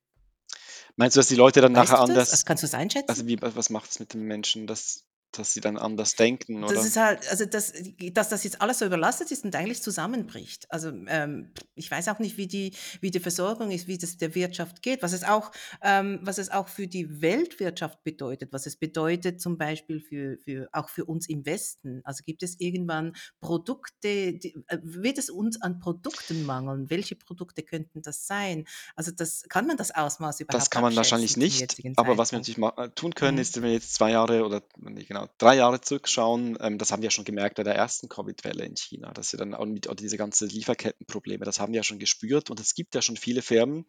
Meinst 0.96 1.16
du, 1.16 1.20
dass 1.20 1.28
die 1.28 1.36
Leute 1.36 1.60
dann 1.60 1.72
nachher 1.72 1.92
Weißt 1.92 1.92
das? 1.92 2.00
Also 2.00 2.12
anders, 2.12 2.44
kannst 2.44 2.62
du 2.62 2.66
es 2.66 2.74
also 2.74 2.82
einschätzen? 2.82 3.26
wie, 3.26 3.38
was 3.40 3.70
macht 3.70 3.90
es 3.90 3.98
mit 3.98 4.12
den 4.14 4.22
Menschen, 4.22 4.66
dass, 4.66 5.04
dass 5.38 5.52
sie 5.54 5.60
dann 5.60 5.76
anders 5.78 6.14
denken, 6.16 6.62
Das 6.66 6.70
oder? 6.78 6.82
ist 6.84 6.96
halt 6.96 7.28
also, 7.28 7.44
dass 7.44 7.72
dass 8.12 8.28
das 8.28 8.44
jetzt 8.44 8.60
alles 8.62 8.78
so 8.78 8.84
überlastet 8.86 9.30
ist 9.32 9.44
und 9.44 9.54
eigentlich 9.56 9.82
zusammenbricht. 9.82 10.70
Also, 10.70 10.90
ähm, 11.08 11.52
ich 11.74 11.90
weiß 11.90 12.08
auch 12.08 12.20
nicht, 12.20 12.36
wie 12.36 12.46
die 12.46 12.72
wie 13.00 13.10
die 13.10 13.18
Versorgung 13.20 13.70
ist, 13.72 13.88
wie 13.88 13.98
das 13.98 14.16
der 14.16 14.34
Wirtschaft 14.36 14.80
geht, 14.82 15.02
was 15.02 15.12
es 15.12 15.24
auch 15.24 15.50
ähm, 15.82 16.20
was 16.22 16.38
es 16.38 16.50
auch 16.50 16.68
für 16.68 16.86
die 16.86 17.20
Weltwirtschaft 17.20 18.04
bedeutet, 18.04 18.52
was 18.52 18.66
es 18.66 18.76
bedeutet 18.76 19.40
zum 19.40 19.58
Beispiel 19.58 20.00
für 20.00 20.38
für 20.38 20.68
auch 20.72 20.88
für 20.88 21.04
uns 21.04 21.28
im 21.28 21.44
Westen. 21.46 22.00
Also, 22.04 22.22
gibt 22.24 22.42
es 22.44 22.60
irgendwann 22.60 23.14
Produkte, 23.40 24.34
die 24.34 24.54
äh, 24.68 24.78
wird 24.82 25.18
es 25.18 25.30
uns 25.30 25.60
an 25.60 25.80
Produkten 25.80 26.44
mangeln? 26.44 26.90
Welche 26.90 27.16
Produkte 27.16 27.62
könnten 27.64 28.02
das 28.02 28.26
sein? 28.26 28.66
Also, 28.94 29.10
das 29.10 29.42
kann 29.48 29.66
man 29.66 29.76
das 29.76 29.90
Ausmaß 29.92 30.38
Das 30.48 30.68
überhaupt 30.68 30.70
kann 30.70 30.82
man 30.82 30.94
wahrscheinlich 30.96 31.36
nicht, 31.36 31.80
aber 31.96 32.18
was 32.18 32.32
wir 32.32 32.38
natürlich 32.38 32.58
äh, 32.76 32.90
tun 32.90 33.14
können, 33.14 33.36
Mhm. 33.36 33.40
ist, 33.40 33.56
wenn 33.56 33.62
wir 33.64 33.72
jetzt 33.72 33.94
2 33.94 34.10
Jahre 34.10 34.44
oder 34.44 34.62
ne, 34.76 35.04
3 35.38 35.56
Jahre 35.56 35.80
zurückschauen, 35.80 36.56
ähm, 36.60 36.78
das 36.78 36.92
haben 36.92 37.02
wir 37.02 37.06
ja 37.06 37.10
schon 37.10 37.24
gemerkt 37.24 37.56
bei 37.56 37.62
der 37.62 37.74
ersten 37.74 38.08
Covid-Welle 38.08 38.64
in 38.64 38.76
China, 38.76 39.12
dass 39.12 39.32
wir 39.32 39.38
dann 39.38 39.54
auch 39.54 39.64
mit 39.66 39.86
oder 39.86 39.96
diese 39.96 40.16
ganze 40.16 40.46
Lieferkettenprobleme, 40.46 41.44
das 41.44 41.60
haben 41.60 41.72
wir 41.72 41.78
ja 41.78 41.84
schon 41.84 41.98
gespürt. 41.98 42.50
Und 42.50 42.60
es 42.60 42.74
gibt 42.74 42.94
ja 42.94 43.02
schon 43.02 43.16
viele 43.16 43.42
Firmen, 43.42 43.86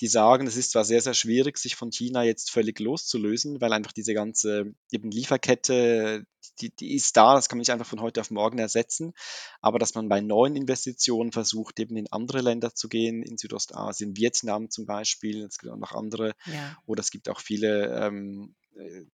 die 0.00 0.08
sagen, 0.08 0.46
es 0.46 0.56
ist 0.56 0.72
zwar 0.72 0.84
sehr, 0.84 1.00
sehr 1.00 1.14
schwierig, 1.14 1.58
sich 1.58 1.76
von 1.76 1.90
China 1.90 2.22
jetzt 2.22 2.50
völlig 2.50 2.78
loszulösen, 2.80 3.60
weil 3.60 3.72
einfach 3.72 3.92
diese 3.92 4.14
ganze 4.14 4.74
eben 4.90 5.10
Lieferkette, 5.10 6.24
die, 6.60 6.74
die 6.74 6.94
ist 6.94 7.16
da, 7.16 7.34
das 7.34 7.48
kann 7.48 7.56
man 7.58 7.60
nicht 7.62 7.70
einfach 7.70 7.86
von 7.86 8.00
heute 8.00 8.20
auf 8.20 8.30
morgen 8.30 8.58
ersetzen, 8.58 9.12
aber 9.60 9.78
dass 9.78 9.94
man 9.94 10.08
bei 10.08 10.20
neuen 10.20 10.56
Investitionen 10.56 11.32
versucht, 11.32 11.78
eben 11.78 11.96
in 11.96 12.10
andere 12.10 12.40
Länder 12.40 12.74
zu 12.74 12.88
gehen, 12.88 13.22
in 13.22 13.38
Südostasien, 13.38 14.16
Vietnam 14.16 14.70
zum 14.70 14.86
Beispiel, 14.86 15.44
es 15.44 15.58
gibt 15.58 15.72
auch 15.72 15.78
noch 15.78 15.92
andere, 15.92 16.34
Ja. 16.46 16.76
oder 16.86 17.00
es 17.00 17.10
gibt 17.10 17.28
auch 17.28 17.40
viele 17.40 17.94
ähm, 17.96 18.54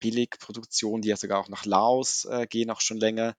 Billigproduktionen, 0.00 1.02
die 1.02 1.08
ja 1.08 1.16
sogar 1.16 1.40
auch 1.40 1.48
nach 1.48 1.64
Laos 1.64 2.24
äh, 2.24 2.46
gehen, 2.46 2.70
auch 2.70 2.80
schon 2.80 2.98
länger, 2.98 3.34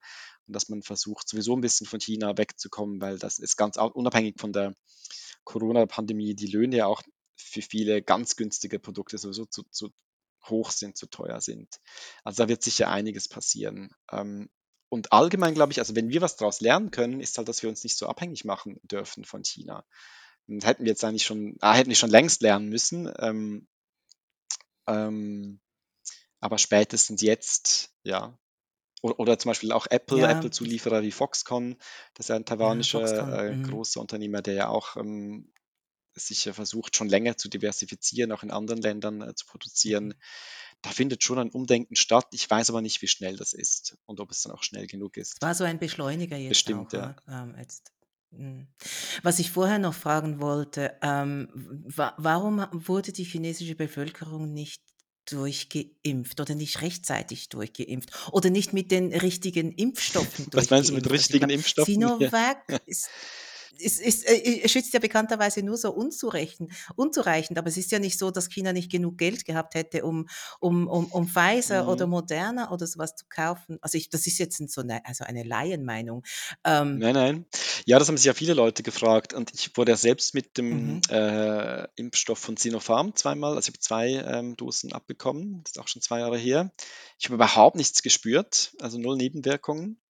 und 0.46 0.54
dass 0.54 0.68
man 0.68 0.82
versucht, 0.82 1.28
sowieso 1.28 1.56
ein 1.56 1.60
bisschen 1.60 1.86
von 1.86 2.00
China 2.00 2.36
wegzukommen, 2.36 3.00
weil 3.00 3.18
das 3.18 3.38
ist 3.38 3.56
ganz 3.56 3.76
unabhängig 3.76 4.34
von 4.38 4.52
der 4.52 4.74
Corona-Pandemie 5.44 6.34
die 6.34 6.48
Löhne 6.48 6.76
ja 6.76 6.86
auch 6.86 7.02
für 7.36 7.62
viele 7.62 8.02
ganz 8.02 8.36
günstige 8.36 8.78
Produkte 8.78 9.16
sowieso 9.18 9.46
zu, 9.46 9.62
zu 9.70 9.90
hoch 10.48 10.70
sind, 10.70 10.96
zu 10.96 11.06
teuer 11.06 11.40
sind. 11.40 11.68
Also 12.24 12.42
da 12.42 12.48
wird 12.48 12.62
sicher 12.62 12.90
einiges 12.90 13.28
passieren. 13.28 13.94
Ähm, 14.10 14.50
und 14.88 15.12
allgemein 15.12 15.54
glaube 15.54 15.72
ich, 15.72 15.78
also 15.78 15.94
wenn 15.94 16.10
wir 16.10 16.20
was 16.20 16.36
daraus 16.36 16.60
lernen 16.60 16.90
können, 16.90 17.20
ist 17.20 17.38
halt, 17.38 17.48
dass 17.48 17.62
wir 17.62 17.70
uns 17.70 17.84
nicht 17.84 17.96
so 17.96 18.08
abhängig 18.08 18.44
machen 18.44 18.80
dürfen 18.82 19.24
von 19.24 19.44
China. 19.44 19.84
Und 20.48 20.66
hätten 20.66 20.84
wir 20.84 20.90
jetzt 20.90 21.04
eigentlich 21.04 21.24
schon, 21.24 21.56
ah, 21.60 21.74
hätten 21.74 21.90
wir 21.90 21.96
schon 21.96 22.10
längst 22.10 22.42
lernen 22.42 22.68
müssen. 22.68 23.10
Ähm, 23.18 23.68
ähm, 24.88 25.60
aber 26.40 26.58
spätestens 26.58 27.22
jetzt, 27.22 27.94
ja. 28.04 28.38
Oder, 29.02 29.18
oder 29.20 29.38
zum 29.38 29.50
Beispiel 29.50 29.72
auch 29.72 29.86
Apple, 29.90 30.18
Ja, 30.20 30.30
Apple-Zulieferer 30.30 31.02
wie 31.02 31.12
Foxconn, 31.12 31.76
das 32.14 32.26
ist 32.26 32.28
ja 32.30 32.36
ein 32.36 32.44
ja, 32.44 32.44
taiwanischer 32.44 33.00
Foxconn. 33.00 33.32
äh, 33.32 33.56
Mhm. 33.56 33.62
großer 33.62 34.00
Unternehmer, 34.00 34.42
der 34.42 34.54
ja 34.54 34.68
auch 34.68 34.96
ähm, 34.96 35.52
sicher 36.14 36.54
versucht, 36.54 36.96
schon 36.96 37.08
länger 37.08 37.36
zu 37.36 37.48
diversifizieren, 37.48 38.32
auch 38.32 38.42
in 38.42 38.50
anderen 38.50 38.82
Ländern 38.82 39.22
äh, 39.22 39.34
zu 39.34 39.46
produzieren. 39.46 40.08
Mhm. 40.08 40.14
Da 40.82 40.90
findet 40.90 41.24
schon 41.24 41.38
ein 41.38 41.50
Umdenken 41.50 41.96
statt. 41.96 42.26
Ich 42.32 42.48
weiß 42.50 42.70
aber 42.70 42.82
nicht, 42.82 43.02
wie 43.02 43.08
schnell 43.08 43.36
das 43.36 43.52
ist 43.54 43.96
und 44.06 44.20
ob 44.20 44.30
es 44.30 44.42
dann 44.42 44.52
auch 44.52 44.62
schnell 44.62 44.86
genug 44.86 45.16
ist. 45.16 45.40
war 45.42 45.54
so 45.54 45.64
ein 45.64 45.78
Beschleuniger 45.78 46.36
jetzt 46.36 46.50
Bestimmt, 46.50 46.88
auch, 46.88 46.92
ja. 46.98 47.16
ja, 47.26 47.42
ähm, 47.42 47.54
jetzt. 47.58 47.92
Mhm. 48.30 48.68
Was 49.22 49.38
ich 49.38 49.50
vorher 49.50 49.78
noch 49.78 49.94
fragen 49.94 50.40
wollte, 50.40 50.96
ähm, 51.02 51.48
wa 51.54 52.14
warum 52.18 52.66
wurde 52.72 53.12
die 53.12 53.24
chinesische 53.24 53.74
Bevölkerung 53.74 54.52
nicht 54.52 54.82
durchgeimpft 55.26 56.40
oder 56.40 56.54
nicht 56.54 56.80
rechtzeitig 56.82 57.48
durchgeimpft 57.48 58.10
oder 58.32 58.50
nicht 58.50 58.72
mit 58.72 58.90
den 58.90 59.12
richtigen 59.12 59.72
Impfstoffen 59.72 60.46
Was 60.52 60.70
meinst 60.70 60.90
du 60.90 60.94
mit 60.94 61.04
durchgeimpft? 61.06 61.12
Also 61.12 61.14
ich 61.14 61.42
richtigen 61.42 61.50
Impfstoffen? 61.50 62.00
Ja. 62.00 62.16
Sinovac 62.18 62.80
ist 62.86 63.08
es 63.80 63.98
ist, 63.98 64.28
äh, 64.28 64.68
schützt 64.68 64.92
ja 64.92 65.00
bekannterweise 65.00 65.62
nur 65.62 65.76
so 65.76 65.92
unzureichend, 65.92 66.72
unzureichend, 66.96 67.58
aber 67.58 67.68
es 67.68 67.76
ist 67.76 67.90
ja 67.90 67.98
nicht 67.98 68.18
so, 68.18 68.30
dass 68.30 68.48
China 68.48 68.72
nicht 68.72 68.90
genug 68.90 69.18
Geld 69.18 69.44
gehabt 69.44 69.74
hätte, 69.74 70.04
um, 70.04 70.28
um, 70.60 70.86
um, 70.88 71.06
um 71.06 71.28
Pfizer 71.28 71.88
oder 71.88 72.06
Mhm. 72.06 72.10
Moderna 72.10 72.70
oder 72.70 72.86
sowas 72.86 73.14
zu 73.16 73.24
kaufen. 73.28 73.78
Also 73.80 73.96
ich, 73.98 74.10
das 74.10 74.26
ist 74.26 74.38
jetzt 74.38 74.60
so 74.70 74.80
eine, 74.80 75.04
also 75.06 75.24
eine 75.24 75.42
Laienmeinung. 75.42 76.24
Ähm, 76.64 76.98
Nein, 76.98 77.14
nein. 77.14 77.46
Ja, 77.86 77.98
das 77.98 78.08
haben 78.08 78.16
sich 78.16 78.26
ja 78.26 78.34
viele 78.34 78.54
Leute 78.54 78.82
gefragt 78.82 79.32
und 79.32 79.52
ich 79.54 79.76
wurde 79.76 79.92
ja 79.92 79.96
selbst 79.96 80.34
mit 80.34 80.56
dem 80.58 80.94
mhm. 80.94 81.00
äh, 81.08 81.86
Impfstoff 81.96 82.38
von 82.38 82.56
Sinopharm 82.56 83.14
zweimal, 83.16 83.56
also 83.56 83.60
ich 83.60 83.68
habe 83.68 83.78
zwei 83.78 84.08
ähm, 84.14 84.56
Dosen 84.56 84.92
abbekommen, 84.92 85.62
das 85.64 85.72
ist 85.72 85.78
auch 85.78 85.88
schon 85.88 86.02
zwei 86.02 86.20
Jahre 86.20 86.38
her. 86.38 86.72
Ich 87.18 87.26
habe 87.26 87.34
überhaupt 87.34 87.76
nichts 87.76 88.02
gespürt, 88.02 88.74
also 88.80 88.98
null 88.98 89.16
Nebenwirkungen. 89.16 90.00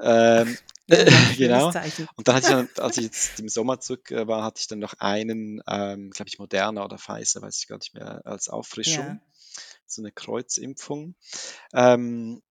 Ähm, 0.00 0.56
genau. 1.36 1.70
Zeichen. 1.72 2.08
Und 2.16 2.28
dann 2.28 2.36
hatte 2.36 2.46
ich 2.46 2.52
dann, 2.52 2.68
als 2.84 2.96
ich 2.96 3.04
jetzt 3.04 3.40
im 3.40 3.48
Sommer 3.48 3.80
zurück 3.80 4.10
äh, 4.10 4.26
war, 4.26 4.42
hatte 4.44 4.60
ich 4.60 4.66
dann 4.68 4.80
noch 4.80 4.94
einen, 4.98 5.62
ähm, 5.66 6.10
glaube 6.10 6.28
ich, 6.28 6.38
Moderna 6.38 6.84
oder 6.84 6.98
Pfizer, 6.98 7.42
weiß 7.42 7.58
ich 7.58 7.66
gar 7.68 7.78
nicht 7.78 7.94
mehr, 7.94 8.24
als 8.26 8.48
Auffrischung, 8.48 9.04
Ja, 9.04 9.20
so 9.86 10.02
eine 10.02 10.12
Kreuzimpfung. 10.12 11.14
Ähm, 11.72 12.42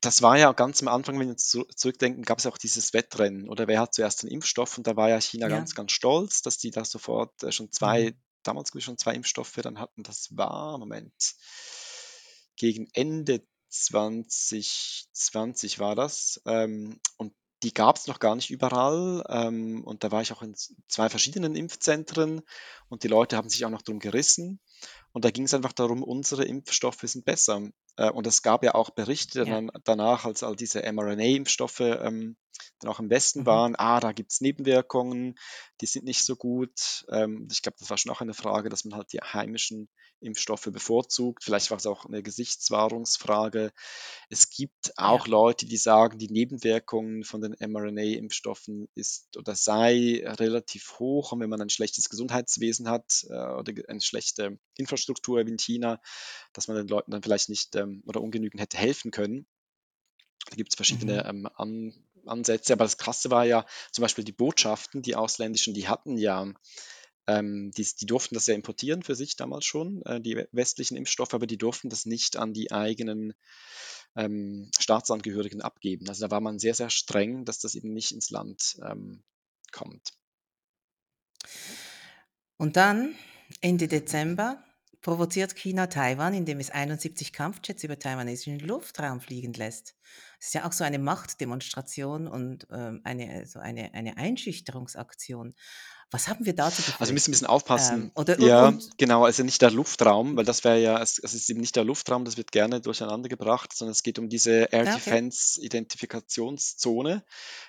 das 0.00 0.22
war 0.22 0.38
ja 0.38 0.52
ganz 0.52 0.82
am 0.82 0.88
Anfang, 0.88 1.18
wenn 1.18 1.28
wir 1.28 1.32
uns 1.32 1.48
zu, 1.48 1.64
zurückdenken, 1.64 2.22
gab 2.22 2.38
es 2.38 2.44
ja 2.44 2.50
auch 2.50 2.58
dieses 2.58 2.92
Wettrennen 2.92 3.48
oder 3.48 3.66
wer 3.66 3.80
hat 3.80 3.94
zuerst 3.94 4.22
den 4.22 4.30
Impfstoff 4.30 4.76
und 4.78 4.86
da 4.86 4.94
war 4.96 5.08
ja 5.08 5.20
China 5.20 5.48
ja. 5.48 5.56
ganz, 5.56 5.74
ganz 5.74 5.90
stolz, 5.92 6.42
dass 6.42 6.58
die 6.58 6.70
da 6.70 6.84
sofort 6.84 7.42
äh, 7.42 7.50
schon 7.50 7.72
zwei, 7.72 8.10
Mhm. 8.10 8.14
damals 8.42 8.70
glaube 8.70 8.80
ich 8.80 8.84
schon 8.84 8.98
zwei 8.98 9.14
Impfstoffe 9.14 9.58
dann 9.62 9.78
hatten. 9.78 10.02
Das 10.02 10.28
war, 10.36 10.76
Moment, 10.78 11.14
gegen 12.56 12.88
Ende 12.92 13.42
2020 13.70 15.78
war 15.78 15.94
das. 15.94 16.42
Ähm, 16.46 17.00
und 17.16 17.32
die 17.66 17.74
gab 17.74 17.96
es 17.96 18.06
noch 18.06 18.20
gar 18.20 18.36
nicht 18.36 18.50
überall. 18.50 19.24
Ähm, 19.28 19.82
und 19.84 20.04
da 20.04 20.12
war 20.12 20.22
ich 20.22 20.32
auch 20.32 20.42
in 20.42 20.54
zwei 20.86 21.08
verschiedenen 21.08 21.56
Impfzentren 21.56 22.42
und 22.88 23.02
die 23.02 23.08
Leute 23.08 23.36
haben 23.36 23.48
sich 23.48 23.64
auch 23.64 23.70
noch 23.70 23.82
drum 23.82 23.98
gerissen. 23.98 24.60
Und 25.10 25.24
da 25.24 25.32
ging 25.32 25.46
es 25.46 25.54
einfach 25.54 25.72
darum, 25.72 26.04
unsere 26.04 26.44
Impfstoffe 26.44 27.00
sind 27.02 27.24
besser. 27.24 27.60
Äh, 27.96 28.10
und 28.10 28.24
es 28.28 28.42
gab 28.42 28.62
ja 28.62 28.76
auch 28.76 28.90
Berichte 28.90 29.40
Ja. 29.40 29.46
dann, 29.46 29.72
danach, 29.82 30.24
als 30.26 30.44
all 30.44 30.54
diese 30.54 30.80
mRNA-Impfstoffe 30.92 31.80
ähm, 31.80 32.36
dann 32.80 32.90
auch 32.90 33.00
im 33.00 33.10
Westen 33.10 33.46
Mhm. 33.46 33.46
waren, 33.46 33.74
ah, 33.76 34.00
da 34.00 34.12
gibt 34.12 34.32
es 34.32 34.40
Nebenwirkungen, 34.40 35.34
die 35.80 35.86
sind 35.86 36.04
nicht 36.04 36.24
so 36.24 36.36
gut. 36.36 37.04
Ähm, 37.10 37.48
ich 37.50 37.62
glaube, 37.62 37.76
das 37.80 37.90
war 37.90 37.98
schon 37.98 38.12
auch 38.12 38.20
eine 38.20 38.34
Frage, 38.34 38.68
dass 38.68 38.84
man 38.84 38.96
halt 38.98 39.12
die 39.12 39.18
heimischen 39.20 39.88
Impfstoffe 40.20 40.68
bevorzugt. 40.72 41.44
Vielleicht 41.44 41.70
war 41.70 41.78
es 41.78 41.86
auch 41.86 42.06
eine 42.06 42.22
Gesichtswahrungsfrage. 42.22 43.72
Es 44.28 44.50
gibt 44.50 44.92
Ja. 44.98 44.98
auch 44.98 45.26
Leute, 45.26 45.66
die 45.66 45.76
sagen, 45.76 46.18
die 46.18 46.28
Nebenwirkungen 46.30 47.24
von 47.24 47.40
den 47.40 47.54
mRNA-Impfstoffen 47.58 48.88
ist 48.94 49.36
oder 49.36 49.54
sei 49.54 50.22
relativ 50.24 50.98
hoch. 50.98 51.32
Und 51.32 51.40
wenn 51.40 51.50
man 51.50 51.60
ein 51.60 51.70
schlechtes 51.70 52.08
Gesundheitswesen 52.08 52.88
hat 52.88 53.24
äh, 53.28 53.32
oder 53.34 53.72
eine 53.88 54.00
schlechte 54.00 54.58
Infrastruktur 54.76 55.44
wie 55.46 55.50
in 55.50 55.58
China, 55.58 56.00
dass 56.52 56.68
man 56.68 56.76
den 56.76 56.88
Leuten 56.88 57.10
dann 57.10 57.22
vielleicht 57.22 57.48
nicht 57.48 57.74
ähm, 57.76 58.02
oder 58.06 58.20
ungenügend 58.20 58.60
hätte 58.60 58.78
helfen 58.78 59.10
können. 59.10 59.46
Da 60.50 60.56
gibt 60.56 60.70
es 60.72 60.76
verschiedene 60.76 61.24
Mhm. 61.24 61.26
ähm, 61.26 61.48
An 61.54 62.05
Ansätze. 62.28 62.72
Aber 62.72 62.84
das 62.84 62.98
Krasse 62.98 63.30
war 63.30 63.44
ja 63.44 63.66
zum 63.92 64.02
Beispiel 64.02 64.24
die 64.24 64.32
Botschaften, 64.32 65.02
die 65.02 65.16
ausländischen, 65.16 65.74
die 65.74 65.88
hatten 65.88 66.18
ja, 66.18 66.46
ähm, 67.26 67.70
die, 67.72 67.86
die 68.00 68.06
durften 68.06 68.34
das 68.34 68.46
ja 68.46 68.54
importieren 68.54 69.02
für 69.02 69.14
sich 69.14 69.36
damals 69.36 69.64
schon, 69.64 70.02
äh, 70.02 70.20
die 70.20 70.36
we- 70.36 70.48
westlichen 70.52 70.96
Impfstoffe, 70.96 71.34
aber 71.34 71.46
die 71.46 71.58
durften 71.58 71.88
das 71.88 72.06
nicht 72.06 72.36
an 72.36 72.52
die 72.52 72.72
eigenen 72.72 73.34
ähm, 74.16 74.70
Staatsangehörigen 74.78 75.60
abgeben. 75.60 76.08
Also 76.08 76.26
da 76.26 76.30
war 76.30 76.40
man 76.40 76.58
sehr, 76.58 76.74
sehr 76.74 76.90
streng, 76.90 77.44
dass 77.44 77.58
das 77.58 77.74
eben 77.74 77.92
nicht 77.92 78.12
ins 78.12 78.30
Land 78.30 78.78
ähm, 78.82 79.22
kommt. 79.72 80.12
Und 82.56 82.76
dann, 82.76 83.14
Ende 83.60 83.86
Dezember, 83.86 84.64
provoziert 85.06 85.54
China 85.54 85.86
Taiwan, 85.86 86.34
indem 86.34 86.58
es 86.58 86.70
71 86.70 87.32
Kampfjets 87.32 87.84
über 87.84 87.96
taiwanesischen 87.96 88.58
Luftraum 88.58 89.20
fliegen 89.20 89.52
lässt. 89.52 89.94
Das 90.40 90.48
ist 90.48 90.54
ja 90.54 90.66
auch 90.66 90.72
so 90.72 90.82
eine 90.82 90.98
Machtdemonstration 90.98 92.26
und 92.26 92.66
ähm, 92.72 93.02
eine, 93.04 93.46
so 93.46 93.60
eine, 93.60 93.94
eine 93.94 94.16
Einschüchterungsaktion. 94.16 95.54
Was 96.10 96.26
haben 96.26 96.44
wir 96.44 96.56
da 96.56 96.72
zu 96.72 96.82
Also 96.98 97.10
wir 97.10 97.12
müssen 97.14 97.30
ein 97.30 97.34
bisschen 97.34 97.46
aufpassen. 97.46 98.02
Ähm, 98.02 98.10
oder, 98.16 98.40
Ja, 98.40 98.66
und, 98.66 98.98
genau, 98.98 99.24
also 99.24 99.44
nicht 99.44 99.62
der 99.62 99.70
Luftraum, 99.70 100.36
weil 100.36 100.44
das 100.44 100.64
wäre 100.64 100.80
ja, 100.80 101.00
es, 101.00 101.20
es 101.20 101.34
ist 101.34 101.48
eben 101.50 101.60
nicht 101.60 101.76
der 101.76 101.84
Luftraum, 101.84 102.24
das 102.24 102.36
wird 102.36 102.50
gerne 102.50 102.80
durcheinander 102.80 103.28
gebracht, 103.28 103.76
sondern 103.76 103.92
es 103.92 104.02
geht 104.02 104.18
um 104.18 104.28
diese 104.28 104.64
Air 104.72 104.88
ah, 104.88 104.94
okay, 104.94 104.94
Defense 104.96 105.60
Identifikationszone. 105.62 107.24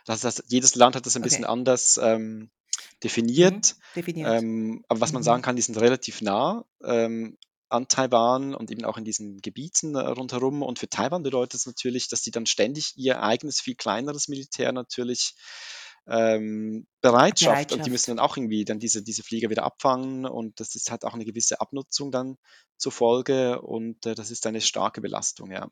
Das 0.08 0.24
heißt, 0.24 0.46
jedes 0.48 0.74
Land 0.74 0.96
hat 0.96 1.06
das 1.06 1.16
ein 1.16 1.22
bisschen 1.22 1.46
okay. 1.46 1.54
anders 1.54 2.00
ähm, 2.02 2.50
Mhm. 2.78 3.00
definiert. 3.04 3.76
Definiert. 3.96 4.42
Ähm, 4.42 4.84
aber 4.88 5.02
was 5.02 5.14
man 5.14 5.24
sagen 5.24 5.42
Mhm. 5.42 5.46
kann, 5.46 5.56
die 5.56 5.62
sind 5.62 5.78
relativ 5.80 6.22
nah 6.22 6.66
ähm, 6.84 7.38
an 7.70 7.88
Taiwan 7.88 8.56
und 8.56 8.72
eben 8.72 8.86
auch 8.86 8.98
in 8.98 9.04
diesen 9.04 9.42
Gebieten 9.42 9.96
äh, 9.96 10.00
rundherum. 10.00 10.62
Und 10.62 10.80
für 10.80 10.90
Taiwan 10.90 11.24
bedeutet 11.24 11.56
es 11.56 11.66
natürlich, 11.66 12.08
dass 12.08 12.24
sie 12.24 12.32
dann 12.32 12.46
ständig 12.46 12.94
ihr 12.98 13.22
eigenes, 13.22 13.60
viel 13.60 13.76
kleineres 13.76 14.28
Militär 14.30 14.72
natürlich 14.72 15.36
ähm, 16.08 16.88
bereit 17.02 17.40
schafft. 17.40 17.74
Und 17.74 17.86
die 17.86 17.90
müssen 17.90 18.16
Bereitschaft. 18.16 18.20
dann 18.20 18.20
auch 18.20 18.38
irgendwie 18.38 18.64
dann 18.64 18.80
diese, 18.80 19.04
diese 19.04 19.24
Flieger 19.24 19.50
wieder 19.50 19.64
abfangen. 19.64 20.26
Und 20.26 20.60
das 20.60 20.76
ist 20.76 20.92
halt 20.92 21.04
auch 21.04 21.14
eine 21.14 21.26
gewisse 21.26 21.60
Abnutzung 21.60 22.12
dann 22.12 22.38
zur 22.78 22.94
Folge. 22.94 23.62
Und 23.62 24.06
äh, 24.06 24.16
das 24.16 24.32
ist 24.32 24.48
eine 24.48 24.62
starke 24.62 25.02
Belastung, 25.02 25.52
ja. 25.52 25.70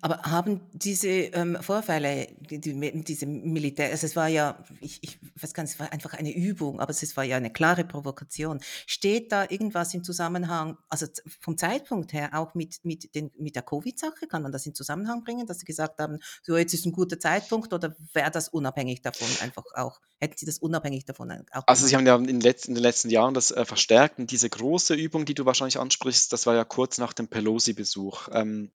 Aber 0.00 0.22
haben 0.22 0.60
diese 0.72 1.08
ähm, 1.08 1.56
Vorfälle, 1.60 2.28
die, 2.50 2.60
die, 2.60 2.74
mit 2.74 3.08
diesem 3.08 3.52
Militär, 3.52 3.90
also 3.90 4.06
es 4.06 4.16
war 4.16 4.28
ja, 4.28 4.64
ich, 4.80 4.98
ich 5.02 5.18
weiß 5.40 5.54
gar 5.54 5.62
nicht, 5.62 5.74
es 5.74 5.80
war 5.80 5.92
einfach 5.92 6.14
eine 6.14 6.34
Übung, 6.34 6.80
aber 6.80 6.90
es 6.90 7.16
war 7.16 7.24
ja 7.24 7.36
eine 7.36 7.52
klare 7.52 7.84
Provokation. 7.84 8.60
Steht 8.86 9.32
da 9.32 9.46
irgendwas 9.48 9.94
im 9.94 10.04
Zusammenhang, 10.04 10.78
also 10.88 11.06
vom 11.40 11.56
Zeitpunkt 11.58 12.12
her 12.12 12.30
auch 12.32 12.54
mit, 12.54 12.84
mit, 12.84 13.14
den, 13.14 13.30
mit 13.38 13.56
der 13.56 13.62
Covid-Sache, 13.62 14.26
kann 14.28 14.42
man 14.42 14.52
das 14.52 14.66
in 14.66 14.74
Zusammenhang 14.74 15.24
bringen, 15.24 15.46
dass 15.46 15.58
Sie 15.60 15.66
gesagt 15.66 15.98
haben, 16.00 16.18
so 16.42 16.56
jetzt 16.56 16.74
ist 16.74 16.86
ein 16.86 16.92
guter 16.92 17.18
Zeitpunkt 17.18 17.72
oder 17.72 17.96
wäre 18.12 18.30
das 18.30 18.48
unabhängig 18.48 19.02
davon 19.02 19.28
einfach 19.42 19.64
auch, 19.74 20.00
hätten 20.20 20.36
Sie 20.36 20.46
das 20.46 20.58
unabhängig 20.58 21.04
davon 21.04 21.30
auch 21.52 21.66
Also 21.66 21.86
sie 21.86 21.92
gemacht? 21.92 21.96
haben 21.96 22.06
ja 22.06 22.16
in 22.16 22.26
den 22.26 22.40
letzten, 22.40 22.70
in 22.70 22.74
den 22.76 22.82
letzten 22.82 23.10
Jahren 23.10 23.34
das 23.34 23.50
äh, 23.50 23.64
verstärkt 23.64 24.18
und 24.18 24.30
diese 24.30 24.48
große 24.50 24.94
Übung, 24.94 25.24
die 25.24 25.34
du 25.34 25.46
wahrscheinlich 25.46 25.78
ansprichst, 25.78 26.32
das 26.32 26.46
war 26.46 26.54
ja 26.54 26.64
kurz 26.64 26.98
nach 26.98 27.12
dem 27.12 27.28
Pelosi-Besuch. 27.28 28.28
Ähm, 28.32 28.72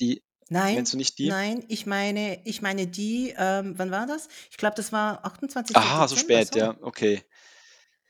die, 0.00 0.22
Nein, 0.48 0.84
du 0.92 0.96
nicht 0.96 1.18
die? 1.18 1.28
nein, 1.28 1.64
ich 1.68 1.86
meine, 1.86 2.40
ich 2.46 2.60
meine 2.62 2.86
die, 2.86 3.34
ähm, 3.36 3.74
wann 3.78 3.90
war 3.90 4.06
das? 4.06 4.28
Ich 4.50 4.56
glaube, 4.56 4.76
das 4.76 4.92
war 4.92 5.24
28. 5.24 5.76
Aha, 5.76 6.08
so 6.08 6.16
Dezember, 6.16 6.42
spät, 6.42 6.48
so. 6.50 6.56
ja, 6.56 6.76
okay. 6.82 7.22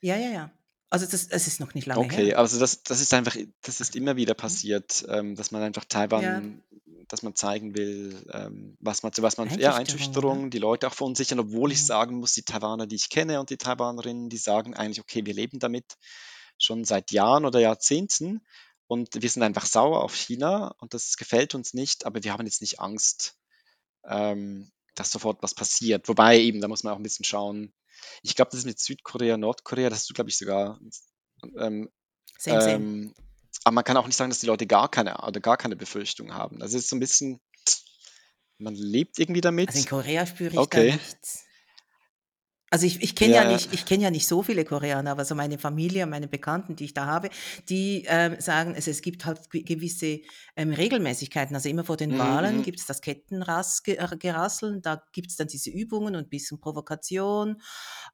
Ja, 0.00 0.16
ja, 0.16 0.28
ja. 0.30 0.50
Also 0.90 1.06
das, 1.06 1.26
es 1.28 1.46
ist 1.46 1.60
noch 1.60 1.74
nicht 1.74 1.86
lange 1.86 2.06
Okay, 2.06 2.06
her. 2.06 2.34
also 2.34 2.58
das, 2.58 2.82
das 2.82 3.00
ist 3.00 3.14
einfach, 3.14 3.36
das 3.62 3.80
ist 3.80 3.94
immer 3.94 4.16
wieder 4.16 4.34
passiert, 4.34 5.04
ähm, 5.08 5.36
dass 5.36 5.52
man 5.52 5.62
einfach 5.62 5.84
Ja, 6.14 6.42
Taiwan, 6.42 6.62
dass 7.08 7.22
man 7.22 7.36
zeigen 7.36 7.76
will, 7.76 8.26
ähm, 8.32 8.76
was 8.80 9.04
man, 9.04 9.12
zu 9.12 9.22
was 9.22 9.36
man, 9.36 9.48
ja, 9.58 9.74
Einschüchterung? 9.74 9.76
Einschüchterung, 9.76 10.50
die 10.50 10.58
Leute 10.58 10.88
auch 10.88 10.94
verunsichern, 10.94 11.38
obwohl 11.38 11.70
ich 11.70 11.78
Mhm. 11.80 11.86
sagen 11.86 12.16
muss, 12.16 12.32
die 12.32 12.42
Taiwaner, 12.42 12.86
die 12.88 12.96
ich 12.96 13.10
kenne 13.10 13.38
und 13.38 13.50
die 13.50 13.58
Taiwanerinnen, 13.58 14.28
die 14.28 14.38
sagen 14.38 14.74
eigentlich, 14.74 15.00
okay, 15.00 15.24
wir 15.24 15.34
leben 15.34 15.60
damit 15.60 15.84
schon 16.58 16.84
seit 16.84 17.12
Jahren 17.12 17.44
oder 17.44 17.60
Jahrzehnten 17.60 18.40
und 18.94 19.20
wir 19.20 19.28
sind 19.28 19.42
einfach 19.42 19.66
sauer 19.66 20.02
auf 20.02 20.14
China 20.14 20.68
und 20.78 20.94
das 20.94 21.16
gefällt 21.16 21.54
uns 21.54 21.74
nicht, 21.74 22.06
aber 22.06 22.22
wir 22.24 22.32
haben 22.32 22.46
jetzt 22.46 22.60
nicht 22.62 22.80
Angst, 22.80 23.36
ähm, 24.08 24.70
dass 24.94 25.10
sofort 25.10 25.42
was 25.42 25.54
passiert. 25.54 26.08
Wobei 26.08 26.38
eben, 26.40 26.60
da 26.60 26.68
muss 26.68 26.82
man 26.84 26.92
auch 26.94 26.98
ein 26.98 27.02
bisschen 27.02 27.24
schauen, 27.24 27.74
Ich 28.22 28.34
glaube, 28.36 28.50
das 28.50 28.60
ist 28.60 28.66
mit 28.66 28.78
Südkorea, 28.78 29.36
Nordkorea, 29.36 29.90
das 29.90 30.06
du, 30.06 30.14
glaube 30.14 30.30
ich, 30.30 30.38
sogar. 30.38 30.80
Ähm, 31.58 31.90
Same, 32.38 32.60
same. 32.60 32.74
ähm, 32.74 33.14
aber 33.64 33.74
man 33.74 33.84
kann 33.84 33.96
auch 33.96 34.06
nicht 34.06 34.16
sagen, 34.16 34.30
dass 34.30 34.40
die 34.40 34.46
Leute 34.46 34.66
gar 34.66 34.90
keine 34.90 35.16
oder 35.18 35.40
gar 35.40 35.56
keine 35.56 35.76
Befürchtung 35.76 36.34
haben. 36.34 36.62
Also 36.62 36.76
es 36.76 36.84
ist 36.84 36.90
so 36.90 36.96
ein 36.96 37.00
bisschen, 37.00 37.40
man 38.58 38.74
lebt 38.74 39.18
irgendwie 39.18 39.40
Also 39.40 39.78
in 39.78 39.84
damit. 39.84 39.88
Korea 39.88 40.26
spüre 40.26 40.50
ich 40.50 40.54
da 40.54 40.60
Okay. 40.60 40.92
nichts. 40.92 41.43
Also 42.74 42.86
ich, 42.86 43.02
ich 43.02 43.14
kenne 43.14 43.34
ja 43.34 43.44
Ja, 43.44 43.44
nicht, 43.44 43.72
ich 43.72 43.84
kenne 43.86 44.02
ja 44.04 44.10
nicht 44.10 44.26
so 44.26 44.42
viele 44.42 44.64
Koreaner, 44.64 45.12
aber 45.12 45.24
so 45.24 45.34
meine 45.36 45.58
Familie, 45.58 46.06
meine 46.06 46.26
Bekannten, 46.26 46.74
die 46.74 46.86
ich 46.86 46.94
da 46.94 47.06
habe, 47.06 47.30
die 47.68 48.04
ähm, 48.08 48.36
sagen, 48.40 48.74
es, 48.76 48.88
es 48.88 49.00
gibt 49.00 49.24
halt 49.26 49.48
ge- 49.50 49.62
gewisse 49.62 50.20
ähm, 50.56 50.72
Regelmäßigkeiten. 50.72 51.54
Also 51.54 51.68
immer 51.68 51.84
vor 51.84 51.96
den 51.96 52.16
mhm, 52.16 52.16
Wahlen 52.18 52.62
mhm. 52.62 52.62
gibt 52.62 52.80
es 52.80 52.86
das 52.86 53.00
Kettengerasseln, 53.00 54.82
da 54.82 55.02
gibt 55.12 55.30
es 55.30 55.36
dann 55.36 55.46
diese 55.46 55.70
Übungen 55.70 56.16
und 56.16 56.24
ein 56.24 56.28
bisschen 56.28 56.58
Provokation 56.60 57.62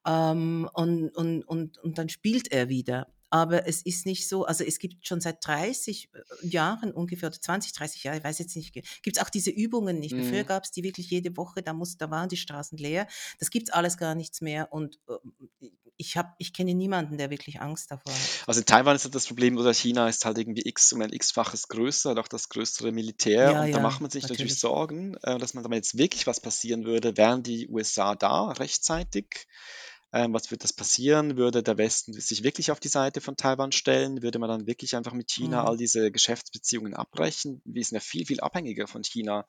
ähm, 0.05 0.69
und, 0.73 1.09
und, 1.15 1.43
und, 1.43 1.77
und 1.79 1.97
dann 1.97 2.09
spielt 2.09 2.51
er 2.51 2.69
wieder. 2.69 3.07
Aber 3.31 3.67
es 3.67 3.81
ist 3.81 4.05
nicht 4.05 4.27
so, 4.29 4.45
also 4.45 4.63
es 4.63 4.77
gibt 4.79 5.07
schon 5.07 5.21
seit 5.21 5.45
30 5.45 6.09
Jahren 6.43 6.91
ungefähr, 6.91 7.29
oder 7.29 7.41
20, 7.41 7.73
30 7.73 8.03
Jahre, 8.03 8.17
ich 8.19 8.23
weiß 8.23 8.39
jetzt 8.39 8.55
nicht, 8.55 8.73
gibt 8.73 9.17
es 9.17 9.23
auch 9.23 9.29
diese 9.29 9.49
Übungen 9.49 9.99
nicht 9.99 10.17
mehr. 10.17 10.25
Früher 10.25 10.43
Mhm. 10.43 10.45
gab 10.45 10.65
es 10.65 10.71
die 10.71 10.83
wirklich 10.83 11.09
jede 11.09 11.35
Woche, 11.37 11.63
da, 11.63 11.73
muss, 11.73 11.97
da 11.97 12.11
waren 12.11 12.29
die 12.29 12.37
Straßen 12.37 12.77
leer. 12.77 13.07
Das 13.39 13.49
gibt 13.49 13.69
es 13.69 13.73
alles 13.73 13.97
gar 13.97 14.15
nichts 14.15 14.41
mehr 14.41 14.71
und 14.73 14.99
äh, 15.09 15.13
ich, 15.97 16.17
hab, 16.17 16.35
ich 16.39 16.53
kenne 16.53 16.73
niemanden, 16.75 17.17
der 17.17 17.29
wirklich 17.29 17.61
Angst 17.61 17.91
davor 17.91 18.21
hat. 18.21 18.31
Also 18.47 18.59
in 18.61 18.65
Taiwan 18.65 18.95
ist 18.95 19.03
halt 19.05 19.15
das 19.15 19.27
Problem, 19.27 19.57
oder 19.57 19.73
China 19.73 20.07
ist 20.07 20.25
halt 20.25 20.37
irgendwie 20.37 20.61
x 20.67 20.93
um 20.93 21.01
ein 21.01 21.11
x-faches 21.13 21.67
größer, 21.67 22.11
hat 22.11 22.19
auch 22.19 22.27
das 22.27 22.49
größere 22.49 22.91
Militär 22.91 23.55
Ja, 23.55 23.57
und 23.57 23.73
da 23.73 23.79
ja, 23.79 23.79
macht 23.79 24.01
man 24.01 24.09
sich 24.11 24.29
natürlich 24.29 24.53
natürlich. 24.53 24.59
Sorgen, 24.59 25.15
äh, 25.23 25.37
dass 25.39 25.53
man, 25.53 25.63
wenn 25.63 25.71
jetzt 25.73 25.97
wirklich 25.97 26.27
was 26.27 26.39
passieren 26.39 26.85
würde, 26.85 27.17
wären 27.17 27.43
die 27.43 27.67
USA 27.69 28.15
da 28.15 28.51
rechtzeitig? 28.51 29.47
Ähm, 30.13 30.33
was 30.33 30.51
würde 30.51 30.61
das 30.63 30.73
passieren? 30.73 31.37
Würde 31.37 31.63
der 31.63 31.77
Westen 31.77 32.13
sich 32.13 32.43
wirklich 32.43 32.71
auf 32.71 32.79
die 32.79 32.89
Seite 32.89 33.21
von 33.21 33.37
Taiwan 33.37 33.71
stellen? 33.71 34.21
Würde 34.21 34.39
man 34.39 34.49
dann 34.49 34.67
wirklich 34.67 34.95
einfach 34.95 35.13
mit 35.13 35.31
China 35.31 35.63
all 35.63 35.73
Mhm. 35.73 35.77
diese 35.77 36.11
Geschäftsbeziehungen 36.11 36.93
abbrechen? 36.93 37.61
Wir 37.65 37.83
sind 37.83 37.95
ja 37.95 38.01
viel, 38.01 38.25
viel 38.25 38.41
abhängiger 38.41 38.87
von 38.87 39.03
China 39.03 39.45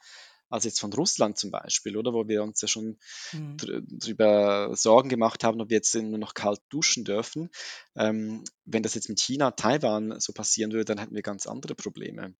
als 0.49 0.65
jetzt 0.65 0.81
von 0.81 0.93
Russland 0.93 1.39
zum 1.39 1.51
Beispiel, 1.51 1.97
oder? 1.97 2.13
Wo 2.13 2.29
wir 2.29 2.43
uns 2.43 2.61
ja 2.61 2.69
schon 2.69 2.99
Mhm. 3.33 3.57
dr- 3.57 3.83
drüber 3.87 4.77
Sorgen 4.77 5.09
gemacht 5.09 5.45
haben, 5.45 5.61
ob 5.61 5.71
wir 5.71 5.79
jetzt 5.79 5.95
nur 5.95 6.19
noch 6.19 6.35
kalt 6.35 6.61
duschen 6.69 7.05
dürfen. 7.05 7.51
Ähm, 7.97 8.45
wenn 8.65 8.83
das 8.83 8.95
jetzt 8.95 9.09
mit 9.09 9.19
China, 9.21 9.51
Taiwan 9.53 10.21
so 10.21 10.33
passieren 10.33 10.73
würde, 10.73 10.85
dann 10.85 10.99
hätten 10.99 11.15
wir 11.15 11.23
ganz 11.23 11.47
andere 11.47 11.75
Probleme. 11.75 12.35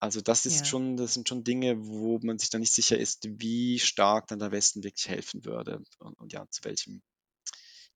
Also 0.00 0.20
das 0.20 0.46
ist 0.46 0.60
Ja. 0.60 0.64
schon, 0.64 0.96
das 0.96 1.14
sind 1.14 1.28
schon 1.28 1.44
Dinge, 1.44 1.76
wo 1.86 2.18
man 2.22 2.38
sich 2.38 2.50
dann 2.50 2.60
nicht 2.60 2.74
sicher 2.74 2.98
ist, 2.98 3.28
wie 3.40 3.78
stark 3.78 4.28
dann 4.28 4.38
der 4.38 4.52
Westen 4.52 4.82
wirklich 4.84 5.08
helfen 5.08 5.44
würde 5.44 5.82
und, 5.98 6.18
und 6.18 6.32
ja, 6.32 6.46
zu 6.50 6.64
welchem, 6.64 7.02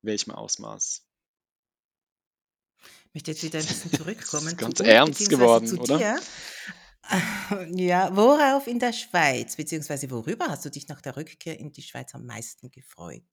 welchem 0.03 0.33
Ausmaß. 0.33 1.07
Ich 3.07 3.15
möchte 3.15 3.31
jetzt 3.33 3.43
wieder 3.43 3.59
ein 3.59 3.67
bisschen 3.67 3.93
zurückkommen 3.97 4.47
ist 4.49 4.51
zu 4.51 4.57
ganz 4.57 4.81
uns, 4.81 4.89
ernst 4.89 5.29
geworden, 5.29 5.67
zu 5.67 5.79
oder? 5.79 6.21
Ja, 7.75 8.15
worauf 8.15 8.69
in 8.69 8.79
der 8.79 8.93
Schweiz, 8.93 9.57
beziehungsweise 9.57 10.09
worüber 10.11 10.47
hast 10.47 10.65
du 10.65 10.71
dich 10.71 10.87
nach 10.87 11.01
der 11.01 11.17
Rückkehr 11.17 11.59
in 11.59 11.73
die 11.73 11.83
Schweiz 11.83 12.15
am 12.15 12.25
meisten 12.25 12.71
gefreut? 12.71 13.25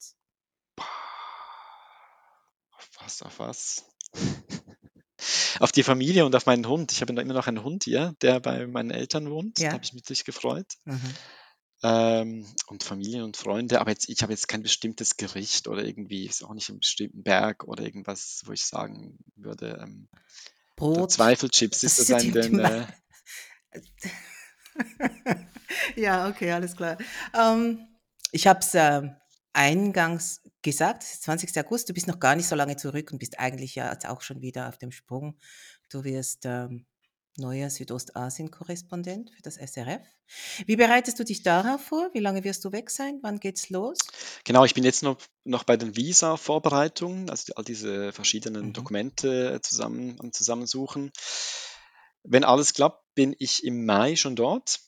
Auf 2.71 2.89
was, 2.99 3.21
auf 3.21 3.39
was? 3.39 3.85
Auf 5.59 5.71
die 5.71 5.81
Familie 5.83 6.25
und 6.25 6.35
auf 6.35 6.45
meinen 6.45 6.67
Hund. 6.67 6.91
Ich 6.91 7.01
habe 7.01 7.11
immer 7.19 7.33
noch 7.33 7.47
einen 7.47 7.63
Hund 7.63 7.85
hier, 7.85 8.13
der 8.21 8.39
bei 8.39 8.67
meinen 8.67 8.91
Eltern 8.91 9.31
wohnt. 9.31 9.59
Da 9.59 9.63
Ja. 9.63 9.71
habe 9.73 9.83
ich 9.83 9.91
mich 9.93 10.23
gefreut. 10.25 10.73
Mhm. 10.85 11.01
Ähm, 11.83 12.45
und 12.67 12.83
Familie 12.83 13.23
und 13.23 13.37
Freunde. 13.37 13.79
Aber 13.79 13.91
jetzt, 13.91 14.09
ich 14.09 14.23
habe 14.23 14.33
jetzt 14.33 14.47
kein 14.47 14.63
bestimmtes 14.63 15.17
Gericht 15.17 15.67
oder 15.67 15.83
irgendwie, 15.83 16.25
ist 16.25 16.43
auch 16.43 16.53
nicht 16.53 16.69
einen 16.69 16.79
bestimmten 16.79 17.23
Berg 17.23 17.65
oder 17.65 17.83
irgendwas, 17.83 18.41
wo 18.45 18.51
ich 18.51 18.65
sagen 18.65 19.19
würde, 19.35 19.79
ähm, 19.81 20.07
Brot, 20.75 21.11
Zweifelchips, 21.11 21.83
ist 21.83 21.99
das 21.99 22.11
ein, 22.11 22.21
die, 22.21 22.31
die 22.31 22.39
den, 22.39 22.51
Me- 22.53 22.87
äh, 23.71 23.81
Ja, 25.95 26.27
okay, 26.29 26.51
alles 26.51 26.75
klar. 26.75 26.97
Ähm, 27.33 27.87
ich 28.31 28.47
habe 28.47 28.59
es 28.59 28.73
ähm, 28.73 29.15
eingangs 29.53 30.41
gesagt, 30.61 31.03
es 31.03 31.13
ist 31.13 31.23
20. 31.23 31.57
August, 31.59 31.89
du 31.89 31.93
bist 31.93 32.07
noch 32.07 32.19
gar 32.19 32.35
nicht 32.35 32.47
so 32.47 32.55
lange 32.55 32.77
zurück 32.77 33.11
und 33.11 33.19
bist 33.19 33.39
eigentlich 33.39 33.75
ja 33.75 33.91
jetzt 33.91 34.07
auch 34.07 34.21
schon 34.21 34.41
wieder 34.41 34.69
auf 34.69 34.77
dem 34.77 34.91
Sprung. 34.91 35.37
Du 35.89 36.03
wirst 36.03 36.45
ähm, 36.45 36.85
neuer 37.37 37.69
Südostasien-Korrespondent 37.69 39.31
für 39.31 39.41
das 39.41 39.55
SRF. 39.55 40.01
Wie 40.65 40.75
bereitest 40.75 41.19
du 41.19 41.23
dich 41.23 41.43
darauf 41.43 41.81
vor? 41.81 42.09
Wie 42.13 42.19
lange 42.19 42.43
wirst 42.43 42.65
du 42.65 42.71
weg 42.71 42.89
sein? 42.89 43.19
Wann 43.21 43.39
geht's 43.39 43.69
los? 43.69 43.97
Genau, 44.43 44.65
ich 44.65 44.73
bin 44.73 44.83
jetzt 44.83 45.03
noch, 45.03 45.17
noch 45.43 45.63
bei 45.63 45.77
den 45.77 45.95
Visa-Vorbereitungen, 45.95 47.29
also 47.29 47.53
all 47.55 47.63
diese 47.63 48.11
verschiedenen 48.11 48.67
Mhm. 48.67 48.73
Dokumente 48.73 49.59
zusammen 49.61 50.17
am 50.19 50.33
Zusammensuchen. 50.33 51.11
Wenn 52.23 52.43
alles 52.43 52.73
klappt, 52.73 53.03
bin 53.15 53.35
ich 53.39 53.63
im 53.63 53.85
Mai 53.85 54.15
schon 54.15 54.35
dort. 54.35 54.79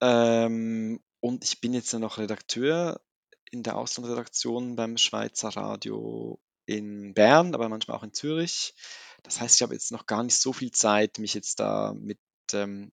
Ähm, 0.00 1.00
und 1.20 1.44
ich 1.44 1.60
bin 1.60 1.72
jetzt 1.72 1.92
noch 1.94 2.18
Redakteur 2.18 3.00
in 3.50 3.62
der 3.62 3.76
Auslandsredaktion 3.76 4.76
beim 4.76 4.98
Schweizer 4.98 5.48
Radio 5.50 6.40
in 6.66 7.14
Bern, 7.14 7.54
aber 7.54 7.68
manchmal 7.68 7.96
auch 7.96 8.02
in 8.02 8.12
Zürich. 8.12 8.74
Das 9.26 9.40
heißt, 9.40 9.56
ich 9.56 9.62
habe 9.62 9.74
jetzt 9.74 9.90
noch 9.92 10.06
gar 10.06 10.22
nicht 10.22 10.38
so 10.38 10.52
viel 10.52 10.70
Zeit, 10.70 11.18
mich 11.18 11.34
jetzt 11.34 11.58
da 11.60 11.92
mit 11.94 12.18
ähm, 12.52 12.92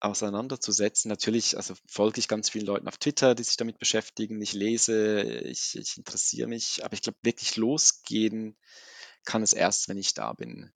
auseinanderzusetzen. 0.00 1.08
Natürlich, 1.08 1.56
also 1.56 1.74
folge 1.88 2.20
ich 2.20 2.28
ganz 2.28 2.50
vielen 2.50 2.66
Leuten 2.66 2.88
auf 2.88 2.98
Twitter, 2.98 3.34
die 3.34 3.42
sich 3.42 3.56
damit 3.56 3.78
beschäftigen. 3.78 4.40
Ich 4.42 4.52
lese, 4.52 5.22
ich, 5.22 5.76
ich 5.76 5.96
interessiere 5.96 6.46
mich, 6.48 6.84
aber 6.84 6.94
ich 6.94 7.00
glaube, 7.02 7.18
wirklich 7.22 7.56
losgehen 7.56 8.56
kann 9.24 9.42
es 9.42 9.54
erst, 9.54 9.88
wenn 9.88 9.96
ich 9.96 10.14
da 10.14 10.32
bin. 10.34 10.72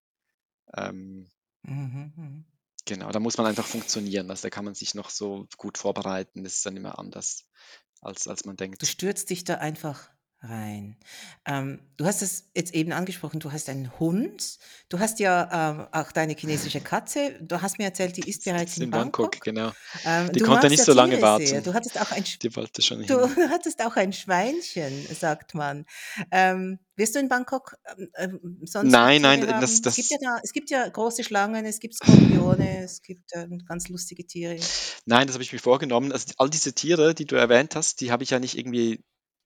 Ähm, 0.75 1.31
Mhm, 1.63 2.13
mhm. 2.17 2.45
genau, 2.87 3.11
da 3.11 3.21
muss 3.21 3.37
man 3.37 3.47
einfach 3.47 3.67
funktionieren. 3.67 4.31
Also 4.31 4.45
da 4.45 4.51
kann 4.51 4.65
man 4.65 4.75
sich 4.75 4.95
noch 4.95 5.11
so 5.11 5.47
gut 5.59 5.77
vorbereiten. 5.77 6.43
Das 6.43 6.55
ist 6.55 6.65
dann 6.67 6.77
immer 6.77 6.99
anders, 6.99 7.47
als, 8.01 8.27
als 8.27 8.47
man 8.47 8.57
Du 8.57 8.65
denkt. 8.65 8.87
stürzt 8.87 9.29
dich 9.31 9.45
da 9.45 9.57
einfach 9.57 10.11
rein. 10.43 10.97
Ähm, 11.47 11.81
du 11.97 12.07
hast 12.07 12.23
es 12.23 12.51
jetzt 12.55 12.75
eben 12.75 12.93
angesprochen, 12.93 13.41
du 13.41 13.53
hast 13.53 13.69
einen 13.69 13.99
Hund, 14.01 14.59
du 14.89 14.99
hast 14.99 15.19
ja 15.21 15.71
ähm, 15.71 15.87
auch 15.93 16.13
deine 16.13 16.35
chinesische 16.35 16.81
Katze, 16.81 17.39
du 17.43 17.61
hast 17.61 17.79
mir 17.79 17.85
erzählt, 17.85 18.17
die 18.17 18.29
ist 18.29 18.45
bereits 18.45 18.77
in 18.79 18.85
in 18.85 18.91
Bangkok, 18.91 19.33
Bangkok. 19.33 19.45
genau. 19.45 19.73
Ähm, 20.05 20.33
Die 20.33 20.39
du 20.39 20.45
konnte 20.47 20.69
nicht 20.69 20.83
so 20.83 20.93
lange 20.93 21.17
Tiere 21.19 21.39
sehr. 21.47 21.57
warten. 21.57 21.65
Du 21.65 21.75
hattest 21.75 22.01
auch 22.01 22.11
ein, 22.13 22.25
Sch- 22.25 22.39
Die 22.41 22.57
wollte 22.57 22.81
schon 22.83 23.05
du 23.07 23.27
hin. 23.29 23.51
hattest 23.51 23.85
auch 23.85 23.97
ein 23.97 24.13
Schweinchen, 24.13 25.07
sagt 25.15 25.55
man. 25.55 25.85
Ähm, 26.31 26.79
wirst 26.97 27.15
du 27.15 27.19
in 27.19 27.29
Bangkok 27.29 27.77
ähm, 27.99 28.09
ähm, 28.17 28.59
sonst 28.65 28.91
Nein, 28.91 29.23
nein, 29.23 29.41
das? 29.47 29.73
Es 29.85 29.95
gibt 29.95 30.11
ja 30.11 30.17
das, 30.21 30.23
da, 30.23 30.41
es 30.43 30.53
gibt 30.53 30.71
ja 30.71 30.89
große 30.89 31.25
Schlangen, 31.25 31.65
es 31.67 31.81
gibt 31.81 31.95
Skorpione, 31.95 32.83
es 32.83 33.03
gibt 33.03 33.31
ganz 33.67 33.89
lustige 33.89 34.27
Tiere. 34.27 34.57
nein, 35.07 35.27
das 35.27 35.35
habe 35.35 35.43
ich 35.43 35.53
mir 35.53 35.59
vorgenommen. 35.59 36.13
Also 36.13 36.33
all 36.39 36.51
diese 36.51 36.73
Tiere, 36.75 37.15
die 37.15 37.27
du 37.27 37.37
erwähnt 37.37 37.75
hast, 37.77 38.01
die 38.01 38.11
habe 38.11 38.23
ich 38.23 38.31
ja 38.31 38.39
nicht 38.39 38.57
irgendwie, 38.59 39.01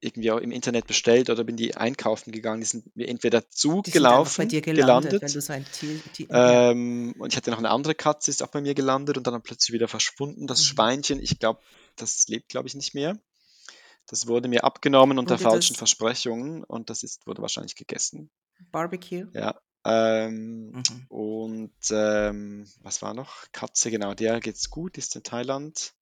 irgendwie 0.05 0.31
auch 0.31 0.39
im 0.39 0.51
Internet 0.51 0.87
bestellt 0.87 1.31
oder 1.31 1.45
bin 1.45 1.57
die 1.57 1.77
einkaufen 1.77 2.31
gegangen. 2.31 2.61
Die 2.61 2.67
sind 2.67 2.95
mir 2.95 3.09
entweder 3.09 3.51
zugelaufen, 3.51 4.49
dir 4.49 4.61
gelandet, 4.61 5.29
so 5.29 5.41
Tier, 5.41 6.01
Tier 6.13 6.27
ähm, 6.31 7.15
und 7.19 7.33
ich 7.33 7.37
hatte 7.37 7.51
noch 7.51 7.59
eine 7.59 7.71
andere 7.71 7.95
Katze, 7.95 8.31
ist 8.31 8.43
auch 8.43 8.49
bei 8.49 8.61
mir 8.61 8.75
gelandet 8.75 9.17
und 9.17 9.27
dann 9.27 9.43
plötzlich 9.43 9.73
wieder 9.73 9.89
verschwunden. 9.89 10.47
Das 10.47 10.61
Mhm. 10.61 10.65
Schweinchen, 10.65 11.21
ich 11.21 11.39
glaube, 11.39 11.61
das 11.97 12.29
lebt, 12.29 12.49
glaube 12.49 12.69
ich, 12.69 12.75
nicht 12.75 12.95
mehr. 12.95 13.19
Das 14.07 14.27
wurde 14.27 14.49
mir 14.49 14.65
abgenommen 14.65 15.19
unter 15.19 15.39
falschen 15.39 15.77
Versprechungen 15.77 16.63
und 16.65 16.91
das 16.91 17.03
ist, 17.03 17.27
wurde 17.27 17.41
wahrscheinlich 17.41 17.75
gegessen. 17.75 18.31
Barbecue? 18.71 19.27
Ja. 19.33 19.59
Ähm, 19.87 20.73
Mhm. 20.73 21.07
und 21.09 21.75
ähm, 21.91 22.67
was 22.81 23.03
war 23.03 23.15
noch? 23.15 23.47
Katze, 23.53 23.91
genau, 23.91 24.15
der 24.15 24.41
geht's 24.41 24.71
gut, 24.71 24.99
ist 24.99 25.17
in 25.17 25.23
Thailand. 25.23 25.95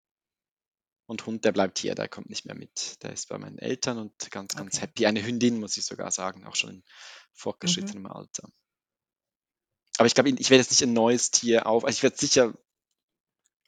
Und 1.06 1.26
Hund, 1.26 1.44
der 1.44 1.52
bleibt 1.52 1.78
hier, 1.78 1.94
der 1.94 2.08
kommt 2.08 2.30
nicht 2.30 2.44
mehr 2.44 2.54
mit. 2.56 3.02
Der 3.02 3.12
ist 3.12 3.28
bei 3.28 3.38
meinen 3.38 3.58
Eltern 3.58 3.98
und 3.98 4.30
ganz, 4.30 4.56
ganz 4.56 4.80
Okay. 4.80 4.80
happy. 4.80 5.06
Eine 5.06 5.24
Hündin, 5.24 5.60
muss 5.60 5.76
ich 5.76 5.84
sogar 5.84 6.10
sagen, 6.10 6.46
auch 6.46 6.56
schon 6.56 6.70
in 6.70 6.84
Mhm. 7.62 7.92
fortgeschrittenem 7.92 8.06
Alter. 8.06 8.48
Aber 9.98 10.06
ich 10.06 10.14
glaube, 10.14 10.28
ich 10.30 10.50
werde 10.50 10.60
jetzt 10.62 10.70
nicht 10.70 10.82
ein 10.82 10.92
neues 10.92 11.30
Tier 11.30 11.66
auf. 11.66 11.84
Also 11.84 11.96
ich 11.96 12.02
werde 12.02 12.16
sicher 12.16 12.52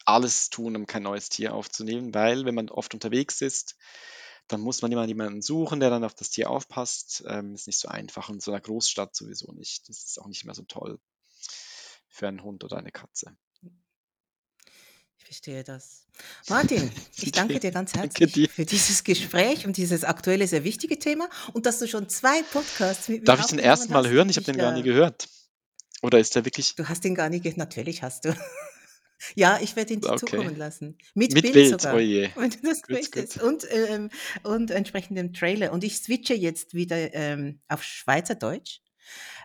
alles 0.07 0.49
tun, 0.51 0.77
um 0.77 0.87
kein 0.87 1.03
neues 1.03 1.29
Tier 1.29 1.55
aufzunehmen, 1.55 2.15
weil 2.15 2.45
wenn 2.45 2.55
man 2.55 2.69
oft 2.71 2.95
unterwegs 2.95 3.41
ist, 3.43 3.77
dann 4.49 4.61
muss 4.61 4.83
man 4.83 4.93
immer 4.93 5.07
jemanden 5.07 5.41
suchen, 5.43 5.81
der 5.81 5.91
dann 5.91 6.05
auf 6.05 6.15
das 6.15 6.31
Tier 6.31 6.51
aufpasst. 6.51 7.25
Ähm, 7.27 7.55
ist 7.55 7.67
nicht 7.67 7.81
so 7.81 7.89
einfach 7.89 8.29
und 8.29 8.37
in 8.37 8.41
so 8.41 8.51
einer 8.53 8.61
Großstadt 8.61 9.15
sowieso 9.17 9.53
nicht. 9.53 9.89
Das 9.89 10.05
ist 10.05 10.21
auch 10.21 10.27
nicht 10.27 10.45
mehr 10.45 10.55
so 10.55 10.65
toll 10.65 11.01
für 12.09 12.29
einen 12.29 12.43
Hund 12.43 12.65
oder 12.65 12.77
eine 12.79 12.93
Katze. 12.93 13.37
Ich 15.35 15.39
verstehe 15.39 15.65
das. 15.65 16.07
Martin, 16.49 16.93
ich 17.17 17.33
danke 17.33 17.59
dir 17.59 17.73
ganz 17.73 17.93
herzlich 17.93 18.33
dir. 18.33 18.49
für 18.49 18.65
dieses 18.65 19.03
Gespräch 19.03 19.67
und 19.67 19.77
dieses 19.77 20.05
aktuelle, 20.05 20.47
sehr 20.47 20.63
wichtige 20.63 20.97
Thema 21.01 21.29
und 21.55 21.67
dass 21.67 21.81
du 21.81 21.89
schon 21.89 22.09
zwei 22.09 22.41
Podcasts 22.45 23.09
mit 23.09 23.23
mir 23.23 23.25
Darf 23.25 23.41
ich 23.41 23.47
den 23.47 23.59
ersten 23.59 23.93
Mal 23.93 24.09
hören? 24.09 24.31
Ich 24.31 24.37
habe 24.37 24.45
den 24.45 24.57
gar 24.57 24.71
nie 24.71 24.85
gehört. 24.85 25.29
Oder 26.03 26.21
ist 26.21 26.37
der 26.37 26.45
wirklich. 26.45 26.77
du 26.77 26.89
hast 26.89 27.03
den 27.03 27.17
gar 27.17 27.31
nicht, 27.31 27.43
ge- 27.43 27.55
natürlich 27.57 28.03
hast 28.05 28.27
du. 28.27 28.35
Ja, 29.37 29.59
ich 29.63 29.75
werde 29.75 29.95
ihn 29.95 30.01
dir 30.03 30.11
Okay. 30.11 30.27
zukommen 30.27 30.55
lassen. 30.57 30.99
Mit, 31.15 31.33
Mit 31.33 31.43
Bild, 31.45 31.55
Bild, 31.55 31.81
sogar. 31.81 31.95
oh 31.97 31.99
je. 31.99 32.29
Wenn 32.37 32.51
du 32.51 32.59
das 32.63 32.83
Gut, 32.83 32.91
möchtest. 32.91 33.35
gut. 33.41 33.43
Und, 33.43 33.67
ähm, 33.71 34.11
und 34.43 34.71
entsprechendem 34.71 35.33
Trailer. 35.33 35.73
Und 35.73 35.83
ich 35.83 35.97
switche 35.97 36.35
jetzt 36.35 36.75
wieder 36.75 37.15
ähm, 37.15 37.61
auf 37.69 37.83
Schweizerdeutsch. 37.83 38.81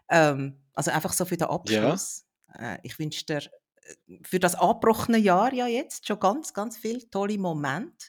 Ähm, 0.09 0.59
also 0.73 0.91
einfach 0.91 1.13
so 1.13 1.23
für 1.23 1.37
den 1.37 1.47
Ja, 1.47 1.53
Abschluss. 1.53 2.25
Äh, 2.57 2.77
ich 2.83 2.99
wünsche 2.99 3.25
dir 3.25 3.41
für 4.23 4.39
das 4.39 4.55
abgebrochene 4.55 5.17
Jahr 5.17 5.53
ja 5.53 5.67
jetzt 5.67 6.07
schon 6.07 6.19
ganz, 6.19 6.53
ganz 6.53 6.77
viele 6.77 7.09
tolle 7.09 7.37
Momente 7.37 8.07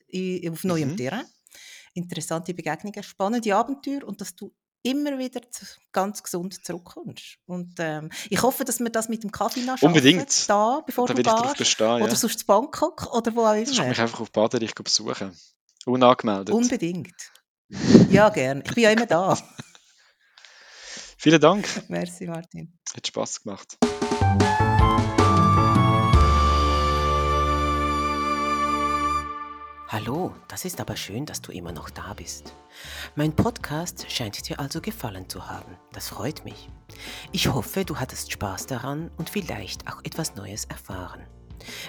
auf 0.50 0.64
neuem 0.64 0.90
mhm. 0.90 0.96
Terrain. 0.96 1.24
Interessante 1.94 2.54
Begegnungen, 2.54 3.02
spannende 3.02 3.54
Abenteuer 3.54 4.04
und 4.04 4.20
dass 4.20 4.34
du 4.36 4.52
immer 4.82 5.18
wieder 5.18 5.40
ganz 5.92 6.22
gesund 6.22 6.64
zurückkommst. 6.64 7.38
Und 7.46 7.74
ähm, 7.78 8.10
ich 8.30 8.42
hoffe, 8.42 8.64
dass 8.64 8.80
wir 8.80 8.90
das 8.90 9.08
mit 9.08 9.22
dem 9.22 9.30
Kaffee 9.30 9.60
noch 9.60 9.76
schaffen, 9.76 9.88
Unbedingt. 9.88 10.48
da, 10.48 10.82
bevor 10.86 11.06
Da 11.06 11.14
du 11.14 11.22
gehst. 11.22 11.56
bestehen, 11.58 12.02
Oder 12.02 12.08
ja. 12.08 12.14
sonst 12.14 12.38
zu 12.40 12.46
Bangkok 12.46 13.12
oder 13.12 13.34
wo 13.34 13.44
auch 13.44 13.54
Sonst 13.54 13.78
immer. 13.78 13.90
ich 13.90 14.00
einfach 14.00 14.20
auf 14.20 14.30
Baden 14.30 14.66
besuchen. 14.82 15.36
Unangemeldet. 15.86 16.54
Unbedingt. 16.54 17.14
Ja, 18.10 18.28
gern. 18.30 18.62
Ich 18.66 18.74
bin 18.74 18.84
ja 18.84 18.90
immer 18.90 19.06
da. 19.06 19.36
Vielen 21.18 21.40
Dank. 21.40 21.68
Merci, 21.88 22.26
Martin. 22.26 22.78
Hat 22.94 23.06
Spaß 23.06 23.42
gemacht. 23.42 23.76
Hallo, 29.92 30.32
das 30.46 30.64
ist 30.64 30.80
aber 30.80 30.94
schön, 30.94 31.26
dass 31.26 31.42
du 31.42 31.50
immer 31.50 31.72
noch 31.72 31.90
da 31.90 32.14
bist. 32.14 32.54
Mein 33.16 33.34
Podcast 33.34 34.08
scheint 34.08 34.48
dir 34.48 34.60
also 34.60 34.80
gefallen 34.80 35.28
zu 35.28 35.48
haben. 35.48 35.76
Das 35.92 36.10
freut 36.10 36.44
mich. 36.44 36.68
Ich 37.32 37.48
hoffe, 37.48 37.84
du 37.84 37.96
hattest 37.96 38.30
Spaß 38.30 38.66
daran 38.66 39.10
und 39.16 39.30
vielleicht 39.30 39.92
auch 39.92 40.00
etwas 40.04 40.36
Neues 40.36 40.66
erfahren. 40.66 41.26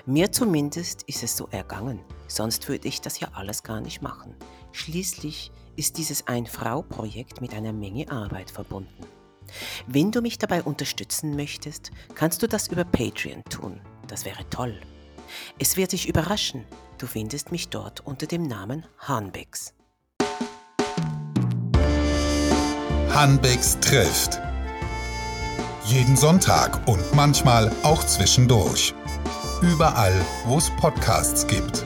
Mir 0.08 0.32
zumindest 0.32 1.04
ist 1.04 1.22
es 1.22 1.38
so 1.38 1.48
ergangen, 1.52 2.00
sonst 2.28 2.68
würde 2.68 2.88
ich 2.88 3.02
das 3.02 3.20
ja 3.20 3.28
alles 3.34 3.62
gar 3.62 3.82
nicht 3.82 4.02
machen. 4.02 4.34
Schließlich 4.72 5.52
ist 5.76 6.00
dieses 6.00 6.26
Ein-Frau-Projekt 6.26 7.40
mit 7.40 7.54
einer 7.54 7.72
Menge 7.72 8.10
Arbeit 8.10 8.50
verbunden. 8.50 9.06
Wenn 9.86 10.10
du 10.12 10.22
mich 10.24 10.40
dabei 10.40 10.64
unterstützen 10.64 11.36
möchtest, 11.36 11.92
kannst 12.16 12.42
du 12.42 12.48
das 12.48 12.68
über 12.68 12.84
Patreon 12.84 13.44
tun. 13.44 13.80
Das 14.08 14.26
wäre 14.26 14.50
toll. 14.50 14.82
Es 15.60 15.78
wird 15.78 15.92
dich 15.92 16.08
überraschen, 16.08 16.66
du 16.98 17.08
findest 17.08 17.52
mich 17.52 17.70
dort 17.70 18.02
unter 18.02 18.28
dem 18.28 18.48
Namen 18.48 18.86
Hanbecks. 19.00 19.74
Hanbecks 23.14 23.78
trifft. 23.82 24.40
Jeden 25.86 26.16
Sonntag 26.16 26.88
und 26.88 27.04
manchmal 27.14 27.72
auch 27.84 28.04
zwischendurch. 28.06 28.94
Überall, 29.62 30.14
wo 30.46 30.58
es 30.58 30.70
Podcasts 30.78 31.46
gibt. 31.46 31.86